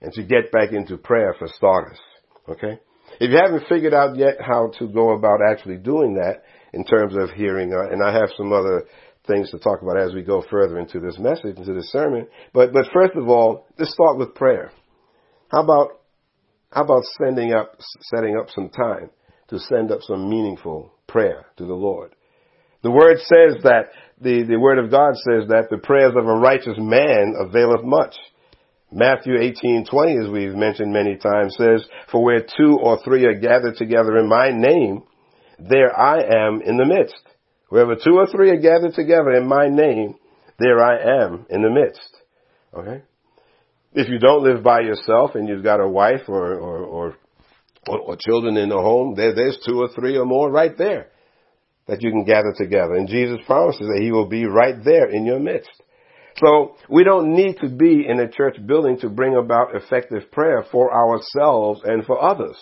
and 0.01 0.13
to 0.13 0.23
get 0.23 0.53
back 0.53 0.71
into 0.71 0.95
prayer 0.95 1.35
for 1.37 1.49
starters. 1.49 1.99
Okay? 2.47 2.79
If 3.19 3.29
you 3.31 3.37
haven't 3.37 3.67
figured 3.67 3.93
out 3.93 4.15
yet 4.15 4.37
how 4.39 4.71
to 4.79 4.87
go 4.87 5.11
about 5.11 5.39
actually 5.51 5.75
doing 5.75 6.13
that 6.13 6.43
in 6.73 6.85
terms 6.85 7.13
of 7.17 7.31
hearing, 7.31 7.73
uh, 7.73 7.91
and 7.91 8.01
I 8.01 8.13
have 8.13 8.29
some 8.37 8.53
other 8.53 8.85
things 9.27 9.51
to 9.51 9.59
talk 9.59 9.81
about 9.81 9.99
as 9.99 10.13
we 10.13 10.21
go 10.21 10.41
further 10.49 10.79
into 10.79 11.01
this 11.01 11.19
message, 11.19 11.57
into 11.57 11.73
this 11.73 11.91
sermon, 11.91 12.27
but, 12.53 12.71
but 12.71 12.85
first 12.93 13.17
of 13.17 13.27
all, 13.27 13.67
let's 13.77 13.91
start 13.91 14.17
with 14.17 14.33
prayer. 14.33 14.71
How 15.49 15.61
about, 15.61 15.99
how 16.71 16.83
about 16.83 17.03
sending 17.21 17.53
up, 17.53 17.75
setting 18.13 18.37
up 18.37 18.47
some 18.49 18.69
time 18.69 19.09
to 19.49 19.59
send 19.59 19.91
up 19.91 19.99
some 20.03 20.29
meaningful 20.29 20.93
prayer 21.05 21.47
to 21.57 21.65
the 21.65 21.73
Lord? 21.73 22.15
The 22.83 22.91
word 22.91 23.17
says 23.19 23.63
that, 23.63 23.89
the, 24.21 24.43
the 24.43 24.59
word 24.59 24.79
of 24.79 24.91
God 24.91 25.15
says 25.15 25.49
that 25.49 25.69
the 25.69 25.77
prayers 25.77 26.13
of 26.15 26.25
a 26.25 26.33
righteous 26.33 26.77
man 26.77 27.35
availeth 27.39 27.83
much. 27.83 28.15
Matthew 28.91 29.33
18:20 29.33 30.25
as 30.25 30.31
we've 30.31 30.55
mentioned 30.55 30.93
many 30.93 31.17
times 31.17 31.55
says, 31.57 31.85
"For 32.09 32.23
where 32.23 32.39
two 32.41 32.79
or 32.81 32.99
three 33.03 33.25
are 33.25 33.37
gathered 33.37 33.75
together 33.75 34.17
in 34.17 34.29
my 34.29 34.51
name, 34.51 35.03
there 35.59 35.97
I 35.97 36.19
am 36.21 36.61
in 36.61 36.77
the 36.77 36.85
midst." 36.85 37.21
Wherever 37.69 37.95
two 37.95 38.15
or 38.15 38.27
three 38.27 38.49
are 38.51 38.61
gathered 38.61 38.93
together 38.93 39.31
in 39.31 39.45
my 39.45 39.67
name, 39.67 40.15
there 40.57 40.81
I 40.81 41.25
am 41.25 41.45
in 41.49 41.61
the 41.61 41.69
midst. 41.69 42.17
Okay? 42.73 43.01
If 43.93 44.07
you 44.07 44.19
don't 44.19 44.43
live 44.43 44.63
by 44.63 44.79
yourself 44.81 45.35
and 45.35 45.49
you've 45.49 45.63
got 45.63 45.81
a 45.81 45.87
wife 45.87 46.29
or, 46.29 46.53
or, 46.53 46.77
or, 46.85 47.15
or 47.89 48.15
children 48.17 48.55
in 48.55 48.69
the 48.69 48.75
home, 48.75 49.15
there, 49.15 49.35
there's 49.35 49.59
two 49.65 49.81
or 49.81 49.89
three 49.89 50.17
or 50.17 50.25
more 50.25 50.49
right 50.49 50.77
there 50.77 51.07
that 51.87 52.01
you 52.01 52.11
can 52.11 52.25
gather 52.25 52.53
together. 52.57 52.95
And 52.95 53.07
Jesus 53.07 53.39
promises 53.45 53.87
that 53.87 54.01
He 54.01 54.11
will 54.11 54.27
be 54.27 54.45
right 54.45 54.75
there 54.83 55.09
in 55.09 55.25
your 55.25 55.39
midst. 55.39 55.71
So 56.37 56.75
we 56.89 57.03
don't 57.03 57.33
need 57.33 57.57
to 57.61 57.69
be 57.69 58.05
in 58.07 58.19
a 58.19 58.29
church 58.29 58.57
building 58.65 58.99
to 58.99 59.09
bring 59.09 59.35
about 59.35 59.75
effective 59.75 60.31
prayer 60.31 60.63
for 60.71 60.93
ourselves 60.93 61.81
and 61.83 62.05
for 62.05 62.21
others. 62.21 62.57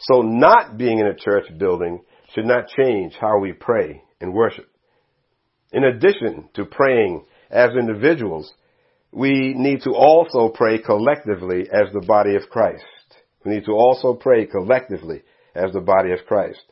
So 0.00 0.22
not 0.22 0.76
being 0.76 0.98
in 0.98 1.06
a 1.06 1.14
church 1.14 1.46
building 1.56 2.02
should 2.34 2.46
not 2.46 2.68
change 2.76 3.14
how 3.20 3.38
we 3.38 3.52
pray 3.52 4.02
and 4.20 4.34
worship. 4.34 4.66
In 5.72 5.84
addition 5.84 6.48
to 6.54 6.64
praying 6.64 7.24
as 7.50 7.70
individuals, 7.78 8.52
we 9.12 9.54
need 9.56 9.82
to 9.82 9.94
also 9.94 10.48
pray 10.48 10.78
collectively 10.78 11.68
as 11.72 11.92
the 11.92 12.04
body 12.06 12.34
of 12.34 12.50
Christ. 12.50 12.84
We 13.44 13.52
need 13.52 13.64
to 13.66 13.72
also 13.72 14.14
pray 14.14 14.46
collectively 14.46 15.22
as 15.54 15.72
the 15.72 15.80
body 15.80 16.12
of 16.12 16.26
Christ. 16.26 16.62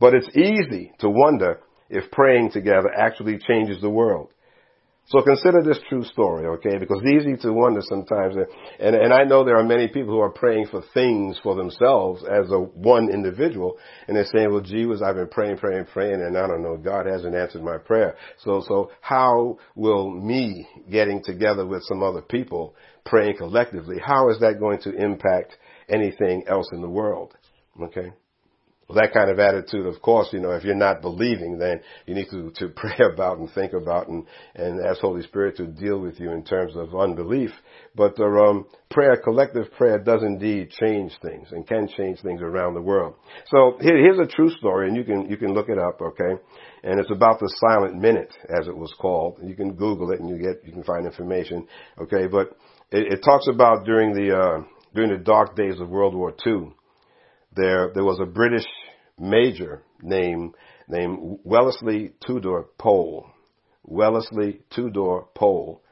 But 0.00 0.14
it's 0.14 0.28
easy 0.36 0.92
to 1.00 1.08
wonder 1.08 1.60
if 1.90 2.10
praying 2.10 2.50
together 2.52 2.90
actually 2.96 3.38
changes 3.38 3.80
the 3.80 3.90
world. 3.90 4.30
So 5.06 5.20
consider 5.20 5.62
this 5.62 5.80
true 5.90 6.02
story, 6.02 6.46
okay? 6.46 6.78
Because 6.78 7.02
it's 7.04 7.26
easy 7.26 7.36
to 7.42 7.52
wonder 7.52 7.82
sometimes. 7.82 8.36
And, 8.80 8.96
and 8.96 9.12
I 9.12 9.24
know 9.24 9.44
there 9.44 9.58
are 9.58 9.64
many 9.64 9.86
people 9.86 10.14
who 10.14 10.20
are 10.20 10.30
praying 10.30 10.68
for 10.70 10.82
things 10.94 11.38
for 11.42 11.54
themselves 11.54 12.24
as 12.24 12.50
a 12.50 12.58
one 12.58 13.10
individual. 13.12 13.76
And 14.08 14.16
they're 14.16 14.24
saying, 14.24 14.50
well, 14.50 14.62
gee 14.62 14.86
whiz, 14.86 15.02
I've 15.02 15.16
been 15.16 15.28
praying, 15.28 15.58
praying, 15.58 15.86
praying, 15.92 16.22
and 16.22 16.38
I 16.38 16.46
don't 16.46 16.62
know, 16.62 16.78
God 16.78 17.04
hasn't 17.04 17.34
answered 17.34 17.62
my 17.62 17.76
prayer. 17.76 18.16
So, 18.38 18.64
so 18.66 18.92
how 19.02 19.58
will 19.74 20.10
me 20.10 20.66
getting 20.90 21.22
together 21.22 21.66
with 21.66 21.82
some 21.82 22.02
other 22.02 22.22
people 22.22 22.74
praying 23.04 23.36
collectively, 23.36 23.96
how 24.02 24.30
is 24.30 24.40
that 24.40 24.58
going 24.58 24.80
to 24.80 24.92
impact 24.94 25.54
anything 25.90 26.44
else 26.48 26.68
in 26.72 26.80
the 26.80 26.88
world? 26.88 27.34
Okay? 27.78 28.10
That 28.92 29.14
kind 29.14 29.30
of 29.30 29.38
attitude, 29.38 29.86
of 29.86 30.02
course, 30.02 30.28
you 30.32 30.40
know, 30.40 30.50
if 30.50 30.62
you're 30.62 30.74
not 30.74 31.00
believing, 31.00 31.58
then 31.58 31.80
you 32.06 32.14
need 32.14 32.28
to, 32.30 32.50
to 32.56 32.68
pray 32.76 32.98
about 33.12 33.38
and 33.38 33.50
think 33.52 33.72
about 33.72 34.08
and, 34.08 34.26
and 34.54 34.84
ask 34.84 35.00
Holy 35.00 35.22
Spirit 35.22 35.56
to 35.56 35.66
deal 35.66 35.98
with 35.98 36.20
you 36.20 36.32
in 36.32 36.44
terms 36.44 36.76
of 36.76 36.94
unbelief. 36.94 37.50
But 37.96 38.16
the 38.16 38.24
um, 38.24 38.66
prayer, 38.90 39.16
collective 39.16 39.72
prayer, 39.72 39.98
does 39.98 40.22
indeed 40.22 40.70
change 40.70 41.12
things 41.22 41.48
and 41.52 41.66
can 41.66 41.88
change 41.96 42.20
things 42.20 42.42
around 42.42 42.74
the 42.74 42.82
world. 42.82 43.14
So 43.46 43.78
here, 43.80 43.96
here's 43.96 44.18
a 44.18 44.30
true 44.30 44.50
story, 44.50 44.88
and 44.88 44.96
you 44.96 45.04
can 45.04 45.30
you 45.30 45.36
can 45.36 45.54
look 45.54 45.68
it 45.70 45.78
up, 45.78 46.00
okay? 46.02 46.40
And 46.82 47.00
it's 47.00 47.10
about 47.10 47.40
the 47.40 47.52
silent 47.66 47.96
minute, 47.96 48.34
as 48.58 48.68
it 48.68 48.76
was 48.76 48.92
called. 49.00 49.38
You 49.42 49.54
can 49.54 49.74
Google 49.74 50.10
it, 50.10 50.20
and 50.20 50.28
you 50.28 50.36
get 50.36 50.62
you 50.64 50.72
can 50.72 50.84
find 50.84 51.06
information, 51.06 51.66
okay? 52.02 52.26
But 52.26 52.48
it, 52.90 53.14
it 53.14 53.20
talks 53.24 53.46
about 53.48 53.86
during 53.86 54.12
the 54.12 54.36
uh, 54.36 54.64
during 54.94 55.10
the 55.10 55.24
dark 55.24 55.56
days 55.56 55.80
of 55.80 55.88
World 55.88 56.14
War 56.14 56.34
II 56.46 56.74
there 57.56 57.90
there 57.94 58.04
was 58.04 58.20
a 58.20 58.26
British 58.26 58.66
major 59.18 59.82
named 60.02 60.54
named 60.88 61.38
Wellesley 61.44 62.12
Tudor 62.26 62.66
Pole. 62.78 63.26
Wellesley 63.84 64.60
Tudor 64.74 65.22
Pole. 65.34 65.82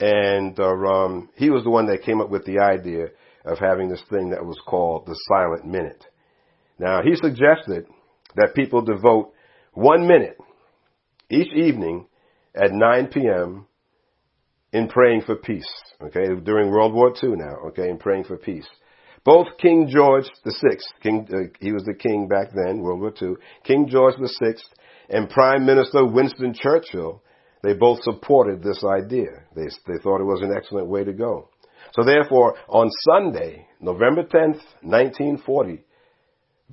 And 0.00 0.58
uh, 0.60 0.64
um, 0.64 1.30
he 1.34 1.50
was 1.50 1.64
the 1.64 1.70
one 1.70 1.86
that 1.86 2.04
came 2.04 2.20
up 2.20 2.30
with 2.30 2.44
the 2.44 2.60
idea 2.60 3.08
of 3.44 3.58
having 3.58 3.88
this 3.88 4.02
thing 4.10 4.30
that 4.30 4.44
was 4.44 4.60
called 4.64 5.06
the 5.06 5.18
silent 5.28 5.66
minute. 5.66 6.04
Now, 6.78 7.02
he 7.02 7.16
suggested 7.16 7.86
that 8.36 8.54
people 8.54 8.82
devote 8.82 9.32
one 9.72 10.06
minute 10.06 10.38
each 11.30 11.52
evening 11.52 12.06
at 12.54 12.70
9 12.72 13.08
p.m. 13.08 13.66
in 14.72 14.88
praying 14.88 15.22
for 15.22 15.36
peace. 15.36 15.68
Okay, 16.00 16.26
during 16.44 16.70
World 16.70 16.94
War 16.94 17.12
II 17.20 17.30
now. 17.30 17.56
Okay, 17.68 17.88
in 17.88 17.98
praying 17.98 18.24
for 18.24 18.36
peace. 18.36 18.68
Both 19.24 19.46
King 19.60 19.88
George 19.88 20.26
VI, 20.44 20.76
King, 21.02 21.28
uh, 21.32 21.56
he 21.60 21.72
was 21.72 21.84
the 21.84 21.94
king 21.94 22.28
back 22.28 22.48
then, 22.54 22.80
World 22.80 23.00
War 23.00 23.12
II, 23.20 23.34
King 23.64 23.88
George 23.88 24.14
VI, 24.16 24.54
and 25.10 25.30
Prime 25.30 25.64
Minister 25.64 26.06
Winston 26.06 26.54
Churchill, 26.54 27.22
they 27.62 27.74
both 27.74 28.02
supported 28.02 28.62
this 28.62 28.84
idea. 28.84 29.28
They, 29.54 29.64
they 29.86 29.98
thought 30.02 30.20
it 30.20 30.24
was 30.24 30.42
an 30.42 30.54
excellent 30.56 30.88
way 30.88 31.04
to 31.04 31.12
go. 31.12 31.48
So 31.92 32.04
therefore, 32.04 32.56
on 32.68 32.88
Sunday, 33.10 33.66
November 33.80 34.22
10th, 34.22 34.60
1940, 34.82 35.84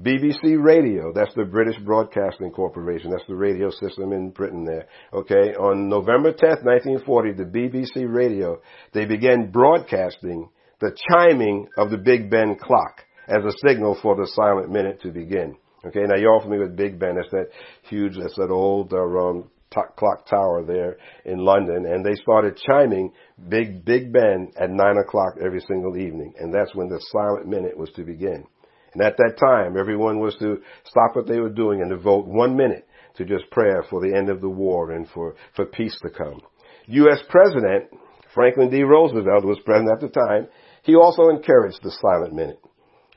BBC 0.01 0.61
Radio, 0.61 1.13
that's 1.13 1.33
the 1.35 1.45
British 1.45 1.79
Broadcasting 1.79 2.51
Corporation, 2.51 3.11
that's 3.11 3.27
the 3.27 3.35
radio 3.35 3.69
system 3.69 4.11
in 4.11 4.29
Britain 4.31 4.65
there, 4.65 4.87
okay, 5.13 5.55
on 5.55 5.87
November 5.87 6.33
10th, 6.33 6.65
1940, 6.65 7.31
the 7.33 7.43
BBC 7.45 8.13
Radio, 8.13 8.61
they 8.93 9.05
began 9.05 9.51
broadcasting 9.51 10.49
the 10.81 10.95
chiming 11.09 11.67
of 11.77 11.89
the 11.89 11.97
Big 11.97 12.29
Ben 12.29 12.55
clock 12.55 13.01
as 13.27 13.43
a 13.43 13.67
signal 13.67 13.97
for 14.01 14.15
the 14.15 14.27
silent 14.33 14.71
minute 14.71 15.01
to 15.01 15.11
begin. 15.11 15.55
Okay, 15.85 16.01
now 16.03 16.15
you're 16.17 16.33
all 16.33 16.41
familiar 16.41 16.67
with 16.67 16.75
Big 16.75 16.99
Ben. 16.99 17.17
It's 17.17 17.29
that 17.31 17.49
huge, 17.83 18.17
that's 18.17 18.35
that 18.35 18.49
old 18.49 18.91
um, 18.93 19.49
t- 19.73 19.81
clock 19.97 20.27
tower 20.27 20.63
there 20.65 20.97
in 21.25 21.39
London, 21.39 21.85
and 21.85 22.03
they 22.03 22.15
started 22.15 22.59
chiming 22.67 23.11
Big 23.49 23.85
Big 23.85 24.11
Ben 24.11 24.51
at 24.59 24.71
nine 24.71 24.97
o'clock 24.97 25.35
every 25.43 25.61
single 25.61 25.97
evening, 25.97 26.33
and 26.39 26.53
that's 26.53 26.73
when 26.73 26.89
the 26.89 26.99
silent 27.11 27.47
minute 27.47 27.77
was 27.77 27.91
to 27.95 28.03
begin. 28.03 28.45
And 28.93 29.03
at 29.03 29.17
that 29.17 29.37
time, 29.37 29.77
everyone 29.77 30.19
was 30.19 30.35
to 30.37 30.61
stop 30.85 31.15
what 31.15 31.27
they 31.27 31.39
were 31.39 31.49
doing 31.49 31.81
and 31.81 31.89
devote 31.89 32.25
one 32.25 32.55
minute 32.55 32.87
to 33.17 33.25
just 33.25 33.49
prayer 33.51 33.83
for 33.89 34.01
the 34.01 34.15
end 34.15 34.29
of 34.29 34.41
the 34.41 34.49
war 34.49 34.91
and 34.91 35.07
for, 35.09 35.35
for 35.55 35.65
peace 35.65 35.97
to 36.01 36.09
come. 36.09 36.41
U.S. 36.87 37.19
President 37.29 37.89
Franklin 38.35 38.69
D. 38.69 38.83
Roosevelt 38.83 39.45
was 39.45 39.57
president 39.65 39.91
at 39.93 40.01
the 40.01 40.19
time. 40.19 40.47
He 40.85 40.95
also 40.95 41.29
encouraged 41.29 41.79
the 41.81 41.91
silent 41.91 42.33
minute. 42.33 42.59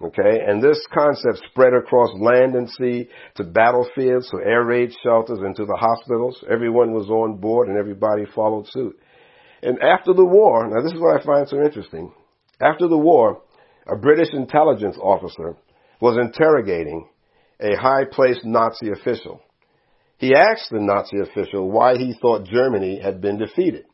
Okay, 0.01 0.39
and 0.47 0.63
this 0.63 0.79
concept 0.95 1.43
spread 1.51 1.75
across 1.75 2.11
land 2.21 2.55
and 2.55 2.71
sea 2.71 3.09
to 3.35 3.45
battlefields, 3.45 4.31
to 4.31 4.39
air 4.39 4.65
raid 4.65 4.93
shelters, 5.03 5.41
and 5.41 5.57
to 5.57 5.65
the 5.65 5.77
hospitals. 5.77 6.43
Everyone 6.49 6.93
was 6.93 7.11
on 7.11 7.39
board 7.39 7.69
and 7.69 7.77
everybody 7.77 8.25
followed 8.33 8.69
suit. 8.69 8.97
And 9.63 9.83
after 9.83 10.13
the 10.15 10.25
war, 10.25 10.69
now 10.69 10.83
this 10.83 10.93
is 10.93 11.01
what 11.01 11.21
I 11.21 11.25
find 11.25 11.49
so 11.49 11.61
interesting. 11.61 12.13
After 12.61 12.87
the 12.87 12.97
war, 12.97 13.43
a 13.87 13.97
British 13.97 14.33
intelligence 14.33 14.97
officer 15.03 15.57
was 16.01 16.17
interrogating 16.17 17.09
a 17.61 17.75
high 17.77 18.05
placed 18.11 18.45
Nazi 18.45 18.91
official. 18.91 19.41
He 20.19 20.33
asked 20.33 20.71
the 20.71 20.79
Nazi 20.81 21.19
official 21.21 21.71
why 21.71 21.97
he 21.97 22.15
thought 22.21 22.47
Germany 22.47 23.01
had 23.01 23.21
been 23.21 23.37
defeated. 23.37 23.85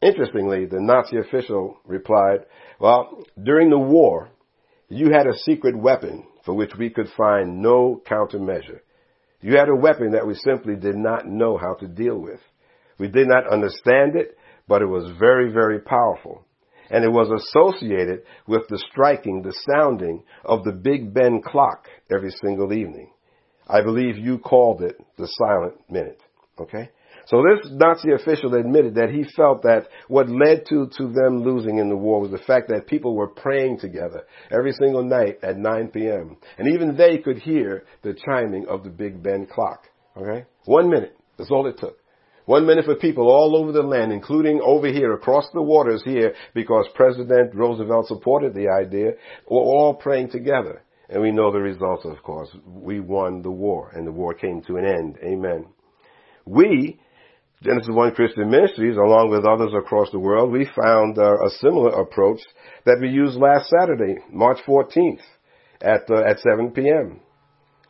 Interestingly, 0.00 0.66
the 0.66 0.80
Nazi 0.80 1.18
official 1.18 1.78
replied, 1.84 2.46
well, 2.78 3.24
during 3.42 3.70
the 3.70 3.78
war, 3.78 4.28
you 4.88 5.10
had 5.10 5.26
a 5.26 5.36
secret 5.38 5.76
weapon 5.76 6.24
for 6.44 6.54
which 6.54 6.72
we 6.78 6.88
could 6.88 7.08
find 7.16 7.60
no 7.60 8.00
countermeasure. 8.08 8.80
You 9.40 9.56
had 9.56 9.68
a 9.68 9.74
weapon 9.74 10.12
that 10.12 10.26
we 10.26 10.34
simply 10.34 10.76
did 10.76 10.96
not 10.96 11.26
know 11.26 11.56
how 11.56 11.74
to 11.74 11.86
deal 11.86 12.18
with. 12.18 12.40
We 12.98 13.08
did 13.08 13.28
not 13.28 13.52
understand 13.52 14.16
it, 14.16 14.36
but 14.66 14.82
it 14.82 14.86
was 14.86 15.10
very, 15.18 15.52
very 15.52 15.80
powerful. 15.80 16.44
And 16.90 17.04
it 17.04 17.10
was 17.10 17.28
associated 17.30 18.22
with 18.46 18.62
the 18.68 18.82
striking, 18.90 19.42
the 19.42 19.54
sounding 19.70 20.24
of 20.44 20.64
the 20.64 20.72
Big 20.72 21.12
Ben 21.12 21.42
clock 21.42 21.86
every 22.10 22.30
single 22.42 22.72
evening. 22.72 23.10
I 23.68 23.82
believe 23.82 24.16
you 24.16 24.38
called 24.38 24.80
it 24.82 24.96
the 25.18 25.28
silent 25.28 25.74
minute. 25.90 26.20
Okay? 26.58 26.90
So 27.28 27.42
this 27.42 27.70
Nazi 27.70 28.12
official 28.12 28.54
admitted 28.54 28.94
that 28.94 29.10
he 29.10 29.24
felt 29.36 29.62
that 29.62 29.88
what 30.08 30.30
led 30.30 30.64
to, 30.70 30.88
to 30.96 31.12
them 31.12 31.42
losing 31.42 31.76
in 31.76 31.90
the 31.90 31.96
war 31.96 32.20
was 32.22 32.30
the 32.30 32.38
fact 32.38 32.68
that 32.68 32.86
people 32.86 33.14
were 33.14 33.28
praying 33.28 33.80
together 33.80 34.24
every 34.50 34.72
single 34.72 35.04
night 35.04 35.38
at 35.42 35.58
9 35.58 35.88
p.m. 35.88 36.38
And 36.56 36.72
even 36.72 36.96
they 36.96 37.18
could 37.18 37.36
hear 37.36 37.84
the 38.02 38.14
chiming 38.14 38.66
of 38.66 38.82
the 38.82 38.88
Big 38.88 39.22
Ben 39.22 39.46
clock. 39.46 39.84
Okay? 40.16 40.46
One 40.64 40.88
minute. 40.88 41.18
That's 41.36 41.50
all 41.50 41.66
it 41.66 41.76
took. 41.78 41.98
One 42.46 42.66
minute 42.66 42.86
for 42.86 42.96
people 42.96 43.30
all 43.30 43.56
over 43.56 43.72
the 43.72 43.82
land, 43.82 44.10
including 44.10 44.62
over 44.64 44.88
here, 44.88 45.12
across 45.12 45.44
the 45.52 45.60
waters 45.60 46.02
here, 46.02 46.32
because 46.54 46.86
President 46.94 47.54
Roosevelt 47.54 48.06
supported 48.06 48.54
the 48.54 48.68
idea, 48.68 49.12
were 49.50 49.60
all 49.60 49.92
praying 49.92 50.30
together. 50.30 50.82
And 51.10 51.20
we 51.20 51.30
know 51.30 51.52
the 51.52 51.58
results, 51.58 52.06
of 52.06 52.22
course. 52.22 52.48
We 52.66 53.00
won 53.00 53.42
the 53.42 53.50
war, 53.50 53.90
and 53.94 54.06
the 54.06 54.12
war 54.12 54.32
came 54.32 54.62
to 54.62 54.76
an 54.76 54.86
end. 54.86 55.18
Amen. 55.22 55.66
We 56.46 56.98
Genesis 57.62 57.90
One 57.90 58.14
Christian 58.14 58.50
Ministries, 58.50 58.96
along 58.96 59.30
with 59.30 59.44
others 59.44 59.72
across 59.76 60.10
the 60.12 60.18
world, 60.18 60.52
we 60.52 60.64
found 60.80 61.18
uh, 61.18 61.44
a 61.44 61.50
similar 61.58 61.90
approach 62.00 62.40
that 62.84 62.98
we 63.00 63.08
used 63.08 63.36
last 63.36 63.68
Saturday, 63.68 64.18
March 64.30 64.58
14th, 64.66 65.20
at 65.80 66.08
uh, 66.08 66.22
at 66.22 66.38
7 66.38 66.70
p.m. 66.70 67.20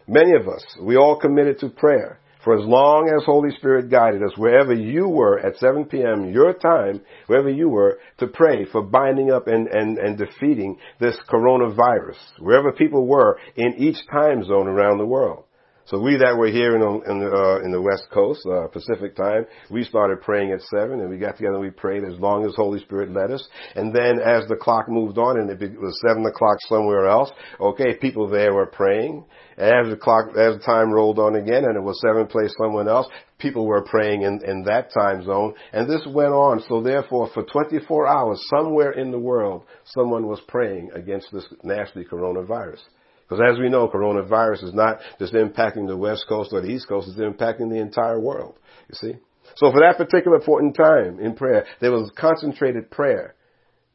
Many 0.07 0.33
of 0.41 0.49
us, 0.49 0.64
we 0.81 0.97
all 0.97 1.21
committed 1.21 1.59
to 1.61 1.69
prayer 1.69 2.19
for 2.49 2.59
as 2.59 2.64
long 2.64 3.12
as 3.14 3.27
Holy 3.27 3.51
Spirit 3.59 3.91
guided 3.91 4.23
us, 4.23 4.33
wherever 4.39 4.73
you 4.73 5.07
were 5.07 5.39
at 5.39 5.59
7 5.59 5.85
p.m., 5.85 6.33
your 6.33 6.55
time, 6.55 7.03
wherever 7.27 7.51
you 7.51 7.69
were, 7.69 7.99
to 8.19 8.27
pray 8.27 8.64
for 8.64 8.81
binding 8.81 9.31
up 9.31 9.49
and, 9.49 9.69
and, 9.69 9.99
and 9.99 10.16
defeating 10.16 10.79
this 10.99 11.19
coronavirus, 11.29 12.16
wherever 12.39 12.73
people 12.73 13.07
were 13.07 13.39
in 13.57 13.75
each 13.77 13.99
time 14.11 14.43
zone 14.45 14.66
around 14.66 14.97
the 14.97 15.05
world. 15.05 15.45
So 15.89 15.99
we 15.99 16.18
that 16.18 16.36
were 16.36 16.49
here 16.49 16.74
in 16.76 16.80
the, 16.80 17.11
in 17.11 17.18
the, 17.18 17.30
uh, 17.32 17.64
in 17.64 17.72
the 17.72 17.80
West 17.80 18.09
Coast, 18.12 18.45
uh, 18.45 18.68
Pacific 18.68 19.16
time, 19.16 19.47
we 19.70 19.84
started 19.84 20.20
praying 20.20 20.53
at 20.53 20.61
seven 20.68 21.01
and 21.01 21.09
we 21.09 21.16
got 21.16 21.39
together 21.39 21.55
and 21.55 21.62
we 21.62 21.70
prayed 21.70 22.05
as 22.05 22.12
long 22.20 22.45
as 22.45 22.55
Holy 22.57 22.78
Spirit 22.80 23.11
led 23.11 23.30
us. 23.30 23.49
And 23.74 23.95
then 23.95 24.20
as 24.20 24.47
the 24.49 24.57
clock 24.57 24.91
moved 24.91 25.16
on 25.16 25.41
and 25.41 25.49
it 25.49 25.80
was 25.80 25.99
seven 26.07 26.26
o'clock 26.26 26.59
somewhere 26.68 27.07
else, 27.09 27.30
okay, 27.59 27.97
people 27.97 28.28
there 28.28 28.53
were 28.53 28.66
praying. 28.66 29.24
As 29.57 29.89
the 29.89 29.97
clock, 29.97 30.28
as 30.36 30.59
the 30.59 30.62
time 30.62 30.93
rolled 30.93 31.18
on 31.18 31.36
again 31.36 31.64
and 31.64 31.74
it 31.74 31.82
was 31.82 31.99
seven 32.03 32.26
place 32.26 32.55
someone 32.61 32.86
else, 32.86 33.07
people 33.39 33.64
were 33.64 33.82
praying 33.82 34.22
in, 34.22 34.43
in 34.45 34.64
that 34.64 34.93
time 34.93 35.24
zone. 35.24 35.55
And 35.72 35.89
this 35.89 36.07
went 36.07 36.34
on. 36.34 36.62
So 36.68 36.82
therefore, 36.82 37.30
for 37.32 37.45
24 37.45 38.07
hours, 38.07 38.39
somewhere 38.55 38.93
in 38.93 39.11
the 39.11 39.18
world, 39.18 39.64
someone 39.86 40.26
was 40.26 40.43
praying 40.49 40.91
against 40.95 41.32
this 41.32 41.47
nasty 41.62 42.05
coronavirus. 42.05 42.80
Because 43.29 43.45
as 43.53 43.59
we 43.59 43.68
know, 43.68 43.89
coronavirus 43.89 44.64
is 44.64 44.74
not 44.74 45.01
just 45.18 45.35
impacting 45.35 45.87
the 45.87 45.97
West 45.97 46.24
Coast 46.29 46.51
or 46.53 46.62
the 46.62 46.68
East 46.68 46.89
Coast, 46.89 47.09
it's 47.09 47.18
impacting 47.18 47.68
the 47.68 47.81
entire 47.81 48.18
world. 48.18 48.59
You 48.89 48.95
see? 48.95 49.18
So 49.57 49.70
for 49.70 49.81
that 49.81 49.99
particular 49.99 50.41
point 50.41 50.66
in 50.66 50.72
time 50.72 51.20
in 51.20 51.35
prayer, 51.35 51.66
there 51.81 51.93
was 51.93 52.11
concentrated 52.16 52.91
prayer 52.91 53.35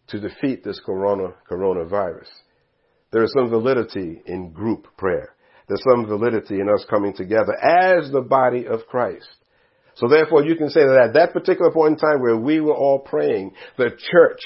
to 0.10 0.20
defeat 0.20 0.64
this 0.64 0.80
corona, 0.86 1.34
coronavirus. 1.50 2.28
There 3.12 3.24
is 3.24 3.34
some 3.36 3.50
validity 3.50 4.22
in 4.26 4.52
group 4.52 4.88
prayer. 4.98 5.36
There's 5.68 5.84
some 5.90 6.06
validity 6.06 6.60
in 6.60 6.70
us 6.70 6.86
coming 6.90 7.14
together 7.14 7.56
as 7.56 8.12
the 8.12 8.22
body 8.22 8.68
of 8.68 8.86
Christ. 8.88 9.28
So 9.96 10.08
therefore 10.08 10.44
you 10.44 10.56
can 10.56 10.70
say 10.70 10.82
that 10.82 11.06
at 11.08 11.14
that 11.14 11.34
particular 11.34 11.72
point 11.72 11.94
in 11.94 11.98
time 11.98 12.20
where 12.20 12.38
we 12.38 12.60
were 12.60 12.74
all 12.76 13.00
praying, 13.00 13.54
the 13.78 13.90
church 13.90 14.42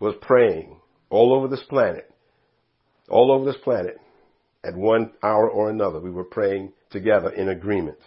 was 0.00 0.14
praying 0.20 0.80
all 1.08 1.34
over 1.34 1.48
this 1.48 1.62
planet. 1.68 2.10
All 3.08 3.32
over 3.32 3.46
this 3.46 3.60
planet 3.62 3.98
at 4.68 4.76
one 4.76 5.12
hour 5.22 5.48
or 5.48 5.70
another, 5.70 5.98
we 5.98 6.10
were 6.10 6.24
praying 6.24 6.72
together 6.90 7.30
in 7.30 7.48
agreement. 7.48 7.98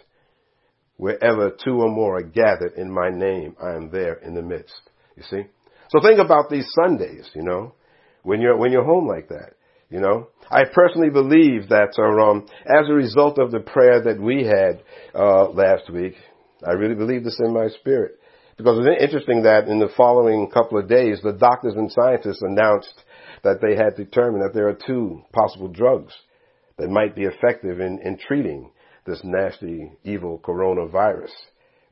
Wherever 0.96 1.50
two 1.50 1.80
or 1.80 1.90
more 1.90 2.18
are 2.18 2.22
gathered 2.22 2.74
in 2.76 2.92
my 2.92 3.10
name, 3.10 3.56
I 3.60 3.74
am 3.74 3.90
there 3.90 4.14
in 4.14 4.34
the 4.34 4.42
midst. 4.42 4.80
You 5.16 5.24
see? 5.24 5.42
So 5.90 6.00
think 6.00 6.20
about 6.20 6.48
these 6.48 6.66
Sundays, 6.80 7.28
you 7.34 7.42
know, 7.42 7.74
when 8.22 8.40
you're, 8.40 8.56
when 8.56 8.70
you're 8.70 8.84
home 8.84 9.08
like 9.08 9.28
that. 9.28 9.54
You 9.90 10.00
know, 10.00 10.28
I 10.50 10.62
personally 10.72 11.10
believe 11.10 11.68
that 11.68 11.92
uh, 11.98 12.30
um, 12.30 12.46
as 12.64 12.88
a 12.88 12.94
result 12.94 13.38
of 13.38 13.50
the 13.50 13.60
prayer 13.60 14.02
that 14.04 14.18
we 14.18 14.42
had 14.42 14.82
uh, 15.14 15.50
last 15.50 15.90
week, 15.92 16.14
I 16.66 16.72
really 16.72 16.94
believe 16.94 17.24
this 17.24 17.38
in 17.44 17.52
my 17.52 17.68
spirit. 17.68 18.12
Because 18.56 18.78
it's 18.78 19.02
interesting 19.02 19.42
that 19.42 19.68
in 19.68 19.80
the 19.80 19.90
following 19.94 20.48
couple 20.48 20.78
of 20.78 20.88
days, 20.88 21.20
the 21.22 21.32
doctors 21.32 21.74
and 21.74 21.92
scientists 21.92 22.40
announced 22.40 23.02
that 23.42 23.58
they 23.60 23.76
had 23.76 23.96
determined 23.96 24.42
that 24.44 24.54
there 24.54 24.68
are 24.68 24.78
two 24.86 25.22
possible 25.32 25.68
drugs 25.68 26.14
that 26.78 26.88
might 26.88 27.14
be 27.14 27.24
effective 27.24 27.80
in, 27.80 28.00
in 28.04 28.18
treating 28.18 28.70
this 29.06 29.20
nasty, 29.24 29.92
evil 30.04 30.40
coronavirus. 30.44 31.32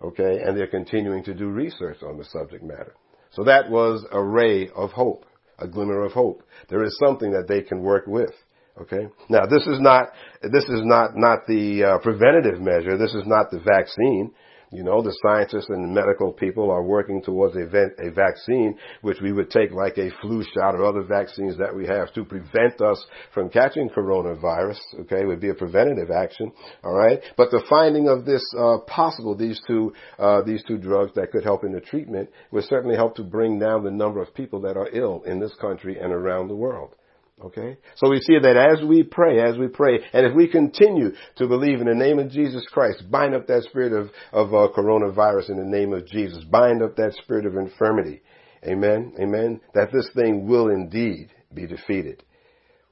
Okay, 0.02 0.40
and 0.42 0.56
they're 0.56 0.66
continuing 0.66 1.22
to 1.24 1.34
do 1.34 1.48
research 1.48 1.98
on 2.02 2.16
the 2.16 2.24
subject 2.24 2.64
matter. 2.64 2.94
So 3.32 3.44
that 3.44 3.70
was 3.70 4.04
a 4.10 4.22
ray 4.22 4.68
of 4.74 4.90
hope, 4.92 5.26
a 5.58 5.68
glimmer 5.68 6.04
of 6.04 6.12
hope. 6.12 6.42
There 6.68 6.82
is 6.84 6.96
something 6.98 7.32
that 7.32 7.46
they 7.48 7.62
can 7.62 7.80
work 7.80 8.06
with. 8.06 8.32
Okay. 8.80 9.08
Now 9.28 9.46
this 9.46 9.66
is 9.66 9.78
not 9.80 10.06
this 10.42 10.64
is 10.64 10.80
not 10.84 11.10
not 11.16 11.40
the 11.46 11.84
uh, 11.84 11.98
preventative 11.98 12.60
measure. 12.60 12.96
This 12.96 13.14
is 13.14 13.24
not 13.26 13.50
the 13.50 13.58
vaccine. 13.58 14.32
You 14.72 14.84
know, 14.84 15.02
the 15.02 15.16
scientists 15.20 15.68
and 15.68 15.92
medical 15.92 16.32
people 16.32 16.70
are 16.70 16.84
working 16.84 17.20
towards 17.22 17.56
a, 17.56 17.62
a 17.62 18.12
vaccine, 18.12 18.78
which 19.02 19.20
we 19.20 19.32
would 19.32 19.50
take 19.50 19.72
like 19.72 19.98
a 19.98 20.10
flu 20.20 20.44
shot 20.44 20.76
or 20.76 20.84
other 20.84 21.02
vaccines 21.02 21.58
that 21.58 21.74
we 21.74 21.88
have 21.88 22.14
to 22.14 22.24
prevent 22.24 22.80
us 22.80 23.04
from 23.34 23.50
catching 23.50 23.88
coronavirus. 23.88 24.78
Okay, 25.00 25.22
it 25.22 25.26
would 25.26 25.40
be 25.40 25.48
a 25.48 25.54
preventative 25.54 26.12
action. 26.12 26.52
All 26.84 26.94
right, 26.94 27.20
but 27.36 27.50
the 27.50 27.64
finding 27.68 28.08
of 28.08 28.24
this 28.24 28.44
uh, 28.56 28.78
possible 28.86 29.34
these 29.36 29.60
two 29.66 29.92
uh, 30.20 30.42
these 30.42 30.62
two 30.62 30.78
drugs 30.78 31.12
that 31.16 31.32
could 31.32 31.42
help 31.42 31.64
in 31.64 31.72
the 31.72 31.80
treatment 31.80 32.30
would 32.52 32.64
certainly 32.64 32.94
help 32.94 33.16
to 33.16 33.24
bring 33.24 33.58
down 33.58 33.82
the 33.82 33.90
number 33.90 34.22
of 34.22 34.32
people 34.34 34.60
that 34.60 34.76
are 34.76 34.88
ill 34.92 35.22
in 35.26 35.40
this 35.40 35.54
country 35.60 35.98
and 35.98 36.12
around 36.12 36.46
the 36.46 36.54
world. 36.54 36.94
Okay? 37.42 37.78
So 37.96 38.10
we 38.10 38.20
see 38.20 38.38
that 38.38 38.56
as 38.56 38.86
we 38.86 39.02
pray, 39.02 39.40
as 39.40 39.56
we 39.56 39.68
pray, 39.68 40.00
and 40.12 40.26
if 40.26 40.34
we 40.34 40.48
continue 40.48 41.12
to 41.36 41.46
believe 41.46 41.80
in 41.80 41.86
the 41.86 41.94
name 41.94 42.18
of 42.18 42.30
Jesus 42.30 42.64
Christ, 42.70 43.10
bind 43.10 43.34
up 43.34 43.46
that 43.46 43.64
spirit 43.64 43.92
of, 43.92 44.10
of 44.32 44.54
uh, 44.54 44.68
coronavirus 44.76 45.50
in 45.50 45.56
the 45.56 45.64
name 45.64 45.92
of 45.92 46.06
Jesus, 46.06 46.44
bind 46.44 46.82
up 46.82 46.96
that 46.96 47.14
spirit 47.22 47.46
of 47.46 47.56
infirmity. 47.56 48.22
Amen? 48.66 49.14
Amen? 49.18 49.60
That 49.74 49.90
this 49.92 50.08
thing 50.14 50.46
will 50.46 50.68
indeed 50.68 51.30
be 51.54 51.66
defeated. 51.66 52.22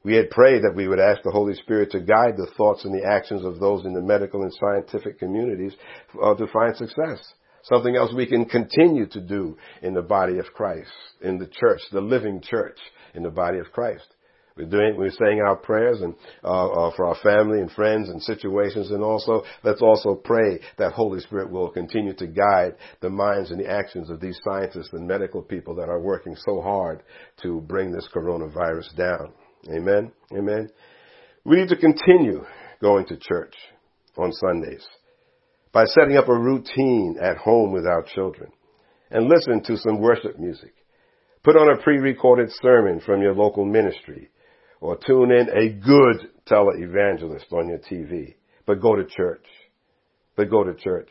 We 0.03 0.15
had 0.15 0.31
prayed 0.31 0.63
that 0.63 0.75
we 0.75 0.89
would 0.89 1.01
ask 1.01 1.23
the 1.23 1.31
Holy 1.31 1.55
Spirit 1.55 1.91
to 1.91 2.01
guide 2.01 2.37
the 2.37 2.51
thoughts 2.57 2.85
and 2.85 2.95
the 2.95 3.07
actions 3.07 3.45
of 3.45 3.61
those 3.61 3.85
in 3.85 3.93
the 3.93 4.01
medical 4.01 4.43
and 4.43 4.53
scientific 4.55 5.19
communities 5.19 5.75
uh, 6.23 6.35
to 6.35 6.47
find 6.47 6.75
success. 6.77 7.21
Something 7.65 7.97
else 7.97 8.15
we 8.15 8.27
can 8.27 8.47
continue 8.47 9.07
to 9.09 9.21
do 9.21 9.59
in 9.83 9.93
the 9.93 10.03
body 10.03 10.39
of 10.39 10.47
Christ, 10.55 10.91
in 11.21 11.39
the 11.39 11.49
church, 11.49 11.81
the 11.93 12.01
living 12.01 12.41
church 12.41 12.79
in 13.15 13.23
the 13.23 13.31
body 13.31 13.59
of 13.59 13.71
Christ. 13.73 14.07
We're 14.59 14.67
doing, 14.67 14.97
we're 14.97 15.11
saying 15.11 15.41
our 15.41 15.55
prayers 15.55 16.01
and 16.01 16.17
uh, 16.43 16.67
uh, 16.67 16.97
for 16.97 17.07
our 17.07 17.15
family 17.23 17.61
and 17.61 17.71
friends 17.71 18.09
and 18.09 18.21
situations, 18.21 18.91
and 18.91 19.05
also 19.05 19.45
let's 19.63 19.81
also 19.81 20.17
pray 20.17 20.59
that 20.79 20.93
Holy 20.93 21.21
Spirit 21.21 21.49
will 21.49 21.71
continue 21.71 22.13
to 22.15 22.27
guide 22.27 22.75
the 23.01 23.09
minds 23.09 23.53
and 23.53 23.61
the 23.61 23.71
actions 23.71 24.11
of 24.11 24.21
these 24.21 24.39
scientists 24.43 24.91
and 24.93 25.07
medical 25.07 25.43
people 25.43 25.77
that 25.77 25.89
are 25.89 26.01
working 26.01 26.35
so 26.37 26.61
hard 26.61 27.05
to 27.43 27.61
bring 27.69 27.93
this 27.93 28.09
coronavirus 28.13 28.97
down. 28.97 29.33
Amen. 29.73 30.11
Amen. 30.37 30.69
We 31.45 31.57
need 31.57 31.69
to 31.69 31.77
continue 31.77 32.45
going 32.81 33.07
to 33.07 33.17
church 33.17 33.55
on 34.17 34.33
Sundays 34.33 34.85
by 35.73 35.85
setting 35.85 36.17
up 36.17 36.29
a 36.29 36.37
routine 36.37 37.17
at 37.23 37.37
home 37.37 37.73
with 37.73 37.87
our 37.87 38.03
children 38.03 38.51
and 39.13 39.29
listen 39.29 39.63
to 39.63 39.77
some 39.77 40.01
worship 40.01 40.37
music. 40.37 40.75
Put 41.45 41.57
on 41.57 41.73
a 41.73 41.81
pre-recorded 41.81 42.51
sermon 42.61 43.01
from 43.01 43.23
your 43.23 43.35
local 43.35 43.65
ministry 43.65 44.31
or 44.81 44.97
tune 45.07 45.31
in 45.31 45.49
a 45.51 45.71
good 45.71 46.29
televangelist 46.47 47.53
on 47.53 47.69
your 47.69 47.79
TV. 47.79 48.35
But 48.67 48.81
go 48.81 48.97
to 48.97 49.05
church. 49.05 49.45
But 50.37 50.51
go 50.51 50.65
to 50.65 50.75
church. 50.75 51.09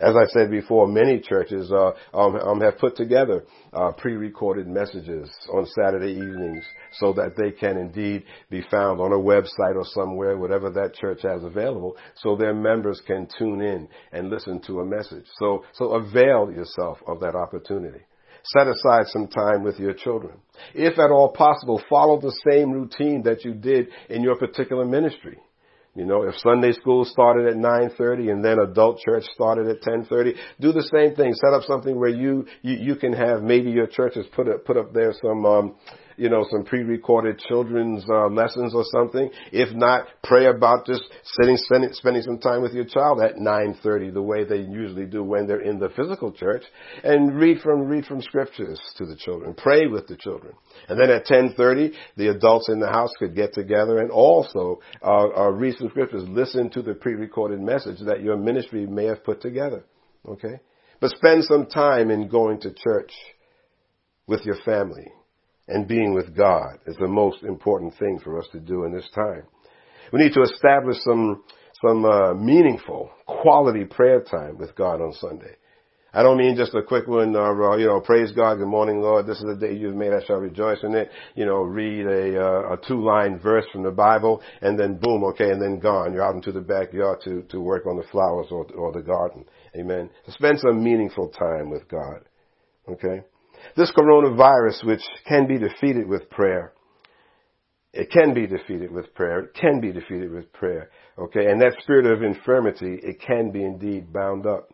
As 0.00 0.16
I 0.16 0.26
said 0.32 0.50
before, 0.50 0.88
many 0.88 1.20
churches 1.20 1.70
uh, 1.70 1.92
um, 2.12 2.34
um, 2.34 2.60
have 2.60 2.78
put 2.78 2.96
together 2.96 3.44
uh, 3.72 3.92
pre-recorded 3.92 4.66
messages 4.66 5.30
on 5.52 5.66
Saturday 5.66 6.12
evenings 6.12 6.64
so 6.94 7.12
that 7.12 7.36
they 7.36 7.52
can 7.52 7.76
indeed 7.76 8.24
be 8.50 8.62
found 8.70 9.00
on 9.00 9.12
a 9.12 9.16
website 9.16 9.76
or 9.76 9.84
somewhere, 9.84 10.36
whatever 10.36 10.68
that 10.70 10.94
church 10.94 11.20
has 11.22 11.44
available, 11.44 11.96
so 12.16 12.34
their 12.34 12.52
members 12.52 13.00
can 13.06 13.28
tune 13.38 13.60
in 13.60 13.88
and 14.12 14.30
listen 14.30 14.60
to 14.62 14.80
a 14.80 14.84
message. 14.84 15.26
So, 15.38 15.64
so 15.74 15.92
avail 15.92 16.50
yourself 16.50 16.98
of 17.06 17.20
that 17.20 17.36
opportunity. 17.36 18.00
Set 18.44 18.66
aside 18.66 19.06
some 19.06 19.26
time 19.26 19.62
with 19.62 19.78
your 19.78 19.94
children. 19.94 20.34
If 20.74 20.98
at 20.98 21.10
all 21.10 21.30
possible, 21.30 21.82
follow 21.88 22.20
the 22.20 22.36
same 22.50 22.70
routine 22.72 23.22
that 23.22 23.44
you 23.44 23.54
did 23.54 23.88
in 24.10 24.22
your 24.22 24.36
particular 24.36 24.84
ministry. 24.84 25.38
You 25.94 26.04
know, 26.04 26.24
if 26.24 26.34
Sunday 26.38 26.72
school 26.72 27.04
started 27.04 27.46
at 27.46 27.56
9:30 27.56 28.30
and 28.30 28.44
then 28.44 28.58
adult 28.58 28.98
church 28.98 29.24
started 29.32 29.68
at 29.68 29.80
10:30, 29.80 30.34
do 30.60 30.72
the 30.72 30.82
same 30.82 31.14
thing. 31.14 31.32
Set 31.34 31.54
up 31.54 31.62
something 31.62 31.98
where 31.98 32.10
you 32.10 32.46
you, 32.62 32.76
you 32.76 32.96
can 32.96 33.12
have 33.12 33.42
maybe 33.42 33.70
your 33.70 33.86
churches 33.86 34.26
put 34.34 34.48
up 34.48 34.64
put 34.64 34.76
up 34.76 34.92
there 34.92 35.12
some 35.22 35.46
um 35.46 35.74
you 36.16 36.28
know, 36.28 36.46
some 36.50 36.64
pre-recorded 36.64 37.38
children's 37.38 38.04
uh, 38.08 38.28
lessons 38.28 38.74
or 38.74 38.84
something. 38.92 39.30
If 39.52 39.74
not, 39.74 40.06
pray 40.22 40.46
about 40.46 40.86
just 40.86 41.02
sitting, 41.40 41.56
spending, 41.56 42.22
some 42.22 42.38
time 42.38 42.62
with 42.62 42.72
your 42.72 42.84
child 42.84 43.20
at 43.20 43.36
9:30, 43.36 44.12
the 44.12 44.22
way 44.22 44.44
they 44.44 44.58
usually 44.58 45.06
do 45.06 45.22
when 45.22 45.46
they're 45.46 45.60
in 45.60 45.78
the 45.78 45.88
physical 45.90 46.32
church, 46.32 46.62
and 47.02 47.36
read 47.38 47.60
from 47.60 47.82
read 47.82 48.06
from 48.06 48.20
scriptures 48.22 48.80
to 48.96 49.06
the 49.06 49.16
children. 49.16 49.54
Pray 49.54 49.86
with 49.86 50.06
the 50.06 50.16
children, 50.16 50.54
and 50.88 51.00
then 51.00 51.10
at 51.10 51.26
10:30, 51.26 51.92
the 52.16 52.28
adults 52.28 52.68
in 52.68 52.78
the 52.78 52.88
house 52.88 53.12
could 53.18 53.34
get 53.34 53.52
together 53.52 53.98
and 53.98 54.10
also 54.10 54.80
uh, 55.02 55.28
uh, 55.36 55.50
read 55.50 55.76
some 55.76 55.88
scriptures. 55.90 56.24
Listen 56.28 56.70
to 56.70 56.82
the 56.82 56.94
pre-recorded 56.94 57.60
message 57.60 57.98
that 58.06 58.22
your 58.22 58.36
ministry 58.36 58.86
may 58.86 59.04
have 59.06 59.24
put 59.24 59.40
together. 59.40 59.84
Okay, 60.26 60.60
but 61.00 61.10
spend 61.10 61.44
some 61.44 61.66
time 61.66 62.10
in 62.10 62.28
going 62.28 62.60
to 62.60 62.72
church 62.72 63.12
with 64.26 64.44
your 64.44 64.56
family 64.64 65.12
and 65.68 65.88
being 65.88 66.14
with 66.14 66.36
God 66.36 66.78
is 66.86 66.96
the 66.96 67.08
most 67.08 67.42
important 67.42 67.94
thing 67.98 68.20
for 68.22 68.38
us 68.38 68.46
to 68.52 68.60
do 68.60 68.84
in 68.84 68.92
this 68.92 69.08
time. 69.14 69.42
We 70.12 70.20
need 70.20 70.34
to 70.34 70.42
establish 70.42 70.96
some 71.04 71.42
some 71.84 72.04
uh, 72.04 72.34
meaningful, 72.34 73.10
quality 73.26 73.84
prayer 73.84 74.20
time 74.22 74.56
with 74.56 74.74
God 74.74 75.00
on 75.02 75.12
Sunday. 75.14 75.56
I 76.14 76.22
don't 76.22 76.38
mean 76.38 76.56
just 76.56 76.74
a 76.74 76.82
quick 76.82 77.08
one, 77.08 77.34
uh, 77.34 77.76
you 77.76 77.86
know, 77.86 78.00
praise 78.00 78.30
God, 78.30 78.58
good 78.58 78.68
morning, 78.68 79.00
Lord, 79.00 79.26
this 79.26 79.38
is 79.38 79.44
the 79.44 79.56
day 79.56 79.74
you've 79.74 79.96
made, 79.96 80.12
I 80.12 80.24
shall 80.24 80.36
rejoice 80.36 80.78
in 80.84 80.94
it. 80.94 81.10
You 81.34 81.44
know, 81.44 81.56
read 81.56 82.06
a, 82.06 82.40
uh, 82.40 82.74
a 82.74 82.78
two-line 82.86 83.40
verse 83.40 83.64
from 83.72 83.82
the 83.82 83.90
Bible, 83.90 84.40
and 84.62 84.78
then 84.78 84.96
boom, 84.96 85.24
okay, 85.24 85.50
and 85.50 85.60
then 85.60 85.80
gone. 85.80 86.12
You're 86.12 86.22
out 86.22 86.36
into 86.36 86.52
the 86.52 86.60
backyard 86.60 87.18
to, 87.24 87.42
to 87.50 87.60
work 87.60 87.84
on 87.86 87.96
the 87.96 88.04
flowers 88.12 88.46
or, 88.52 88.64
or 88.76 88.92
the 88.92 89.02
garden. 89.02 89.44
Amen. 89.76 90.08
Spend 90.28 90.60
some 90.60 90.84
meaningful 90.84 91.30
time 91.30 91.68
with 91.68 91.88
God. 91.88 92.20
Okay? 92.88 93.22
This 93.76 93.92
coronavirus, 93.92 94.84
which 94.84 95.02
can 95.26 95.46
be 95.46 95.58
defeated 95.58 96.06
with 96.06 96.28
prayer, 96.30 96.72
it 97.92 98.10
can 98.10 98.34
be 98.34 98.46
defeated 98.46 98.90
with 98.90 99.14
prayer. 99.14 99.40
It 99.44 99.54
can 99.54 99.80
be 99.80 99.92
defeated 99.92 100.32
with 100.32 100.52
prayer. 100.52 100.90
Okay, 101.16 101.46
and 101.46 101.60
that 101.60 101.76
spirit 101.80 102.06
of 102.06 102.22
infirmity, 102.22 102.98
it 103.02 103.20
can 103.20 103.52
be 103.52 103.64
indeed 103.64 104.12
bound 104.12 104.46
up. 104.46 104.68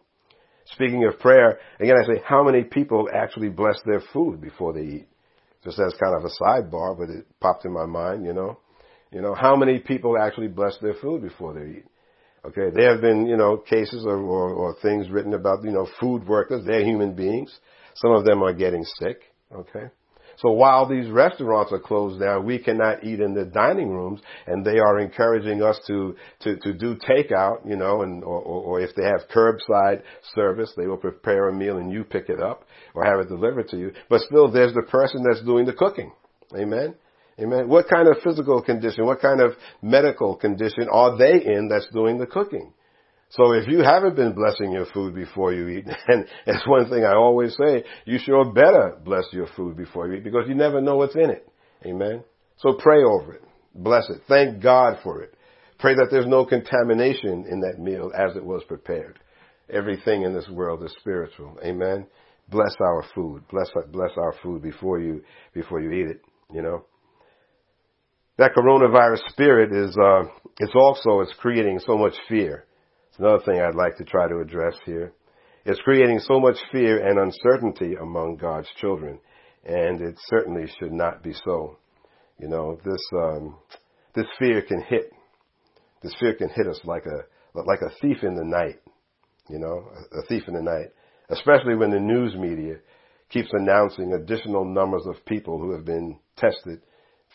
Speaking 0.72 1.04
of 1.06 1.18
prayer, 1.18 1.58
again 1.80 1.96
I 2.02 2.06
say, 2.06 2.22
how 2.24 2.42
many 2.42 2.64
people 2.64 3.08
actually 3.12 3.50
bless 3.50 3.78
their 3.84 4.00
food 4.12 4.40
before 4.40 4.72
they 4.72 4.82
eat? 4.82 5.08
Just 5.64 5.78
as 5.78 5.94
kind 6.02 6.16
of 6.16 6.24
a 6.24 6.42
sidebar, 6.42 6.96
but 6.96 7.10
it 7.10 7.26
popped 7.40 7.66
in 7.66 7.72
my 7.72 7.84
mind, 7.84 8.24
you 8.24 8.32
know. 8.32 8.58
You 9.12 9.20
know, 9.20 9.34
how 9.34 9.56
many 9.56 9.80
people 9.80 10.16
actually 10.16 10.48
bless 10.48 10.78
their 10.78 10.94
food 10.94 11.22
before 11.22 11.52
they 11.52 11.78
eat? 11.78 11.84
Okay, 12.46 12.70
there 12.74 12.92
have 12.92 13.02
been, 13.02 13.26
you 13.26 13.36
know, 13.36 13.58
cases 13.58 14.04
or, 14.06 14.16
or, 14.16 14.50
or 14.54 14.76
things 14.80 15.10
written 15.10 15.34
about, 15.34 15.62
you 15.62 15.72
know, 15.72 15.86
food 16.00 16.26
workers. 16.26 16.64
They're 16.64 16.84
human 16.84 17.14
beings. 17.14 17.52
Some 17.94 18.12
of 18.12 18.24
them 18.24 18.42
are 18.42 18.52
getting 18.52 18.84
sick. 18.98 19.22
Okay. 19.52 19.86
So 20.36 20.52
while 20.52 20.88
these 20.88 21.10
restaurants 21.10 21.70
are 21.70 21.78
closed 21.78 22.20
down, 22.20 22.46
we 22.46 22.58
cannot 22.58 23.04
eat 23.04 23.20
in 23.20 23.34
the 23.34 23.44
dining 23.44 23.90
rooms, 23.90 24.20
and 24.46 24.64
they 24.64 24.78
are 24.78 24.98
encouraging 24.98 25.62
us 25.62 25.78
to 25.86 26.16
to, 26.40 26.56
to 26.56 26.72
do 26.72 26.96
takeout, 26.96 27.68
you 27.68 27.76
know, 27.76 28.02
and 28.02 28.24
or, 28.24 28.40
or, 28.40 28.62
or 28.62 28.80
if 28.80 28.94
they 28.94 29.04
have 29.04 29.28
curbside 29.34 30.02
service, 30.34 30.72
they 30.76 30.86
will 30.86 30.96
prepare 30.96 31.48
a 31.48 31.54
meal 31.54 31.76
and 31.76 31.92
you 31.92 32.04
pick 32.04 32.30
it 32.30 32.40
up 32.40 32.64
or 32.94 33.04
have 33.04 33.20
it 33.20 33.28
delivered 33.28 33.68
to 33.68 33.76
you. 33.76 33.92
But 34.08 34.22
still, 34.22 34.50
there's 34.50 34.72
the 34.72 34.82
person 34.82 35.22
that's 35.28 35.44
doing 35.44 35.66
the 35.66 35.74
cooking. 35.74 36.12
Amen. 36.56 36.94
Amen. 37.38 37.68
What 37.68 37.88
kind 37.88 38.08
of 38.08 38.16
physical 38.22 38.62
condition, 38.62 39.06
what 39.06 39.20
kind 39.20 39.40
of 39.40 39.52
medical 39.82 40.36
condition 40.36 40.88
are 40.90 41.16
they 41.16 41.42
in 41.42 41.68
that's 41.68 41.88
doing 41.92 42.18
the 42.18 42.26
cooking? 42.26 42.72
So 43.30 43.52
if 43.52 43.68
you 43.68 43.80
haven't 43.80 44.16
been 44.16 44.34
blessing 44.34 44.72
your 44.72 44.86
food 44.86 45.14
before 45.14 45.52
you 45.52 45.68
eat, 45.68 45.86
and 46.08 46.26
that's 46.46 46.66
one 46.66 46.90
thing 46.90 47.04
I 47.04 47.14
always 47.14 47.56
say, 47.56 47.84
you 48.04 48.18
sure 48.18 48.52
better 48.52 48.98
bless 49.04 49.24
your 49.32 49.48
food 49.56 49.76
before 49.76 50.08
you 50.08 50.14
eat 50.14 50.24
because 50.24 50.44
you 50.48 50.54
never 50.54 50.80
know 50.80 50.96
what's 50.96 51.16
in 51.16 51.30
it. 51.30 51.48
Amen. 51.86 52.24
So 52.58 52.74
pray 52.74 53.02
over 53.04 53.34
it. 53.34 53.42
Bless 53.74 54.08
it. 54.10 54.22
Thank 54.28 54.62
God 54.62 54.98
for 55.02 55.22
it. 55.22 55.34
Pray 55.78 55.94
that 55.94 56.08
there's 56.10 56.26
no 56.26 56.44
contamination 56.46 57.46
in 57.50 57.60
that 57.60 57.78
meal 57.78 58.12
as 58.16 58.36
it 58.36 58.44
was 58.44 58.62
prepared. 58.68 59.18
Everything 59.72 60.22
in 60.22 60.34
this 60.34 60.48
world 60.50 60.84
is 60.84 60.94
spiritual. 61.00 61.58
Amen. 61.64 62.06
Bless 62.50 62.74
our 62.80 63.04
food. 63.14 63.44
Bless, 63.50 63.70
bless 63.92 64.10
our 64.18 64.34
food 64.42 64.62
before 64.62 65.00
you, 65.00 65.22
before 65.54 65.80
you 65.80 65.92
eat 65.92 66.10
it, 66.10 66.22
you 66.52 66.62
know. 66.62 66.84
that 68.38 68.52
coronavirus 68.56 69.20
spirit 69.30 69.72
is, 69.72 69.96
uh, 69.96 70.24
it's 70.58 70.74
also, 70.74 71.20
it's 71.20 71.34
creating 71.38 71.80
so 71.86 71.96
much 71.98 72.14
fear. 72.28 72.64
Another 73.20 73.44
thing 73.44 73.60
I'd 73.60 73.74
like 73.74 73.98
to 73.98 74.04
try 74.04 74.28
to 74.28 74.40
address 74.40 74.72
here. 74.86 75.12
It's 75.66 75.80
creating 75.82 76.20
so 76.20 76.40
much 76.40 76.56
fear 76.72 77.06
and 77.06 77.18
uncertainty 77.18 77.94
among 78.00 78.36
God's 78.36 78.68
children, 78.80 79.20
and 79.62 80.00
it 80.00 80.14
certainly 80.28 80.64
should 80.78 80.92
not 80.92 81.22
be 81.22 81.34
so. 81.44 81.76
You 82.38 82.48
know, 82.48 82.78
this, 82.82 83.02
um, 83.12 83.56
this 84.14 84.24
fear 84.38 84.62
can 84.62 84.80
hit, 84.80 85.12
this 86.02 86.14
fear 86.18 86.32
can 86.32 86.48
hit 86.48 86.66
us 86.66 86.80
like 86.84 87.04
a, 87.04 87.58
like 87.60 87.82
a 87.82 87.92
thief 88.00 88.22
in 88.22 88.36
the 88.36 88.44
night. 88.44 88.80
You 89.50 89.58
know, 89.58 89.84
a 90.18 90.26
thief 90.26 90.44
in 90.48 90.54
the 90.54 90.62
night, 90.62 90.88
especially 91.28 91.74
when 91.74 91.90
the 91.90 92.00
news 92.00 92.34
media 92.34 92.76
keeps 93.28 93.50
announcing 93.52 94.14
additional 94.14 94.64
numbers 94.64 95.04
of 95.06 95.26
people 95.26 95.58
who 95.58 95.72
have 95.72 95.84
been 95.84 96.18
tested, 96.38 96.80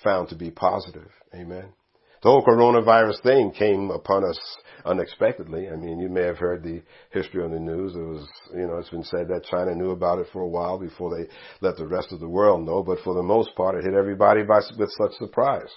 found 0.04 0.30
to 0.30 0.36
be 0.36 0.50
positive. 0.50 1.12
Amen. 1.36 1.74
The 2.22 2.30
whole 2.30 2.44
coronavirus 2.44 3.22
thing 3.22 3.52
came 3.52 3.92
upon 3.92 4.24
us 4.24 4.40
unexpectedly. 4.86 5.70
I 5.70 5.76
mean, 5.76 6.00
you 6.00 6.10
may 6.10 6.24
have 6.24 6.38
heard 6.38 6.64
the 6.64 6.82
history 7.12 7.44
on 7.44 7.52
the 7.52 7.60
news. 7.60 7.96
It 7.96 8.00
was, 8.00 8.28
you 8.54 8.68
know, 8.68 8.78
it's 8.78 8.90
been 8.90 9.04
said 9.04 9.28
that 9.28 9.46
China 9.50 9.76
knew 9.76 9.92
about 9.92 10.20
it 10.20 10.28
for 10.32 10.42
a 10.42 10.48
while 10.48 10.80
before 10.80 11.16
they 11.16 11.30
let 11.62 11.78
the 11.78 11.88
rest 11.88 12.12
of 12.12 12.20
the 12.20 12.28
world 12.28 12.66
know, 12.66 12.84
but 12.84 13.00
for 13.04 13.14
the 13.14 13.24
most 13.24 13.56
part, 13.56 13.76
it 13.76 13.84
hit 13.84 13.94
everybody 13.94 14.44
by, 14.44 14.62
with 14.78 14.90
such 15.02 15.14
surprise. 15.18 15.72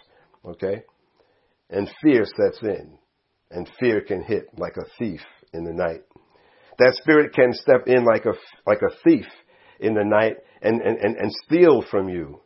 Okay? 0.44 0.82
And 1.70 1.90
fear 2.02 2.24
sets 2.24 2.62
in. 2.62 2.98
And 3.50 3.68
fear 3.80 4.02
can 4.02 4.22
hit 4.22 4.46
like 4.58 4.76
a 4.76 4.88
thief 4.98 5.20
in 5.52 5.64
the 5.64 5.72
night. 5.72 6.02
That 6.78 6.94
spirit 7.02 7.34
can 7.34 7.52
step 7.52 7.86
in 7.86 8.04
like 8.04 8.24
a, 8.24 8.34
like 8.66 8.82
a 8.82 8.94
thief 9.04 9.26
in 9.80 9.94
the 9.94 10.04
night 10.04 10.36
and, 10.62 10.80
and, 10.80 10.98
and, 10.98 11.16
and 11.16 11.32
steal 11.46 11.82
from 11.90 12.08
you 12.08 12.40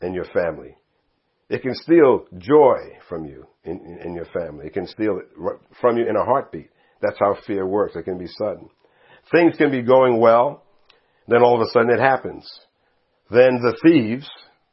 and 0.00 0.14
your 0.14 0.26
family. 0.26 0.77
It 1.48 1.62
can 1.62 1.74
steal 1.74 2.26
joy 2.36 2.76
from 3.08 3.24
you 3.24 3.46
in, 3.64 3.80
in, 3.80 3.98
in 4.06 4.14
your 4.14 4.26
family. 4.26 4.66
It 4.66 4.74
can 4.74 4.86
steal 4.86 5.18
it 5.18 5.26
from 5.80 5.96
you 5.96 6.06
in 6.08 6.16
a 6.16 6.24
heartbeat. 6.24 6.70
That's 7.00 7.18
how 7.18 7.36
fear 7.46 7.66
works. 7.66 7.96
It 7.96 8.04
can 8.04 8.18
be 8.18 8.26
sudden. 8.26 8.68
Things 9.32 9.56
can 9.56 9.70
be 9.70 9.82
going 9.82 10.20
well, 10.20 10.64
then 11.26 11.42
all 11.42 11.54
of 11.54 11.66
a 11.66 11.70
sudden 11.70 11.90
it 11.90 12.00
happens. 12.00 12.48
Then 13.30 13.60
the 13.62 13.76
thieves, 13.82 14.28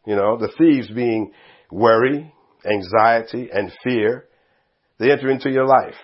you 0.05 0.15
know, 0.15 0.37
the 0.37 0.51
thieves 0.57 0.89
being 0.89 1.31
worry, 1.71 2.33
anxiety, 2.65 3.49
and 3.51 3.71
fear, 3.83 4.25
they 4.99 5.11
enter 5.11 5.29
into 5.29 5.49
your 5.49 5.65
life 5.65 5.95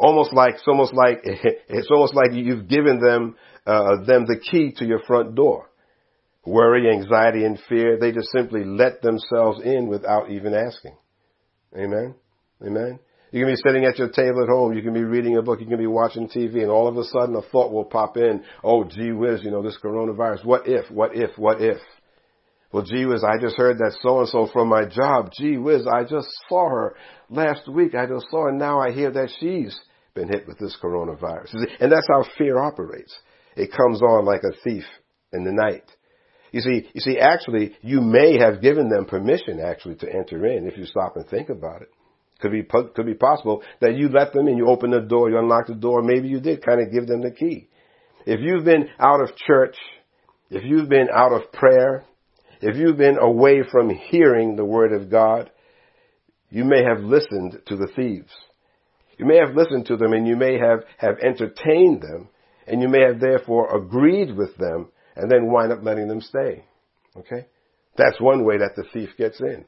almost 0.00 0.32
like 0.32 0.54
it's 0.54 0.66
almost 0.66 0.94
like 0.94 1.20
it's 1.24 1.90
almost 1.90 2.14
like 2.14 2.32
you've 2.32 2.66
given 2.66 2.98
them 2.98 3.36
uh, 3.66 4.02
them 4.06 4.24
the 4.26 4.40
key 4.50 4.72
to 4.78 4.84
your 4.84 5.00
front 5.06 5.34
door. 5.34 5.70
Worry, 6.46 6.90
anxiety, 6.90 7.44
and 7.44 7.58
fear, 7.68 7.98
they 7.98 8.12
just 8.12 8.30
simply 8.32 8.64
let 8.64 9.02
themselves 9.02 9.60
in 9.62 9.88
without 9.88 10.30
even 10.30 10.54
asking. 10.54 10.96
Amen. 11.76 12.14
Amen. 12.64 12.98
You 13.32 13.44
can 13.44 13.52
be 13.52 13.60
sitting 13.64 13.84
at 13.84 13.98
your 13.98 14.08
table 14.08 14.42
at 14.42 14.48
home. 14.48 14.74
You 14.74 14.82
can 14.82 14.92
be 14.92 15.04
reading 15.04 15.36
a 15.36 15.42
book. 15.42 15.60
You 15.60 15.66
can 15.66 15.78
be 15.78 15.86
watching 15.86 16.28
TV 16.28 16.62
and 16.62 16.70
all 16.70 16.88
of 16.88 16.96
a 16.96 17.04
sudden 17.04 17.36
a 17.36 17.42
thought 17.42 17.72
will 17.72 17.84
pop 17.84 18.16
in. 18.16 18.42
Oh, 18.64 18.84
gee 18.84 19.12
whiz, 19.12 19.40
you 19.44 19.50
know, 19.50 19.62
this 19.62 19.78
coronavirus. 19.82 20.44
What 20.44 20.66
if, 20.66 20.90
what 20.90 21.14
if, 21.14 21.30
what 21.38 21.60
if? 21.60 21.78
Well, 22.72 22.84
gee 22.84 23.04
whiz, 23.04 23.22
I 23.22 23.40
just 23.40 23.56
heard 23.56 23.78
that 23.78 23.96
so 24.00 24.20
and 24.20 24.28
so 24.28 24.48
from 24.52 24.68
my 24.68 24.84
job. 24.84 25.30
Gee 25.32 25.58
whiz, 25.58 25.86
I 25.86 26.02
just 26.02 26.28
saw 26.48 26.68
her 26.68 26.96
last 27.28 27.68
week. 27.68 27.94
I 27.94 28.06
just 28.06 28.26
saw 28.30 28.46
her. 28.46 28.52
Now 28.52 28.80
I 28.80 28.90
hear 28.90 29.12
that 29.12 29.30
she's 29.38 29.78
been 30.14 30.28
hit 30.28 30.46
with 30.48 30.58
this 30.58 30.76
coronavirus. 30.82 31.54
And 31.78 31.92
that's 31.92 32.08
how 32.08 32.24
fear 32.36 32.58
operates. 32.60 33.16
It 33.56 33.70
comes 33.72 34.02
on 34.02 34.24
like 34.24 34.42
a 34.42 34.56
thief 34.64 34.84
in 35.32 35.44
the 35.44 35.52
night. 35.52 35.84
You 36.52 36.60
see, 36.60 36.88
you 36.92 37.00
see, 37.00 37.18
actually, 37.18 37.76
you 37.80 38.00
may 38.00 38.38
have 38.38 38.60
given 38.60 38.88
them 38.88 39.04
permission 39.04 39.60
actually 39.60 39.96
to 39.96 40.12
enter 40.12 40.46
in 40.46 40.66
if 40.66 40.76
you 40.76 40.84
stop 40.84 41.16
and 41.16 41.26
think 41.28 41.48
about 41.48 41.82
it. 41.82 41.90
Could 42.40 42.52
be, 42.52 42.62
could 42.62 43.06
be 43.06 43.14
possible 43.14 43.62
that 43.80 43.96
you 43.96 44.08
let 44.08 44.32
them 44.32 44.48
in, 44.48 44.56
you 44.56 44.68
open 44.68 44.90
the 44.90 45.00
door, 45.00 45.28
you 45.28 45.38
unlock 45.38 45.66
the 45.66 45.74
door, 45.74 46.02
maybe 46.02 46.28
you 46.28 46.40
did 46.40 46.64
kind 46.64 46.80
of 46.80 46.92
give 46.92 47.06
them 47.06 47.20
the 47.20 47.30
key. 47.30 47.68
If 48.26 48.40
you've 48.40 48.64
been 48.64 48.88
out 48.98 49.20
of 49.20 49.36
church, 49.36 49.76
if 50.48 50.64
you've 50.64 50.88
been 50.88 51.08
out 51.14 51.32
of 51.32 51.52
prayer, 51.52 52.04
if 52.62 52.76
you've 52.76 52.96
been 52.96 53.18
away 53.18 53.62
from 53.70 53.90
hearing 53.90 54.56
the 54.56 54.64
word 54.64 54.92
of 54.92 55.10
God, 55.10 55.50
you 56.50 56.64
may 56.64 56.82
have 56.82 57.04
listened 57.04 57.60
to 57.66 57.76
the 57.76 57.88
thieves. 57.94 58.32
You 59.18 59.26
may 59.26 59.36
have 59.36 59.54
listened 59.54 59.86
to 59.86 59.96
them 59.96 60.12
and 60.12 60.26
you 60.26 60.36
may 60.36 60.58
have, 60.58 60.80
have 60.96 61.18
entertained 61.20 62.02
them 62.02 62.28
and 62.66 62.80
you 62.80 62.88
may 62.88 63.02
have 63.02 63.20
therefore 63.20 63.76
agreed 63.76 64.34
with 64.34 64.56
them 64.56 64.88
and 65.16 65.30
then 65.30 65.50
wind 65.50 65.72
up 65.72 65.80
letting 65.82 66.08
them 66.08 66.20
stay. 66.20 66.64
Okay? 67.16 67.46
That's 67.96 68.20
one 68.20 68.44
way 68.44 68.58
that 68.58 68.76
the 68.76 68.84
thief 68.92 69.10
gets 69.18 69.40
in 69.40 69.64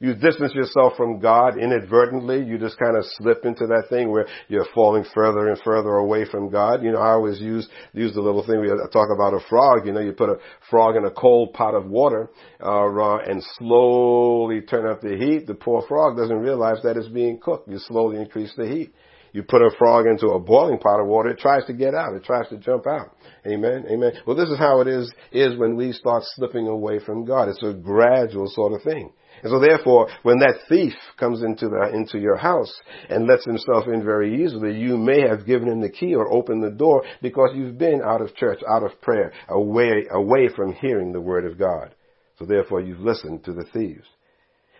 you 0.00 0.14
distance 0.14 0.54
yourself 0.54 0.92
from 0.96 1.18
God 1.18 1.58
inadvertently. 1.58 2.44
You 2.44 2.56
just 2.56 2.78
kind 2.78 2.96
of 2.96 3.04
slip 3.16 3.44
into 3.44 3.66
that 3.66 3.86
thing 3.90 4.10
where 4.10 4.26
you're 4.46 4.66
falling 4.74 5.04
further 5.12 5.48
and 5.48 5.60
further 5.64 5.90
away 5.90 6.24
from 6.24 6.50
God. 6.50 6.84
You 6.84 6.92
know, 6.92 7.00
I 7.00 7.10
always 7.10 7.40
use, 7.40 7.68
use 7.92 8.14
the 8.14 8.20
little 8.20 8.46
thing 8.46 8.60
we 8.60 8.68
talk 8.92 9.08
about 9.12 9.34
a 9.34 9.40
frog. 9.48 9.86
You 9.86 9.92
know, 9.92 10.00
you 10.00 10.12
put 10.12 10.28
a 10.28 10.36
frog 10.70 10.94
in 10.94 11.04
a 11.04 11.10
cold 11.10 11.52
pot 11.52 11.74
of 11.74 11.86
water, 11.86 12.30
uh, 12.62 13.16
and 13.26 13.42
slowly 13.58 14.60
turn 14.60 14.88
up 14.88 15.00
the 15.00 15.16
heat. 15.16 15.48
The 15.48 15.54
poor 15.54 15.82
frog 15.88 16.16
doesn't 16.16 16.38
realize 16.38 16.78
that 16.84 16.96
it's 16.96 17.08
being 17.08 17.40
cooked. 17.40 17.68
You 17.68 17.78
slowly 17.78 18.18
increase 18.18 18.52
the 18.56 18.68
heat. 18.68 18.94
You 19.38 19.44
put 19.44 19.62
a 19.62 19.70
frog 19.78 20.06
into 20.06 20.30
a 20.30 20.40
boiling 20.40 20.80
pot 20.80 20.98
of 20.98 21.06
water, 21.06 21.30
it 21.30 21.38
tries 21.38 21.64
to 21.66 21.72
get 21.72 21.94
out. 21.94 22.12
It 22.16 22.24
tries 22.24 22.48
to 22.48 22.56
jump 22.56 22.88
out. 22.88 23.14
Amen. 23.46 23.84
Amen. 23.88 24.10
Well, 24.26 24.34
this 24.34 24.48
is 24.48 24.58
how 24.58 24.80
it 24.80 24.88
is, 24.88 25.12
is 25.30 25.56
when 25.56 25.76
we 25.76 25.92
start 25.92 26.24
slipping 26.34 26.66
away 26.66 26.98
from 26.98 27.24
God. 27.24 27.48
It's 27.48 27.62
a 27.62 27.72
gradual 27.72 28.48
sort 28.48 28.72
of 28.72 28.82
thing. 28.82 29.12
And 29.44 29.52
so 29.52 29.60
therefore, 29.60 30.08
when 30.24 30.40
that 30.40 30.62
thief 30.68 30.92
comes 31.20 31.44
into 31.44 31.68
the, 31.68 31.92
into 31.94 32.18
your 32.18 32.36
house 32.36 32.80
and 33.08 33.28
lets 33.28 33.44
himself 33.44 33.84
in 33.86 34.02
very 34.02 34.42
easily, 34.42 34.76
you 34.76 34.96
may 34.96 35.20
have 35.20 35.46
given 35.46 35.68
him 35.68 35.82
the 35.82 35.88
key 35.88 36.16
or 36.16 36.32
opened 36.32 36.64
the 36.64 36.76
door 36.76 37.04
because 37.22 37.50
you've 37.54 37.78
been 37.78 38.02
out 38.04 38.20
of 38.20 38.34
church, 38.34 38.58
out 38.68 38.82
of 38.82 39.00
prayer, 39.02 39.32
away, 39.50 40.08
away 40.10 40.48
from 40.48 40.72
hearing 40.72 41.12
the 41.12 41.20
word 41.20 41.44
of 41.44 41.60
God. 41.60 41.94
So 42.40 42.44
therefore, 42.44 42.80
you've 42.80 42.98
listened 42.98 43.44
to 43.44 43.52
the 43.52 43.66
thieves. 43.72 44.08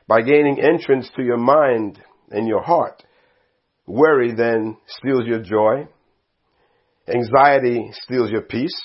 By 0.08 0.22
gaining 0.22 0.60
entrance 0.60 1.08
to 1.14 1.22
your 1.22 1.38
mind 1.38 2.02
and 2.32 2.48
your 2.48 2.64
heart, 2.64 3.04
worry 3.88 4.34
then 4.34 4.76
steals 4.86 5.26
your 5.26 5.42
joy. 5.42 5.88
Anxiety 7.12 7.90
steals 7.92 8.30
your 8.30 8.42
peace. 8.42 8.78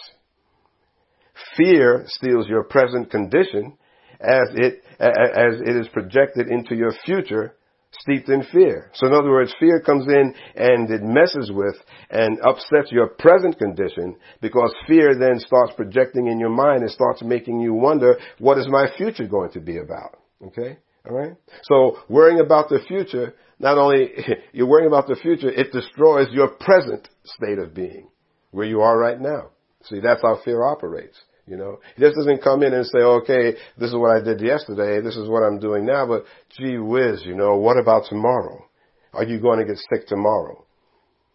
Fear 1.58 2.06
steals 2.08 2.47
your 2.47 2.64
present 2.64 3.12
condition 3.12 3.78
as 4.20 4.49
it, 4.56 4.84
as 4.99 5.62
it 5.62 5.76
is 5.76 5.88
projected 5.89 6.47
into 6.47 6.76
your 6.76 6.93
future 7.06 7.56
steeped 7.99 8.30
in 8.30 8.43
fear. 8.51 8.89
So 8.93 9.08
in 9.08 9.14
other 9.14 9.30
words, 9.30 9.54
fear 9.60 9.80
comes 9.80 10.06
in 10.08 10.34
and 10.56 10.89
it 10.89 11.04
messes 11.04 11.51
with 11.54 11.76
and 12.10 12.39
upsets 12.41 12.91
your 12.91 13.08
present 13.08 13.58
condition 13.58 14.16
because 14.41 14.74
fear 14.88 15.16
then 15.18 15.39
starts 15.39 15.74
projecting 15.76 16.28
in 16.28 16.39
your 16.39 16.49
mind 16.49 16.82
and 16.82 16.91
starts 16.91 17.22
making 17.24 17.60
you 17.60 17.74
wonder, 17.74 18.18
what 18.39 18.58
is 18.58 18.68
my 18.68 18.88
future 18.97 19.28
going 19.28 19.51
to 19.51 19.60
be 19.60 19.78
about? 19.78 20.18
Okay? 20.47 20.78
Alright? 21.08 21.36
So 21.64 21.97
worrying 22.08 22.39
about 22.39 22.70
the 22.70 22.80
future, 22.88 23.34
not 23.60 23.78
only 23.78 24.12
you're 24.54 24.68
worrying 24.68 24.88
about 24.88 25.08
the 25.08 25.16
future, 25.16 25.49
it 25.49 25.72
destroys 25.72 26.28
your 26.32 26.49
present 26.49 27.08
state 27.26 27.60
of 27.60 27.74
being, 27.74 28.10
where 28.51 28.66
you 28.66 28.82
are 28.82 28.97
right 28.97 29.20
now. 29.20 29.49
See, 29.84 29.99
that's 29.99 30.22
how 30.22 30.39
fear 30.45 30.64
operates. 30.64 31.18
You 31.45 31.58
know, 31.58 31.80
he 31.95 32.01
just 32.01 32.16
doesn't 32.16 32.41
come 32.41 32.64
in 32.64 32.74
and 32.74 32.86
say, 32.86 32.99
okay, 32.99 33.56
this 33.78 33.89
is 33.89 33.95
what 33.97 34.16
I 34.16 34.24
did 34.24 34.39
yesterday, 34.39 35.01
this 35.01 35.18
is 35.18 35.28
what 35.28 35.43
I'm 35.43 35.60
doing 35.60 35.86
now, 35.86 36.06
but 36.08 36.24
gee 36.58 36.78
whiz, 36.78 37.22
you 37.26 37.36
know, 37.36 37.58
what 37.58 37.78
about 37.78 38.06
tomorrow? 38.08 38.66
Are 39.12 39.26
you 39.26 39.41
going 39.41 39.60
to 39.60 39.66
get 39.66 39.78
sick 39.78 40.08
tomorrow? 40.08 40.66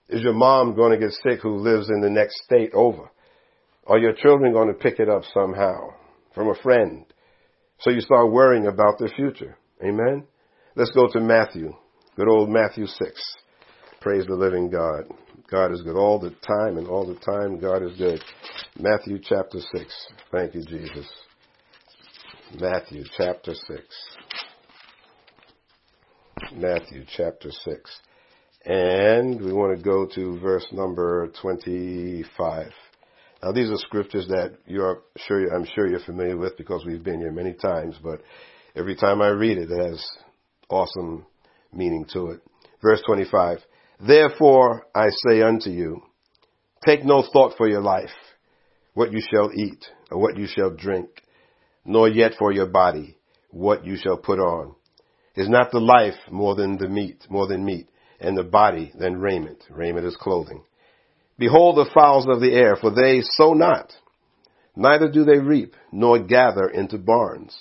Is 0.09 0.23
your 0.23 0.33
mom 0.33 0.75
going 0.75 0.99
to 0.99 0.99
get 0.99 1.12
sick 1.23 1.41
who 1.43 1.59
lives 1.59 1.91
in 1.91 2.01
the 2.01 2.09
next 2.09 2.43
state 2.43 2.71
over? 2.73 3.11
Are 3.87 3.99
your 3.99 4.14
children 4.14 4.53
going 4.53 4.69
to 4.69 4.75
pick 4.75 4.99
it 4.99 5.11
up 5.11 5.23
somehow 5.35 5.91
from 6.35 6.49
a 6.49 6.55
friend? 6.55 7.05
So 7.81 7.91
you 7.91 8.01
start 8.01 8.33
worrying 8.33 8.66
about 8.66 8.99
the 8.99 9.09
future. 9.14 9.57
Amen? 9.83 10.24
Let's 10.74 10.91
go 10.91 11.07
to 11.12 11.20
Matthew. 11.20 11.72
Good 12.16 12.29
old 12.29 12.51
Matthew 12.51 12.87
6. 12.87 13.37
Praise 14.01 14.26
the 14.26 14.35
living 14.35 14.68
God. 14.68 15.05
God 15.49 15.72
is 15.72 15.83
good 15.83 15.97
all 15.97 16.18
the 16.18 16.35
time, 16.47 16.76
and 16.76 16.89
all 16.89 17.07
the 17.07 17.18
time 17.20 17.61
God 17.61 17.85
is 17.85 17.97
good. 17.97 18.22
Matthew 18.79 19.20
chapter 19.22 19.59
6. 19.61 20.07
Thank 20.33 20.55
you, 20.55 20.64
Jesus. 20.64 21.07
Matthew 22.59 23.05
chapter 23.16 23.55
6. 23.55 23.81
Matthew 26.55 27.05
chapter 27.16 27.51
6. 27.51 28.01
And 28.64 29.41
we 29.41 29.53
want 29.53 29.76
to 29.76 29.83
go 29.83 30.05
to 30.14 30.41
verse 30.41 30.66
number 30.72 31.31
25. 31.41 32.72
Now 33.43 33.53
these 33.53 33.70
are 33.70 33.76
scriptures 33.76 34.26
that 34.28 34.59
you're 34.66 35.03
sure, 35.16 35.55
I'm 35.55 35.66
sure 35.74 35.86
you're 35.86 36.01
familiar 36.01 36.36
with 36.36 36.57
because 36.57 36.84
we've 36.84 37.05
been 37.05 37.20
here 37.20 37.32
many 37.32 37.53
times, 37.53 37.97
but 38.03 38.20
every 38.74 38.97
time 38.97 39.22
I 39.22 39.28
read 39.28 39.59
it, 39.59 39.70
it 39.70 39.91
has 39.91 40.05
awesome 40.68 41.24
meaning 41.72 42.05
to 42.12 42.30
it. 42.30 42.41
Verse 42.82 43.01
25. 43.07 43.59
Therefore 44.07 44.86
I 44.95 45.07
say 45.26 45.43
unto 45.43 45.70
you, 45.70 46.03
take 46.84 47.05
no 47.05 47.24
thought 47.32 47.57
for 47.57 47.68
your 47.68 47.80
life, 47.80 48.11
what 48.95 49.12
you 49.12 49.20
shall 49.32 49.51
eat, 49.55 49.84
or 50.11 50.20
what 50.20 50.36
you 50.36 50.47
shall 50.47 50.70
drink, 50.70 51.09
nor 51.84 52.09
yet 52.09 52.32
for 52.39 52.53
your 52.53 52.66
body, 52.66 53.18
what 53.51 53.84
you 53.84 53.97
shall 53.97 54.16
put 54.16 54.39
on. 54.41 54.74
Is 55.36 55.49
not 55.49 55.70
the 55.70 55.78
life 55.78 56.16
more 56.30 56.57
than 56.57 56.78
the 56.78 56.89
meat, 56.89 57.24
more 57.30 57.47
than 57.47 57.64
meat, 57.64 57.89
and 58.18 58.36
the 58.36 58.43
body 58.43 58.93
than 58.99 59.20
raiment? 59.20 59.62
Raiment 59.70 60.05
is 60.05 60.16
clothing. 60.16 60.64
Behold 61.39 61.76
the 61.76 61.91
fowls 61.95 62.26
of 62.28 62.41
the 62.41 62.53
air, 62.53 62.76
for 62.76 62.91
they 62.91 63.20
sow 63.22 63.53
not, 63.53 63.93
neither 64.74 65.09
do 65.09 65.24
they 65.24 65.39
reap, 65.39 65.74
nor 65.93 66.18
gather 66.18 66.68
into 66.68 66.99
barns. 66.99 67.57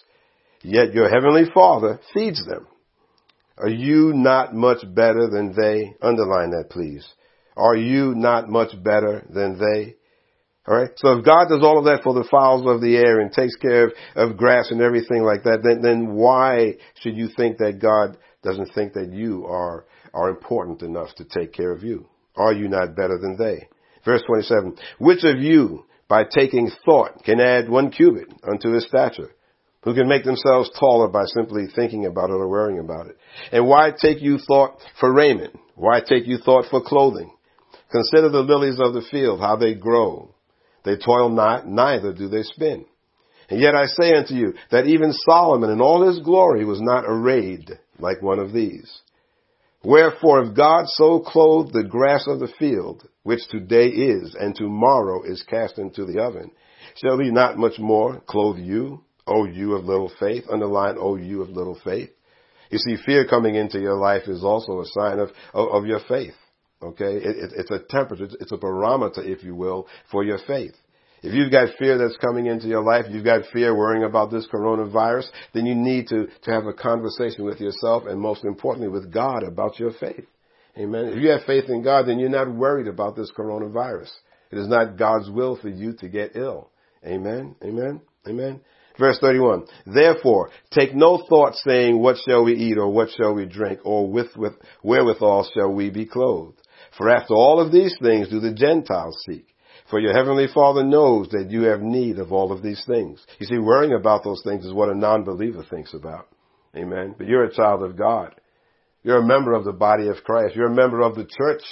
Yet 0.63 0.93
your 0.93 1.09
heavenly 1.09 1.45
Father 1.53 1.99
feeds 2.13 2.43
them. 2.45 2.67
Are 3.57 3.69
you 3.69 4.13
not 4.13 4.53
much 4.53 4.79
better 4.93 5.29
than 5.29 5.53
they? 5.55 5.95
Underline 6.01 6.51
that 6.51 6.69
please. 6.69 7.07
Are 7.55 7.75
you 7.75 8.13
not 8.15 8.49
much 8.49 8.71
better 8.83 9.25
than 9.29 9.57
they? 9.59 9.95
Alright? 10.67 10.91
So 10.97 11.13
if 11.13 11.25
God 11.25 11.47
does 11.49 11.63
all 11.63 11.79
of 11.79 11.85
that 11.85 12.03
for 12.03 12.13
the 12.13 12.27
fowls 12.29 12.67
of 12.67 12.81
the 12.81 12.97
air 12.97 13.19
and 13.19 13.31
takes 13.31 13.55
care 13.55 13.87
of, 13.87 13.93
of 14.15 14.37
grass 14.37 14.69
and 14.69 14.81
everything 14.81 15.23
like 15.23 15.43
that, 15.43 15.61
then, 15.63 15.81
then 15.81 16.13
why 16.13 16.75
should 16.99 17.15
you 17.15 17.29
think 17.35 17.57
that 17.59 17.79
God 17.79 18.17
doesn't 18.43 18.73
think 18.75 18.93
that 18.93 19.11
you 19.11 19.45
are, 19.45 19.85
are 20.13 20.29
important 20.29 20.81
enough 20.81 21.15
to 21.15 21.25
take 21.25 21.53
care 21.53 21.71
of 21.71 21.83
you? 21.83 22.07
Are 22.37 22.53
you 22.53 22.67
not 22.69 22.95
better 22.95 23.17
than 23.17 23.35
they? 23.37 23.67
Verse 24.05 24.21
27. 24.25 24.77
Which 24.99 25.23
of 25.23 25.39
you, 25.39 25.85
by 26.07 26.23
taking 26.23 26.71
thought, 26.85 27.23
can 27.23 27.39
add 27.39 27.69
one 27.69 27.91
cubit 27.91 28.27
unto 28.49 28.71
his 28.71 28.85
stature? 28.85 29.31
Who 29.83 29.93
can 29.93 30.07
make 30.07 30.23
themselves 30.23 30.69
taller 30.79 31.07
by 31.07 31.25
simply 31.25 31.67
thinking 31.73 32.05
about 32.05 32.29
it 32.29 32.33
or 32.33 32.47
worrying 32.47 32.79
about 32.79 33.07
it? 33.07 33.17
And 33.51 33.67
why 33.67 33.91
take 33.97 34.21
you 34.21 34.37
thought 34.37 34.77
for 34.99 35.13
raiment? 35.13 35.57
Why 35.75 36.01
take 36.01 36.27
you 36.27 36.37
thought 36.37 36.65
for 36.69 36.81
clothing? 36.81 37.31
Consider 37.91 38.29
the 38.29 38.41
lilies 38.41 38.79
of 38.79 38.93
the 38.93 39.05
field, 39.09 39.39
how 39.39 39.55
they 39.55 39.75
grow. 39.75 40.33
They 40.83 40.97
toil 40.97 41.29
not, 41.29 41.67
neither 41.67 42.13
do 42.13 42.27
they 42.27 42.43
spin. 42.43 42.85
And 43.49 43.61
yet 43.61 43.75
I 43.75 43.85
say 43.85 44.13
unto 44.13 44.33
you 44.33 44.53
that 44.71 44.87
even 44.87 45.13
Solomon 45.13 45.69
in 45.69 45.79
all 45.79 46.05
his 46.05 46.19
glory 46.19 46.65
was 46.65 46.81
not 46.81 47.05
arrayed 47.07 47.71
like 47.99 48.21
one 48.21 48.39
of 48.39 48.51
these. 48.51 49.01
Wherefore 49.83 50.43
if 50.43 50.55
God 50.55 50.85
so 50.87 51.19
clothed 51.19 51.73
the 51.73 51.83
grass 51.83 52.25
of 52.27 52.39
the 52.39 52.51
field, 52.59 53.07
which 53.23 53.47
today 53.49 53.87
is 53.87 54.35
and 54.39 54.55
tomorrow 54.55 55.23
is 55.23 55.43
cast 55.43 55.77
into 55.77 56.05
the 56.05 56.21
oven, 56.21 56.51
shall 56.95 57.19
he 57.19 57.29
not 57.29 57.57
much 57.57 57.77
more 57.79 58.21
clothe 58.27 58.57
you, 58.57 59.03
O 59.27 59.45
you 59.45 59.75
of 59.75 59.85
little 59.85 60.11
faith? 60.19 60.45
Underline, 60.51 60.95
O 60.99 61.15
you 61.15 61.41
of 61.41 61.49
little 61.49 61.79
faith. 61.83 62.09
You 62.69 62.79
see, 62.79 62.97
fear 63.05 63.25
coming 63.25 63.55
into 63.55 63.79
your 63.79 63.95
life 63.95 64.27
is 64.27 64.43
also 64.43 64.81
a 64.81 64.85
sign 64.85 65.19
of, 65.19 65.29
of, 65.53 65.69
of 65.69 65.85
your 65.85 65.99
faith. 66.07 66.33
Okay? 66.81 67.17
It, 67.17 67.35
it, 67.37 67.51
it's 67.55 67.71
a 67.71 67.79
temperature, 67.89 68.27
it's 68.39 68.51
a 68.51 68.57
barometer, 68.57 69.23
if 69.23 69.43
you 69.43 69.55
will, 69.55 69.87
for 70.11 70.23
your 70.23 70.39
faith. 70.45 70.75
If 71.27 71.33
you've 71.33 71.51
got 71.51 71.75
fear 71.77 71.97
that's 71.97 72.15
coming 72.15 72.45
into 72.45 72.67
your 72.67 72.83
life, 72.83 73.03
you've 73.09 73.25
got 73.25 73.41
fear 73.51 73.75
worrying 73.75 74.05
about 74.05 74.31
this 74.31 74.47
coronavirus, 74.47 75.25
then 75.53 75.65
you 75.65 75.75
need 75.75 76.07
to, 76.07 76.27
to 76.43 76.51
have 76.51 76.67
a 76.67 76.73
conversation 76.73 77.43
with 77.43 77.59
yourself 77.59 78.03
and 78.07 78.17
most 78.17 78.45
importantly 78.45 78.87
with 78.87 79.11
God 79.11 79.43
about 79.43 79.77
your 79.77 79.91
faith. 79.99 80.25
Amen. 80.77 81.07
If 81.07 81.21
you 81.21 81.31
have 81.31 81.41
faith 81.45 81.65
in 81.67 81.83
God, 81.83 82.07
then 82.07 82.17
you're 82.17 82.29
not 82.29 82.49
worried 82.49 82.87
about 82.87 83.17
this 83.17 83.29
coronavirus. 83.37 84.09
It 84.51 84.57
is 84.57 84.69
not 84.69 84.97
God's 84.97 85.29
will 85.29 85.57
for 85.57 85.67
you 85.67 85.91
to 85.99 86.07
get 86.07 86.37
ill. 86.37 86.69
Amen. 87.05 87.57
Amen. 87.61 87.99
Amen. 88.25 88.61
Verse 88.97 89.17
31. 89.19 89.65
Therefore, 89.85 90.49
take 90.71 90.95
no 90.95 91.25
thought 91.27 91.55
saying, 91.55 91.99
what 91.99 92.15
shall 92.25 92.45
we 92.45 92.53
eat 92.53 92.77
or 92.77 92.87
what 92.89 93.09
shall 93.17 93.33
we 93.33 93.45
drink 93.45 93.79
or 93.83 94.09
with, 94.09 94.33
with, 94.37 94.53
wherewithal 94.81 95.49
shall 95.53 95.73
we 95.73 95.89
be 95.89 96.05
clothed? 96.05 96.61
For 96.97 97.09
after 97.09 97.33
all 97.33 97.59
of 97.59 97.73
these 97.73 97.95
things 98.01 98.29
do 98.29 98.39
the 98.39 98.53
Gentiles 98.53 99.21
seek. 99.27 99.45
For 99.89 99.99
your 99.99 100.13
heavenly 100.13 100.47
Father 100.53 100.83
knows 100.83 101.29
that 101.29 101.49
you 101.49 101.63
have 101.63 101.81
need 101.81 102.19
of 102.19 102.33
all 102.33 102.51
of 102.51 102.61
these 102.61 102.83
things. 102.85 103.25
You 103.39 103.47
see, 103.47 103.57
worrying 103.57 103.93
about 103.93 104.23
those 104.23 104.41
things 104.43 104.65
is 104.65 104.73
what 104.73 104.89
a 104.89 104.97
non-believer 104.97 105.63
thinks 105.69 105.93
about. 105.93 106.27
Amen. 106.75 107.15
But 107.17 107.27
you're 107.27 107.45
a 107.45 107.53
child 107.53 107.83
of 107.83 107.97
God. 107.97 108.35
You're 109.03 109.19
a 109.19 109.25
member 109.25 109.53
of 109.53 109.63
the 109.63 109.71
body 109.71 110.07
of 110.09 110.23
Christ. 110.25 110.55
You're 110.55 110.71
a 110.71 110.75
member 110.75 111.01
of 111.01 111.15
the 111.15 111.25
church 111.25 111.63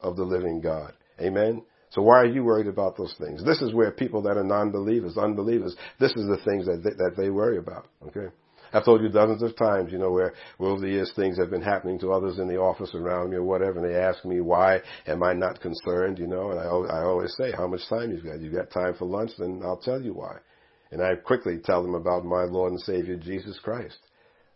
of 0.00 0.16
the 0.16 0.24
living 0.24 0.60
God. 0.62 0.94
Amen. 1.20 1.62
So 1.90 2.00
why 2.00 2.20
are 2.20 2.26
you 2.26 2.42
worried 2.42 2.68
about 2.68 2.96
those 2.96 3.14
things? 3.18 3.44
This 3.44 3.60
is 3.60 3.74
where 3.74 3.90
people 3.90 4.22
that 4.22 4.38
are 4.38 4.44
non-believers, 4.44 5.18
unbelievers, 5.18 5.76
this 6.00 6.12
is 6.12 6.26
the 6.26 6.40
things 6.48 6.64
that 6.64 6.80
they, 6.82 6.90
that 6.90 7.14
they 7.18 7.28
worry 7.28 7.58
about. 7.58 7.86
Okay. 8.06 8.32
I've 8.72 8.84
told 8.84 9.02
you 9.02 9.08
dozens 9.08 9.42
of 9.42 9.56
times, 9.56 9.92
you 9.92 9.98
know, 9.98 10.10
where, 10.10 10.34
over 10.58 10.80
the 10.80 10.88
years 10.88 11.12
things 11.14 11.38
have 11.38 11.50
been 11.50 11.62
happening 11.62 11.98
to 12.00 12.12
others 12.12 12.38
in 12.38 12.48
the 12.48 12.58
office 12.58 12.94
around 12.94 13.30
me 13.30 13.36
or 13.36 13.44
whatever, 13.44 13.84
and 13.84 13.88
they 13.88 13.98
ask 13.98 14.24
me 14.24 14.40
why 14.40 14.80
am 15.06 15.22
I 15.22 15.32
not 15.32 15.60
concerned, 15.60 16.18
you 16.18 16.26
know, 16.26 16.50
and 16.50 16.60
I, 16.60 16.64
I 16.64 17.04
always 17.04 17.34
say, 17.36 17.52
how 17.52 17.66
much 17.66 17.88
time 17.88 18.10
you've 18.10 18.24
got? 18.24 18.40
You've 18.40 18.54
got 18.54 18.70
time 18.70 18.94
for 18.98 19.04
lunch, 19.04 19.32
then 19.38 19.62
I'll 19.64 19.76
tell 19.76 20.00
you 20.00 20.14
why. 20.14 20.38
And 20.90 21.02
I 21.02 21.14
quickly 21.16 21.58
tell 21.62 21.82
them 21.82 21.94
about 21.94 22.24
my 22.24 22.44
Lord 22.44 22.72
and 22.72 22.80
Savior 22.80 23.16
Jesus 23.16 23.58
Christ. 23.62 23.98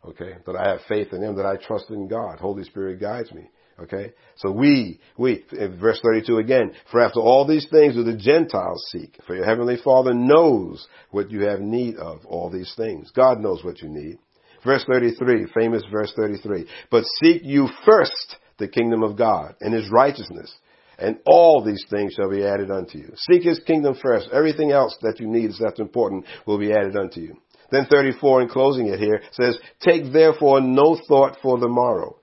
Okay, 0.04 0.34
that 0.46 0.54
I 0.54 0.68
have 0.70 0.80
faith 0.88 1.12
in 1.12 1.22
Him, 1.22 1.36
that 1.36 1.46
I 1.46 1.56
trust 1.56 1.90
in 1.90 2.06
God. 2.06 2.38
Holy 2.38 2.62
Spirit 2.64 3.00
guides 3.00 3.32
me. 3.32 3.48
Okay? 3.80 4.12
So 4.36 4.50
we, 4.50 5.00
we, 5.18 5.44
verse 5.80 6.00
32 6.02 6.38
again, 6.38 6.72
for 6.90 7.00
after 7.00 7.20
all 7.20 7.46
these 7.46 7.66
things 7.70 7.94
do 7.94 8.04
the 8.04 8.16
Gentiles 8.16 8.82
seek, 8.90 9.18
for 9.26 9.34
your 9.34 9.44
heavenly 9.44 9.76
Father 9.82 10.14
knows 10.14 10.86
what 11.10 11.30
you 11.30 11.42
have 11.42 11.60
need 11.60 11.96
of, 11.96 12.24
all 12.26 12.50
these 12.50 12.72
things. 12.76 13.10
God 13.14 13.40
knows 13.40 13.62
what 13.64 13.82
you 13.82 13.88
need. 13.88 14.18
Verse 14.64 14.84
33, 14.90 15.46
famous 15.54 15.82
verse 15.92 16.12
33, 16.16 16.66
but 16.90 17.04
seek 17.22 17.42
you 17.44 17.68
first 17.84 18.36
the 18.58 18.68
kingdom 18.68 19.02
of 19.02 19.16
God 19.16 19.54
and 19.60 19.72
His 19.72 19.90
righteousness, 19.90 20.52
and 20.98 21.18
all 21.26 21.62
these 21.62 21.84
things 21.90 22.14
shall 22.14 22.30
be 22.30 22.44
added 22.44 22.70
unto 22.70 22.98
you. 22.98 23.12
Seek 23.30 23.42
His 23.42 23.60
kingdom 23.60 23.94
first. 24.02 24.28
Everything 24.32 24.72
else 24.72 24.96
that 25.02 25.20
you 25.20 25.28
need 25.28 25.50
that's 25.60 25.78
important 25.78 26.24
will 26.46 26.58
be 26.58 26.72
added 26.72 26.96
unto 26.96 27.20
you. 27.20 27.36
Then 27.70 27.86
34 27.90 28.42
in 28.42 28.48
closing 28.48 28.86
it 28.86 28.98
here 28.98 29.20
says, 29.32 29.58
take 29.80 30.12
therefore 30.12 30.60
no 30.60 30.98
thought 31.08 31.36
for 31.42 31.58
the 31.58 31.68
morrow 31.68 32.16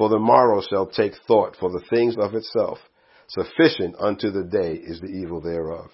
for 0.00 0.08
the 0.08 0.18
morrow 0.18 0.62
shall 0.62 0.86
take 0.86 1.12
thought 1.28 1.54
for 1.60 1.68
the 1.68 1.84
things 1.90 2.16
of 2.18 2.34
itself. 2.34 2.78
Sufficient 3.28 3.94
unto 4.00 4.30
the 4.30 4.44
day 4.44 4.72
is 4.72 4.98
the 4.98 5.08
evil 5.08 5.42
thereof. 5.42 5.90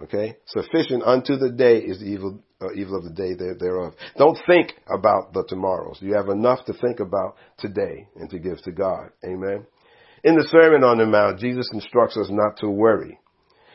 Okay? 0.00 0.36
Sufficient 0.46 1.02
unto 1.02 1.36
the 1.36 1.50
day 1.50 1.78
is 1.78 1.98
the 1.98 2.04
evil, 2.04 2.38
uh, 2.60 2.72
evil 2.76 2.96
of 2.96 3.02
the 3.02 3.10
day 3.10 3.34
thereof. 3.34 3.94
Don't 4.16 4.38
think 4.46 4.74
about 4.86 5.32
the 5.32 5.42
tomorrows. 5.48 5.98
You 6.00 6.14
have 6.14 6.28
enough 6.28 6.66
to 6.66 6.72
think 6.72 7.00
about 7.00 7.34
today 7.58 8.06
and 8.14 8.30
to 8.30 8.38
give 8.38 8.62
to 8.62 8.70
God. 8.70 9.10
Amen. 9.24 9.66
In 10.22 10.36
the 10.36 10.46
Sermon 10.52 10.84
on 10.84 10.98
the 10.98 11.06
Mount, 11.06 11.40
Jesus 11.40 11.68
instructs 11.72 12.16
us 12.16 12.28
not 12.30 12.58
to 12.58 12.70
worry. 12.70 13.18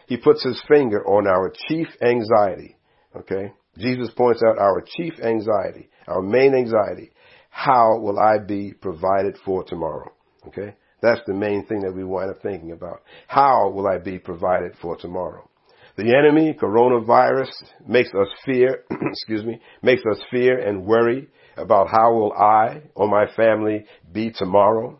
He 0.08 0.16
puts 0.16 0.46
his 0.46 0.64
finger 0.66 1.06
on 1.06 1.28
our 1.28 1.52
chief 1.68 1.90
anxiety. 2.02 2.78
Okay? 3.18 3.52
Jesus 3.78 4.12
points 4.16 4.42
out 4.48 4.58
our 4.58 4.82
chief 4.96 5.16
anxiety, 5.22 5.90
our 6.08 6.22
main 6.22 6.56
anxiety 6.56 7.12
how 7.54 8.00
will 8.00 8.20
I 8.20 8.40
be 8.40 8.74
provided 8.74 9.38
for 9.46 9.64
tomorrow? 9.64 10.12
Okay? 10.48 10.76
That's 11.04 11.22
the 11.28 11.36
main 11.36 11.66
thing 11.68 11.82
that 11.82 11.94
we 11.94 12.04
wind 12.04 12.32
up 12.32 12.42
thinking 12.42 12.72
about. 12.72 13.04
How 13.28 13.70
will 13.70 13.86
I 13.86 14.00
be 14.00 14.18
provided 14.18 14.74
for 14.82 14.98
tomorrow? 14.98 15.48
The 15.96 16.16
enemy, 16.18 16.58
coronavirus, 16.60 17.52
makes 17.88 18.10
us 18.10 18.28
fear, 18.44 18.84
excuse 18.92 19.46
me, 19.46 19.62
makes 19.84 20.02
us 20.12 20.20
fear 20.32 20.68
and 20.68 20.84
worry 20.84 21.28
about 21.56 21.90
how 21.90 22.14
will 22.14 22.34
I 22.34 22.82
or 22.96 23.08
my 23.08 23.32
family 23.36 23.86
be 24.12 24.32
tomorrow. 24.32 25.00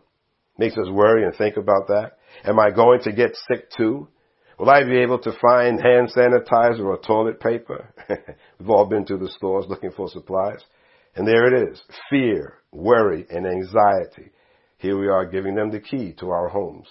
Makes 0.56 0.78
us 0.78 0.88
worry 0.88 1.24
and 1.24 1.34
think 1.34 1.56
about 1.56 1.88
that. 1.88 2.12
Am 2.44 2.60
I 2.60 2.70
going 2.70 3.00
to 3.02 3.12
get 3.12 3.32
sick 3.48 3.68
too? 3.76 4.06
Will 4.60 4.70
I 4.70 4.84
be 4.84 4.98
able 4.98 5.18
to 5.18 5.32
find 5.42 5.80
hand 5.82 6.12
sanitizer 6.16 6.84
or 6.84 6.98
toilet 6.98 7.40
paper? 7.40 7.92
We've 8.60 8.70
all 8.70 8.86
been 8.86 9.04
to 9.06 9.16
the 9.16 9.28
stores 9.28 9.66
looking 9.68 9.90
for 9.90 10.08
supplies. 10.08 10.60
And 11.16 11.26
there 11.26 11.46
it 11.46 11.70
is. 11.70 11.80
Fear, 12.10 12.54
worry, 12.72 13.26
and 13.30 13.46
anxiety. 13.46 14.32
Here 14.78 14.98
we 14.98 15.08
are 15.08 15.26
giving 15.26 15.54
them 15.54 15.70
the 15.70 15.80
key 15.80 16.14
to 16.20 16.30
our 16.30 16.48
homes, 16.48 16.88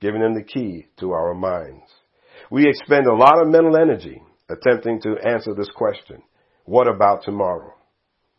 giving 0.00 0.20
them 0.20 0.34
the 0.34 0.42
key 0.42 0.86
to 1.00 1.12
our 1.12 1.34
minds. 1.34 1.84
We 2.50 2.66
expend 2.68 3.06
a 3.06 3.14
lot 3.14 3.40
of 3.40 3.48
mental 3.48 3.76
energy 3.76 4.22
attempting 4.48 5.00
to 5.02 5.16
answer 5.24 5.54
this 5.54 5.70
question. 5.74 6.22
What 6.64 6.88
about 6.88 7.22
tomorrow? 7.22 7.74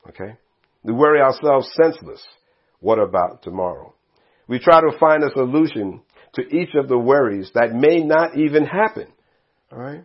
Okay? 0.10 0.36
We 0.84 0.94
worry 0.94 1.22
ourselves 1.22 1.70
senseless. 1.82 2.26
What 2.80 3.00
about 3.00 3.44
tomorrow? 3.44 3.94
We 4.48 4.60
try 4.60 4.82
to 4.82 4.98
find 5.00 5.24
a 5.24 5.32
solution 5.32 6.02
to 6.36 6.42
each 6.56 6.76
of 6.76 6.88
the 6.88 6.98
worries 6.98 7.52
that 7.54 7.74
may 7.74 8.02
not 8.02 8.38
even 8.38 8.66
happen. 8.66 9.08
Alright? 9.72 10.04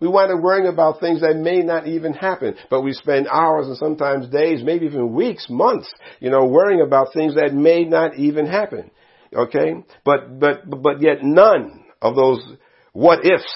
We 0.00 0.06
wind 0.08 0.30
up 0.30 0.40
worrying 0.40 0.68
about 0.68 1.00
things 1.00 1.22
that 1.22 1.36
may 1.36 1.60
not 1.62 1.88
even 1.88 2.12
happen, 2.12 2.54
but 2.70 2.82
we 2.82 2.92
spend 2.92 3.26
hours 3.28 3.66
and 3.66 3.76
sometimes 3.76 4.28
days, 4.28 4.62
maybe 4.62 4.86
even 4.86 5.12
weeks, 5.12 5.46
months, 5.50 5.92
you 6.20 6.30
know, 6.30 6.46
worrying 6.46 6.80
about 6.80 7.12
things 7.12 7.34
that 7.34 7.52
may 7.52 7.84
not 7.84 8.16
even 8.16 8.46
happen. 8.46 8.90
Okay? 9.34 9.74
But, 10.04 10.38
but, 10.38 10.70
but 10.82 11.02
yet 11.02 11.22
none 11.22 11.84
of 12.00 12.14
those 12.14 12.40
what 12.92 13.24
ifs, 13.24 13.52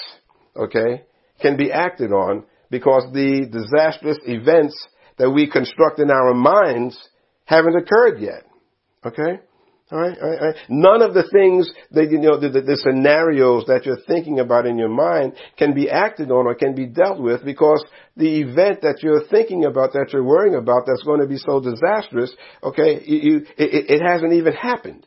okay, 0.56 1.04
can 1.40 1.56
be 1.56 1.70
acted 1.70 2.12
on 2.12 2.44
because 2.70 3.04
the 3.12 3.46
disastrous 3.50 4.18
events 4.24 4.74
that 5.18 5.30
we 5.30 5.48
construct 5.48 6.00
in 6.00 6.10
our 6.10 6.34
minds 6.34 6.98
haven't 7.44 7.76
occurred 7.76 8.20
yet. 8.20 8.44
Okay? 9.04 9.40
All 9.90 10.00
right, 10.00 10.16
all 10.18 10.30
right, 10.30 10.40
all 10.40 10.46
right. 10.48 10.56
None 10.68 11.02
of 11.02 11.12
the 11.12 11.28
things 11.30 11.70
that 11.90 12.10
you 12.10 12.18
know, 12.18 12.40
the, 12.40 12.48
the, 12.48 12.62
the, 12.62 12.76
scenarios 12.76 13.64
that 13.66 13.84
you're 13.84 14.00
thinking 14.06 14.38
about 14.40 14.64
in 14.64 14.78
your 14.78 14.88
mind 14.88 15.34
can 15.58 15.74
be 15.74 15.90
acted 15.90 16.30
on 16.30 16.46
or 16.46 16.54
can 16.54 16.74
be 16.74 16.86
dealt 16.86 17.20
with 17.20 17.44
because 17.44 17.84
the 18.16 18.40
event 18.40 18.80
that 18.82 19.00
you're 19.02 19.26
thinking 19.26 19.64
about, 19.66 19.92
that 19.92 20.10
you're 20.12 20.24
worrying 20.24 20.54
about, 20.54 20.84
that's 20.86 21.02
going 21.02 21.20
to 21.20 21.26
be 21.26 21.36
so 21.36 21.60
disastrous, 21.60 22.32
okay, 22.62 23.02
you, 23.04 23.18
you, 23.18 23.36
it, 23.58 24.00
it 24.00 24.02
hasn't 24.02 24.32
even 24.32 24.54
happened. 24.54 25.06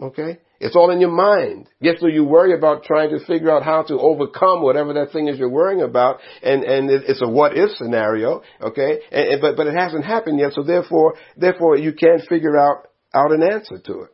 Okay, 0.00 0.38
it's 0.58 0.74
all 0.74 0.90
in 0.90 1.00
your 1.00 1.10
mind. 1.10 1.68
Yes, 1.80 1.96
so 2.00 2.08
you 2.08 2.24
worry 2.24 2.54
about 2.54 2.82
trying 2.82 3.10
to 3.10 3.24
figure 3.24 3.50
out 3.50 3.62
how 3.62 3.82
to 3.84 3.98
overcome 4.00 4.62
whatever 4.62 4.92
that 4.94 5.12
thing 5.12 5.28
is 5.28 5.38
you're 5.38 5.48
worrying 5.48 5.82
about, 5.82 6.18
and 6.42 6.64
and 6.64 6.90
it's 6.90 7.22
a 7.22 7.28
what 7.28 7.56
if 7.56 7.70
scenario. 7.76 8.42
Okay, 8.60 8.98
and, 9.12 9.28
and, 9.28 9.40
but 9.40 9.56
but 9.56 9.66
it 9.68 9.74
hasn't 9.74 10.04
happened 10.04 10.40
yet, 10.40 10.54
so 10.54 10.62
therefore 10.62 11.14
therefore 11.36 11.76
you 11.76 11.92
can't 11.92 12.22
figure 12.28 12.56
out 12.56 12.88
out 13.14 13.32
an 13.32 13.42
answer 13.42 13.78
to 13.78 14.00
it. 14.02 14.10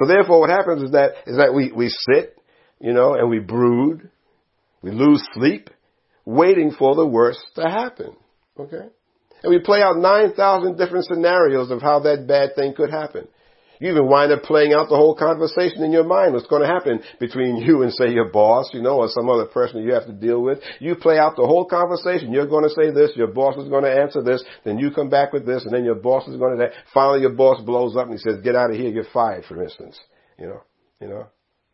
So 0.00 0.06
therefore 0.06 0.40
what 0.40 0.50
happens 0.50 0.82
is 0.82 0.90
that, 0.92 1.14
is 1.26 1.36
that 1.38 1.54
we, 1.54 1.72
we 1.72 1.88
sit, 1.88 2.38
you 2.80 2.92
know, 2.92 3.14
and 3.14 3.30
we 3.30 3.38
brood, 3.38 4.10
we 4.82 4.90
lose 4.90 5.26
sleep, 5.34 5.70
waiting 6.24 6.72
for 6.78 6.94
the 6.94 7.06
worst 7.06 7.44
to 7.54 7.62
happen. 7.62 8.14
Okay? 8.58 8.88
And 9.42 9.50
we 9.50 9.60
play 9.60 9.80
out 9.82 9.96
9,000 9.96 10.76
different 10.76 11.06
scenarios 11.06 11.70
of 11.70 11.80
how 11.80 12.00
that 12.00 12.26
bad 12.26 12.54
thing 12.54 12.74
could 12.74 12.90
happen. 12.90 13.28
You 13.80 13.90
even 13.90 14.06
wind 14.06 14.32
up 14.32 14.42
playing 14.42 14.72
out 14.72 14.88
the 14.88 14.96
whole 14.96 15.14
conversation 15.14 15.82
in 15.82 15.92
your 15.92 16.04
mind. 16.04 16.32
What's 16.32 16.46
going 16.46 16.62
to 16.62 16.68
happen 16.68 17.00
between 17.20 17.56
you 17.66 17.82
and 17.82 17.92
say 17.92 18.10
your 18.10 18.30
boss, 18.30 18.70
you 18.72 18.82
know, 18.82 18.98
or 18.98 19.08
some 19.08 19.28
other 19.28 19.46
person 19.46 19.82
you 19.82 19.92
have 19.92 20.06
to 20.06 20.12
deal 20.12 20.42
with. 20.42 20.58
You 20.80 20.94
play 20.94 21.18
out 21.18 21.36
the 21.36 21.46
whole 21.46 21.64
conversation. 21.64 22.32
You're 22.32 22.46
going 22.46 22.64
to 22.64 22.70
say 22.70 22.90
this. 22.90 23.12
Your 23.16 23.28
boss 23.28 23.56
is 23.56 23.68
going 23.68 23.84
to 23.84 23.92
answer 23.92 24.22
this. 24.22 24.42
Then 24.64 24.78
you 24.78 24.90
come 24.90 25.10
back 25.10 25.32
with 25.32 25.46
this, 25.46 25.64
and 25.64 25.72
then 25.72 25.84
your 25.84 25.96
boss 25.96 26.26
is 26.28 26.36
going 26.36 26.58
to. 26.58 26.64
That. 26.64 26.72
finally, 26.92 27.20
your 27.20 27.34
boss 27.34 27.60
blows 27.62 27.96
up 27.96 28.04
and 28.04 28.12
he 28.12 28.18
says, 28.18 28.40
"Get 28.42 28.56
out 28.56 28.70
of 28.70 28.76
here. 28.76 28.90
You're 28.90 29.04
fired." 29.12 29.44
For 29.44 29.62
instance, 29.62 29.98
you 30.38 30.46
know, 30.46 30.62
you 31.00 31.08
know. 31.08 31.26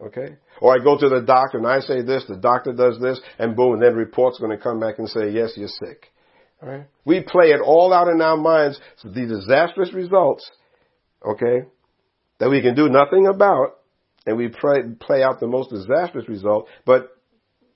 Okay? 0.05 0.37
Or 0.61 0.75
I 0.75 0.83
go 0.83 0.99
to 0.99 1.09
the 1.09 1.21
doctor 1.21 1.59
and 1.59 1.67
I 1.67 1.81
say 1.81 2.03
this, 2.03 2.25
the 2.27 2.37
doctor 2.37 2.73
does 2.73 3.01
this, 3.01 3.21
and 3.39 3.55
boom, 3.55 3.75
and 3.75 3.83
then 3.83 3.95
report's 3.95 4.39
going 4.39 4.57
to 4.57 4.63
come 4.63 4.81
back 4.81 4.99
and 4.99 5.09
say, 5.09 5.31
yes, 5.31 5.53
you're 5.57 5.69
sick. 5.69 6.11
Alright? 6.63 6.87
We 7.05 7.21
play 7.21 7.51
it 7.51 7.61
all 7.61 7.93
out 7.93 8.09
in 8.09 8.21
our 8.21 8.37
minds, 8.37 8.81
the 9.05 9.27
disastrous 9.27 9.93
results, 9.93 10.49
okay, 11.25 11.67
that 12.43 12.51
we 12.51 12.61
can 12.61 12.74
do 12.74 12.88
nothing 12.88 13.28
about, 13.32 13.76
and 14.26 14.36
we 14.36 14.49
play, 14.49 14.78
play 14.99 15.22
out 15.22 15.38
the 15.38 15.47
most 15.47 15.70
disastrous 15.70 16.28
result, 16.28 16.66
but 16.84 17.11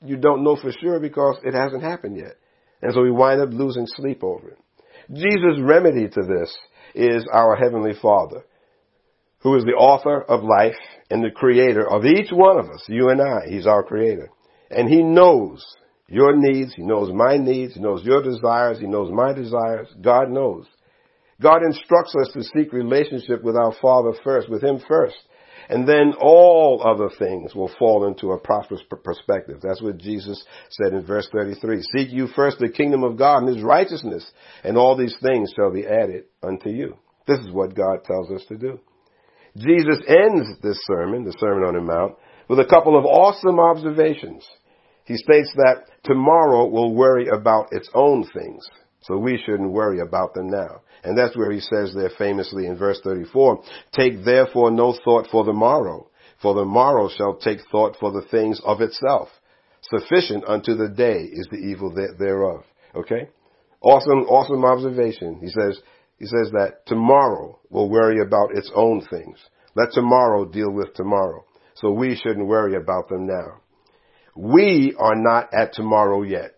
you 0.05 0.17
don't 0.17 0.43
know 0.43 0.57
for 0.57 0.73
sure 0.73 0.99
because 0.99 1.37
it 1.45 1.55
hasn't 1.55 1.85
happened 1.85 2.17
yet. 2.17 2.35
And 2.83 2.93
so 2.93 3.01
we 3.01 3.13
wind 3.13 3.41
up 3.41 3.51
losing 3.53 3.87
sleep 3.87 4.25
over 4.25 4.49
it. 4.49 4.59
Jesus' 5.13 5.61
remedy 5.61 6.09
to 6.09 6.21
this 6.21 6.53
is 6.97 7.25
our 7.33 7.55
Heavenly 7.55 7.93
Father, 8.03 8.45
who 9.39 9.55
is 9.55 9.63
the 9.63 9.71
author 9.71 10.21
of 10.21 10.43
life 10.43 10.75
and 11.11 11.23
the 11.23 11.31
creator 11.31 11.89
of 11.89 12.05
each 12.05 12.33
one 12.33 12.59
of 12.59 12.65
us, 12.69 12.83
you 12.89 13.11
and 13.11 13.21
I. 13.21 13.49
He's 13.49 13.69
our 13.69 13.85
creator. 13.85 14.31
And 14.69 14.89
He 14.89 15.05
knows 15.05 15.65
your 16.09 16.37
needs. 16.37 16.75
He 16.75 16.83
knows 16.83 17.13
my 17.15 17.37
needs. 17.37 17.75
He 17.75 17.81
knows 17.81 18.05
your 18.05 18.21
desires. 18.21 18.81
He 18.81 18.89
knows 18.89 19.13
my 19.13 19.33
desires. 19.33 19.87
God 20.01 20.29
knows. 20.29 20.67
God 21.41 21.63
instructs 21.63 22.15
us 22.17 22.31
to 22.33 22.43
seek 22.43 22.73
relationship 22.73 23.43
with 23.43 23.57
our 23.57 23.75
Father 23.81 24.13
first, 24.25 24.49
with 24.49 24.63
Him 24.63 24.81
first. 24.89 25.17
And 25.69 25.87
then 25.89 26.15
all 26.21 26.83
other 26.85 27.11
things 27.19 27.55
will 27.55 27.71
fall 27.79 28.07
into 28.07 28.31
a 28.31 28.39
prosperous 28.39 28.83
perspective. 29.05 29.59
That's 29.63 29.83
what 29.83 29.99
Jesus 29.99 30.45
said 30.71 30.93
in 30.93 31.05
verse 31.05 31.29
33. 31.33 31.83
Seek 31.83 32.13
you 32.13 32.29
first 32.29 32.59
the 32.59 32.69
kingdom 32.69 33.03
of 33.03 33.19
God 33.19 33.39
and 33.43 33.55
His 33.55 33.65
righteousness, 33.65 34.31
and 34.63 34.77
all 34.77 34.97
these 34.97 35.17
things 35.21 35.53
shall 35.57 35.73
be 35.73 35.87
added 35.87 36.25
unto 36.43 36.71
you. 36.71 36.97
This 37.27 37.41
is 37.41 37.51
what 37.51 37.75
God 37.75 38.05
tells 38.05 38.31
us 38.31 38.47
to 38.49 38.57
do. 38.57 38.79
Jesus 39.57 39.99
ends 40.07 40.49
this 40.63 40.79
sermon, 40.87 41.25
the 41.25 41.37
Sermon 41.41 41.65
on 41.65 41.75
the 41.75 41.81
Mount, 41.81 42.15
with 42.49 42.61
a 42.61 42.67
couple 42.67 42.97
of 42.97 43.05
awesome 43.05 43.59
observations. 43.59 44.47
He 45.05 45.17
states 45.17 45.53
that 45.57 45.85
tomorrow 46.05 46.67
will 46.67 46.95
worry 46.95 47.29
about 47.29 47.69
its 47.73 47.89
own 47.95 48.25
things. 48.25 48.65
So 49.07 49.17
we 49.17 49.41
shouldn't 49.45 49.71
worry 49.71 50.01
about 50.01 50.35
them 50.35 50.49
now. 50.49 50.81
And 51.05 51.17
that's 51.17 51.37
where 51.37 51.53
he 51.53 51.61
says 51.61 51.95
there 51.95 52.11
famously 52.19 52.67
in 52.67 52.77
verse 52.77 53.01
34, 53.05 53.63
Take 53.93 54.25
therefore 54.25 54.73
no 54.73 54.97
thought 55.05 55.29
for 55.31 55.45
the 55.45 55.53
morrow, 55.53 56.09
for 56.43 56.55
the 56.55 56.65
morrow 56.65 57.09
shall 57.09 57.37
take 57.37 57.61
thought 57.71 57.97
for 58.01 58.11
the 58.11 58.27
things 58.31 58.61
of 58.65 58.81
itself. 58.81 59.29
Sufficient 59.83 60.45
unto 60.49 60.75
the 60.75 60.89
day 60.89 61.23
is 61.23 61.47
the 61.51 61.59
evil 61.59 61.95
thereof. 62.19 62.65
Okay? 62.97 63.29
Awesome, 63.81 64.25
awesome 64.25 64.65
observation. 64.65 65.39
He 65.41 65.49
says, 65.49 65.79
he 66.19 66.27
says 66.27 66.51
that 66.53 66.87
tomorrow 66.87 67.61
will 67.71 67.89
worry 67.89 68.21
about 68.21 68.57
its 68.57 68.71
own 68.75 69.07
things. 69.09 69.39
Let 69.77 69.93
tomorrow 69.93 70.47
deal 70.47 70.73
with 70.73 70.95
tomorrow. 70.95 71.45
So 71.75 71.93
we 71.93 72.17
shouldn't 72.17 72.49
worry 72.49 72.75
about 72.75 73.09
them 73.09 73.27
now. 73.27 73.61
We 74.35 74.97
are 74.99 75.15
not 75.15 75.55
at 75.55 75.75
tomorrow 75.75 76.23
yet. 76.23 76.53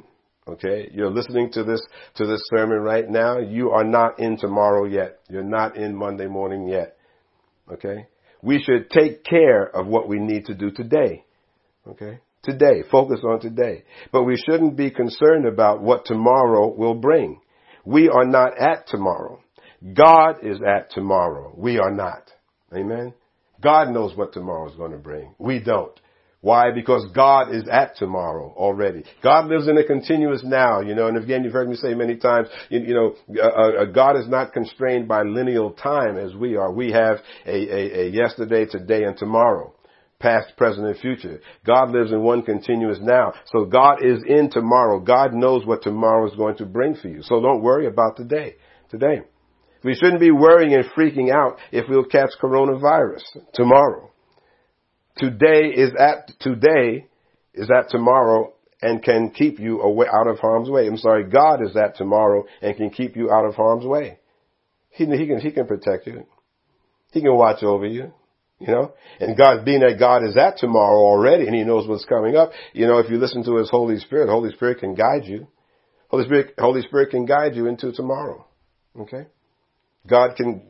Okay? 0.49 0.91
You're 0.93 1.11
listening 1.11 1.53
to 1.53 1.65
this, 1.65 1.81
to 2.17 2.27
this 2.27 2.41
sermon 2.55 2.79
right 2.79 3.09
now. 3.09 3.39
You 3.39 3.71
are 3.71 3.85
not 3.85 4.19
in 4.19 4.39
tomorrow 4.39 4.87
yet. 4.87 5.21
You're 5.29 5.45
not 5.45 5.77
in 5.77 5.95
Monday 5.95 6.27
morning 6.27 6.67
yet. 6.67 6.97
Okay? 7.71 8.07
We 8.43 8.63
should 8.63 8.91
take 8.91 9.25
care 9.25 9.65
of 9.65 9.87
what 9.87 10.09
we 10.09 10.19
need 10.19 10.47
to 10.47 10.55
do 10.55 10.71
today. 10.71 11.25
Okay? 11.87 12.21
Today. 12.43 12.83
Focus 12.91 13.21
on 13.25 13.41
today. 13.41 13.85
But 14.13 14.25
we 14.25 14.37
shouldn't 14.37 14.77
be 14.77 14.91
concerned 14.91 15.47
about 15.47 15.83
what 15.83 16.05
tomorrow 16.05 16.73
will 16.75 16.95
bring. 16.95 17.41
We 17.85 18.09
are 18.09 18.25
not 18.25 18.59
at 18.59 18.87
tomorrow. 18.87 19.41
God 19.95 20.37
is 20.43 20.59
at 20.67 20.91
tomorrow. 20.91 21.53
We 21.57 21.79
are 21.79 21.93
not. 21.93 22.31
Amen? 22.75 23.15
God 23.61 23.91
knows 23.91 24.17
what 24.17 24.33
tomorrow 24.33 24.69
is 24.69 24.77
going 24.77 24.93
to 24.93 24.99
bring. 24.99 25.35
We 25.39 25.61
don't. 25.61 25.99
Why? 26.41 26.71
Because 26.73 27.05
God 27.15 27.53
is 27.53 27.65
at 27.69 27.97
tomorrow 27.97 28.55
already. 28.57 29.03
God 29.25 29.49
lives 29.49 29.67
in 29.67 29.77
a 29.77 29.85
continuous 29.85 30.43
now, 30.45 30.81
you 30.81 30.95
know, 30.95 31.09
and 31.09 31.17
again, 31.17 31.43
you've 31.43 31.53
heard 31.53 31.69
me 31.69 31.75
say 31.75 31.95
many 31.95 32.17
times, 32.17 32.47
you, 32.69 32.81
you 32.81 32.95
know, 32.95 33.17
uh, 33.43 33.83
uh, 33.83 33.85
God 33.87 34.17
is 34.17 34.29
not 34.29 34.53
constrained 34.53 35.09
by 35.09 35.23
lineal 35.23 35.73
time 35.73 36.17
as 36.17 36.35
we 36.37 36.57
are. 36.57 36.71
We 36.71 36.93
have 36.93 37.17
a, 37.45 37.51
a, 37.51 38.01
a 38.03 38.11
yesterday, 38.11 38.67
today, 38.67 39.03
and 39.03 39.17
tomorrow. 39.17 39.75
Past, 40.21 40.57
present, 40.57 40.87
and 40.87 40.99
future. 40.99 41.41
God 41.65 41.91
lives 41.91 42.11
in 42.11 42.23
one 42.23 42.43
continuous 42.43 42.99
now. 43.01 43.35
So 43.53 43.65
God 43.65 44.05
is 44.05 44.19
in 44.27 44.51
tomorrow. 44.51 44.99
God 44.99 45.33
knows 45.33 45.65
what 45.65 45.83
tomorrow 45.83 46.27
is 46.29 46.35
going 46.35 46.57
to 46.57 46.67
bring 46.67 46.97
for 46.97 47.07
you. 47.07 47.23
So 47.23 47.41
don't 47.41 47.63
worry 47.63 47.87
about 47.87 48.17
today. 48.17 48.57
Today. 48.91 49.23
We 49.85 49.95
shouldn't 49.95 50.19
be 50.19 50.33
worrying 50.33 50.75
and 50.75 50.85
freaking 50.97 51.33
out 51.33 51.59
if 51.71 51.89
we'll 51.89 52.05
catch 52.05 52.31
coronavirus 52.43 53.23
tomorrow. 53.55 54.08
Today 55.19 55.69
is 55.75 55.93
at 55.99 56.33
today 56.41 57.07
is 57.55 57.69
at 57.71 57.91
tomorrow 57.91 58.53
and 58.81 59.03
can 59.03 59.31
keep 59.31 59.59
you 59.59 59.81
away 59.81 60.07
out 60.07 60.29
of 60.29 60.39
harm's 60.39 60.71
way. 60.71 60.87
I'm 60.87 60.97
sorry, 60.97 61.25
God 61.29 61.63
is 61.63 61.77
at 61.77 61.97
tomorrow 61.97 62.45
and 62.63 62.77
can 62.77 62.91
keep 62.91 63.17
you 63.17 63.31
out 63.31 63.45
of 63.45 63.55
harm's 63.55 63.85
way. 63.85 64.19
He, 64.91 65.05
he 65.07 65.27
can 65.27 65.41
he 65.41 65.51
can 65.51 65.67
protect 65.67 66.07
you. 66.07 66.27
He 67.13 67.21
can 67.21 67.35
watch 67.35 67.63
over 67.63 67.87
you. 67.87 68.13
You 68.61 68.67
know, 68.67 68.93
and 69.21 69.39
God, 69.39 69.65
being 69.65 69.81
that 69.81 70.01
God 70.01 70.25
is 70.25 70.37
at 70.37 70.57
tomorrow 70.57 70.99
already 70.99 71.47
and 71.47 71.55
He 71.55 71.63
knows 71.63 71.87
what's 71.87 72.05
coming 72.05 72.35
up, 72.35 72.51
you 72.73 72.89
know, 72.89 72.99
if 72.99 73.09
you 73.09 73.19
listen 73.19 73.45
to 73.45 73.57
His 73.57 73.71
Holy 73.71 74.01
Spirit, 74.01 74.29
Holy 74.29 74.51
Spirit 74.51 74.81
can 74.81 74.97
guide 74.97 75.27
you. 75.27 75.47
Holy 76.09 76.25
Spirit, 76.25 76.55
Holy 76.59 76.83
Spirit 76.83 77.11
can 77.11 77.25
guide 77.25 77.55
you 77.55 77.69
into 77.69 77.93
tomorrow. 77.93 78.45
Okay? 78.99 79.27
God 80.09 80.35
can, 80.37 80.63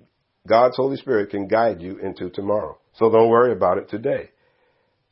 God's 0.47 0.77
Holy 0.77 0.99
Spirit 0.99 1.31
can 1.31 1.49
guide 1.49 1.81
you 1.81 1.99
into 1.99 2.29
tomorrow. 2.29 2.79
So 2.95 3.11
don't 3.11 3.31
worry 3.31 3.53
about 3.53 3.79
it 3.79 3.89
today. 3.89 4.31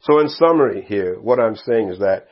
So 0.03 0.21
in 0.21 0.29
summary 0.29 0.83
here, 0.83 1.19
what 1.21 1.41
I'm 1.41 1.57
saying 1.57 1.91
is 1.91 1.99
that, 1.99 2.27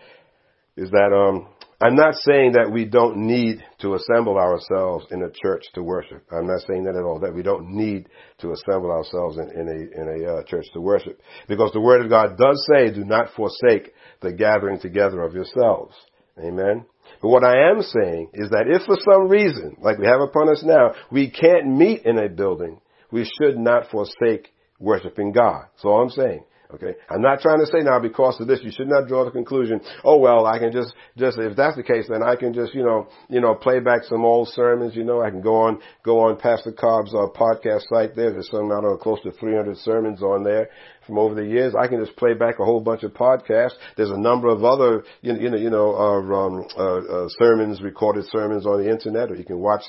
is 0.76 0.90
that, 0.90 1.12
um, 1.12 1.48
I'm 1.80 1.96
not 1.96 2.14
saying 2.14 2.52
that 2.52 2.70
we 2.72 2.84
don't 2.84 3.16
need 3.26 3.62
to 3.80 3.94
assemble 3.94 4.38
ourselves 4.38 5.06
in 5.10 5.22
a 5.22 5.30
church 5.30 5.64
to 5.74 5.82
worship. 5.82 6.24
I'm 6.32 6.46
not 6.46 6.60
saying 6.66 6.84
that 6.84 6.96
at 6.96 7.02
all, 7.02 7.20
that 7.20 7.34
we 7.34 7.42
don't 7.42 7.74
need 7.74 8.08
to 8.38 8.52
assemble 8.52 8.90
ourselves 8.90 9.36
in, 9.38 9.50
in 9.50 9.68
a, 9.68 10.00
in 10.00 10.24
a 10.24 10.32
uh, 10.32 10.42
church 10.44 10.66
to 10.72 10.80
worship. 10.80 11.20
Because 11.48 11.72
the 11.72 11.80
Word 11.80 12.02
of 12.02 12.10
God 12.10 12.38
does 12.38 12.66
say, 12.72 12.92
do 12.92 13.04
not 13.04 13.34
forsake 13.36 13.92
the 14.22 14.32
gathering 14.32 14.80
together 14.80 15.22
of 15.22 15.34
yourselves. 15.34 15.94
Amen. 16.38 16.86
But 17.20 17.28
what 17.28 17.44
I 17.44 17.70
am 17.70 17.82
saying 17.82 18.30
is 18.34 18.50
that 18.50 18.66
if 18.66 18.82
for 18.82 18.96
some 19.12 19.28
reason, 19.28 19.76
like 19.80 19.98
we 19.98 20.06
have 20.06 20.20
upon 20.20 20.48
us 20.48 20.62
now, 20.64 20.92
we 21.10 21.30
can't 21.30 21.66
meet 21.66 22.02
in 22.04 22.18
a 22.18 22.28
building, 22.28 22.80
we 23.10 23.30
should 23.38 23.58
not 23.58 23.90
forsake 23.90 24.52
worshiping 24.78 25.32
God. 25.32 25.66
All 25.82 26.02
I'm 26.02 26.10
saying. 26.10 26.44
Okay. 26.72 26.94
I'm 27.10 27.20
not 27.20 27.40
trying 27.40 27.60
to 27.60 27.66
say 27.66 27.82
now 27.82 28.00
because 28.00 28.40
of 28.40 28.46
this, 28.46 28.60
you 28.62 28.72
should 28.72 28.88
not 28.88 29.06
draw 29.06 29.24
the 29.24 29.30
conclusion, 29.30 29.80
oh 30.02 30.18
well, 30.18 30.46
I 30.46 30.58
can 30.58 30.72
just, 30.72 30.94
just, 31.16 31.38
if 31.38 31.56
that's 31.56 31.76
the 31.76 31.82
case, 31.82 32.06
then 32.08 32.22
I 32.22 32.36
can 32.36 32.54
just, 32.54 32.74
you 32.74 32.82
know, 32.82 33.08
you 33.28 33.40
know, 33.40 33.54
play 33.54 33.80
back 33.80 34.04
some 34.04 34.24
old 34.24 34.48
sermons, 34.48 34.96
you 34.96 35.04
know, 35.04 35.22
I 35.22 35.30
can 35.30 35.40
go 35.40 35.56
on, 35.56 35.80
go 36.02 36.20
on 36.20 36.36
Pastor 36.36 36.72
Cobb's 36.72 37.14
uh, 37.14 37.26
podcast 37.28 37.82
site 37.88 38.16
there. 38.16 38.32
There's 38.32 38.50
some, 38.50 38.72
I 38.72 38.80
don't 38.80 38.84
know, 38.84 38.96
close 38.96 39.20
to 39.22 39.30
300 39.30 39.76
sermons 39.78 40.22
on 40.22 40.42
there 40.42 40.70
from 41.06 41.18
over 41.18 41.34
the 41.34 41.44
years. 41.44 41.74
I 41.78 41.86
can 41.86 42.04
just 42.04 42.16
play 42.16 42.34
back 42.34 42.58
a 42.58 42.64
whole 42.64 42.80
bunch 42.80 43.02
of 43.02 43.12
podcasts. 43.12 43.74
There's 43.96 44.10
a 44.10 44.18
number 44.18 44.48
of 44.48 44.64
other, 44.64 45.04
you 45.22 45.32
know, 45.50 45.56
you 45.56 45.70
know, 45.70 45.94
uh, 45.94 46.34
um, 46.34 46.64
uh, 46.76 47.24
uh, 47.24 47.28
sermons, 47.38 47.82
recorded 47.82 48.24
sermons 48.30 48.66
on 48.66 48.82
the 48.82 48.90
internet, 48.90 49.30
or 49.30 49.36
you 49.36 49.44
can 49.44 49.58
watch 49.58 49.82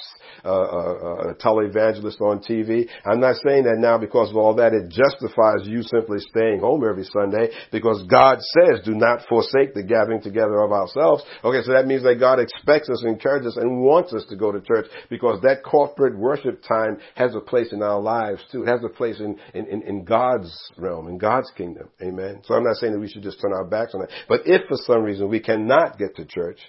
uh, 0.43 0.49
uh, 0.49 1.31
a 1.31 1.35
televangelist 1.35 2.21
on 2.21 2.39
TV. 2.39 2.87
I'm 3.05 3.19
not 3.19 3.35
saying 3.45 3.63
that 3.63 3.77
now 3.77 3.97
because 3.97 4.29
of 4.29 4.37
all 4.37 4.55
that. 4.55 4.73
It 4.73 4.89
justifies 4.89 5.67
you 5.67 5.83
simply 5.83 6.19
staying 6.19 6.59
home 6.59 6.83
every 6.87 7.05
Sunday 7.05 7.49
because 7.71 8.03
God 8.09 8.39
says, 8.41 8.81
"Do 8.83 8.93
not 8.93 9.21
forsake 9.27 9.73
the 9.73 9.83
gathering 9.83 10.21
together 10.21 10.59
of 10.61 10.71
ourselves." 10.71 11.23
Okay, 11.43 11.61
so 11.63 11.73
that 11.73 11.87
means 11.87 12.03
that 12.03 12.19
God 12.19 12.39
expects 12.39 12.89
us, 12.89 13.03
encourages 13.05 13.55
us, 13.55 13.57
and 13.57 13.81
wants 13.81 14.13
us 14.13 14.25
to 14.29 14.35
go 14.35 14.51
to 14.51 14.61
church 14.61 14.87
because 15.09 15.41
that 15.41 15.63
corporate 15.63 16.17
worship 16.17 16.61
time 16.67 16.97
has 17.15 17.35
a 17.35 17.39
place 17.39 17.71
in 17.71 17.81
our 17.81 17.99
lives 17.99 18.41
too. 18.51 18.63
It 18.63 18.67
has 18.67 18.83
a 18.83 18.89
place 18.89 19.19
in, 19.19 19.37
in, 19.53 19.81
in 19.83 20.03
God's 20.03 20.51
realm, 20.77 21.04
in 21.07 21.17
God's 21.17 21.51
kingdom. 21.55 21.89
Amen. 22.01 22.41
So 22.45 22.53
I'm 22.53 22.63
not 22.63 22.77
saying 22.77 22.93
that 22.93 22.99
we 22.99 23.09
should 23.09 23.23
just 23.23 23.41
turn 23.41 23.53
our 23.53 23.65
backs 23.65 23.93
on 23.93 24.01
that. 24.01 24.09
But 24.27 24.41
if 24.45 24.67
for 24.67 24.77
some 24.77 25.03
reason 25.03 25.29
we 25.29 25.39
cannot 25.39 25.97
get 25.97 26.15
to 26.15 26.25
church, 26.25 26.59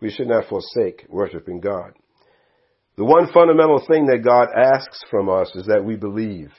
we 0.00 0.10
should 0.10 0.28
not 0.28 0.48
forsake 0.48 1.06
worshiping 1.08 1.60
God. 1.60 1.92
The 2.96 3.04
one 3.04 3.32
fundamental 3.32 3.82
thing 3.86 4.06
that 4.06 4.24
God 4.24 4.48
asks 4.56 5.02
from 5.10 5.28
us 5.28 5.50
is 5.54 5.66
that 5.66 5.84
we 5.84 5.96
believe. 5.96 6.50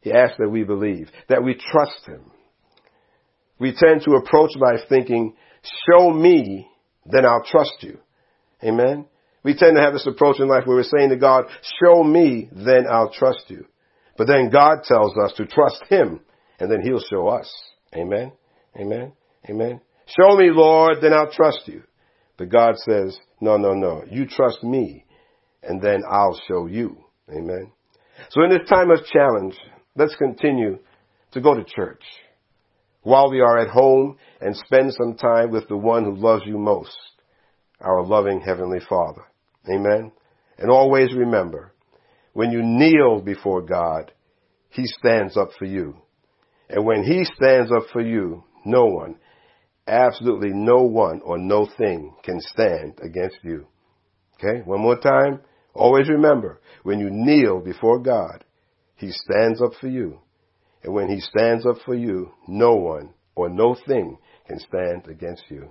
He 0.00 0.12
asks 0.12 0.36
that 0.38 0.48
we 0.48 0.64
believe, 0.64 1.08
that 1.28 1.44
we 1.44 1.54
trust 1.54 2.06
Him. 2.06 2.30
We 3.58 3.74
tend 3.76 4.02
to 4.02 4.14
approach 4.14 4.50
life 4.56 4.80
thinking, 4.88 5.36
show 5.88 6.10
me, 6.10 6.68
then 7.06 7.24
I'll 7.24 7.44
trust 7.44 7.76
you. 7.80 7.98
Amen. 8.64 9.06
We 9.42 9.54
tend 9.54 9.76
to 9.76 9.82
have 9.82 9.92
this 9.92 10.06
approach 10.06 10.40
in 10.40 10.48
life 10.48 10.66
where 10.66 10.76
we're 10.76 10.82
saying 10.82 11.10
to 11.10 11.16
God, 11.16 11.44
show 11.82 12.02
me, 12.02 12.48
then 12.52 12.86
I'll 12.90 13.12
trust 13.12 13.44
you. 13.48 13.66
But 14.20 14.26
then 14.26 14.50
God 14.50 14.82
tells 14.84 15.16
us 15.16 15.32
to 15.38 15.46
trust 15.46 15.82
Him, 15.88 16.20
and 16.58 16.70
then 16.70 16.82
He'll 16.82 17.00
show 17.00 17.28
us. 17.28 17.50
Amen? 17.96 18.32
Amen? 18.78 19.12
Amen? 19.48 19.80
Show 20.04 20.36
me, 20.36 20.50
Lord, 20.50 20.98
then 21.00 21.14
I'll 21.14 21.32
trust 21.32 21.62
you. 21.64 21.84
But 22.36 22.50
God 22.50 22.74
says, 22.76 23.18
no, 23.40 23.56
no, 23.56 23.72
no. 23.72 24.04
You 24.10 24.26
trust 24.26 24.62
me, 24.62 25.06
and 25.62 25.80
then 25.80 26.02
I'll 26.06 26.38
show 26.46 26.66
you. 26.66 27.02
Amen? 27.30 27.72
So 28.28 28.42
in 28.42 28.50
this 28.50 28.68
time 28.68 28.90
of 28.90 29.06
challenge, 29.06 29.54
let's 29.96 30.16
continue 30.16 30.80
to 31.32 31.40
go 31.40 31.54
to 31.54 31.64
church 31.64 32.02
while 33.00 33.30
we 33.30 33.40
are 33.40 33.56
at 33.56 33.68
home 33.68 34.18
and 34.42 34.54
spend 34.54 34.92
some 34.92 35.16
time 35.16 35.50
with 35.50 35.66
the 35.68 35.78
one 35.78 36.04
who 36.04 36.14
loves 36.14 36.42
you 36.44 36.58
most, 36.58 36.94
our 37.80 38.04
loving 38.04 38.42
Heavenly 38.42 38.80
Father. 38.86 39.22
Amen. 39.66 40.12
And 40.58 40.70
always 40.70 41.08
remember, 41.14 41.72
when 42.40 42.52
you 42.52 42.62
kneel 42.62 43.20
before 43.20 43.60
God, 43.60 44.12
He 44.70 44.86
stands 44.86 45.36
up 45.36 45.50
for 45.58 45.66
you. 45.66 45.94
And 46.70 46.86
when 46.86 47.04
He 47.04 47.22
stands 47.36 47.70
up 47.70 47.82
for 47.92 48.00
you, 48.00 48.44
no 48.64 48.86
one, 48.86 49.16
absolutely 49.86 50.48
no 50.54 50.84
one 50.84 51.20
or 51.22 51.36
no 51.36 51.68
thing 51.76 52.14
can 52.24 52.40
stand 52.40 52.98
against 53.02 53.36
you. 53.42 53.66
Okay? 54.36 54.62
One 54.64 54.80
more 54.80 54.98
time. 54.98 55.40
Always 55.74 56.08
remember, 56.08 56.62
when 56.82 56.98
you 56.98 57.10
kneel 57.10 57.60
before 57.60 57.98
God, 57.98 58.42
He 58.96 59.10
stands 59.10 59.60
up 59.60 59.72
for 59.78 59.88
you. 59.88 60.18
And 60.82 60.94
when 60.94 61.10
He 61.10 61.20
stands 61.20 61.66
up 61.66 61.76
for 61.84 61.94
you, 61.94 62.30
no 62.48 62.74
one 62.74 63.10
or 63.34 63.50
no 63.50 63.76
thing 63.86 64.16
can 64.48 64.58
stand 64.60 65.08
against 65.08 65.44
you. 65.50 65.68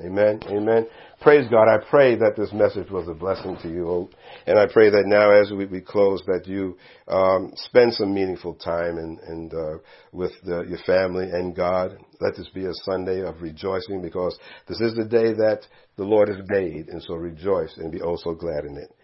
Amen. 0.00 0.40
Amen. 0.46 0.86
Praise 1.20 1.46
God. 1.50 1.68
I 1.68 1.76
pray 1.90 2.16
that 2.16 2.34
this 2.34 2.50
message 2.52 2.90
was 2.90 3.08
a 3.08 3.14
blessing 3.14 3.58
to 3.62 3.68
you. 3.68 4.08
And 4.46 4.58
I 4.58 4.66
pray 4.72 4.88
that 4.88 5.04
now 5.04 5.30
as 5.30 5.50
we, 5.50 5.66
we 5.66 5.82
close 5.82 6.22
that 6.26 6.46
you 6.46 6.78
um, 7.08 7.52
spend 7.56 7.92
some 7.92 8.14
meaningful 8.14 8.54
time 8.54 8.96
and, 8.96 9.18
and 9.20 9.52
uh, 9.52 9.78
with 10.10 10.32
the, 10.44 10.64
your 10.66 10.78
family 10.86 11.28
and 11.30 11.54
God. 11.54 11.98
Let 12.20 12.36
this 12.36 12.48
be 12.54 12.64
a 12.64 12.74
Sunday 12.84 13.20
of 13.20 13.42
rejoicing 13.42 14.00
because 14.00 14.38
this 14.66 14.80
is 14.80 14.94
the 14.94 15.04
day 15.04 15.34
that 15.34 15.60
the 15.96 16.04
Lord 16.04 16.28
has 16.28 16.40
made. 16.48 16.88
And 16.88 17.02
so 17.02 17.14
rejoice 17.14 17.76
and 17.76 17.92
be 17.92 18.00
also 18.00 18.32
glad 18.32 18.64
in 18.64 18.78
it. 18.78 18.94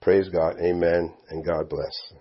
Praise 0.00 0.30
God. 0.30 0.56
Amen. 0.62 1.12
And 1.28 1.44
God 1.44 1.68
bless. 1.68 2.12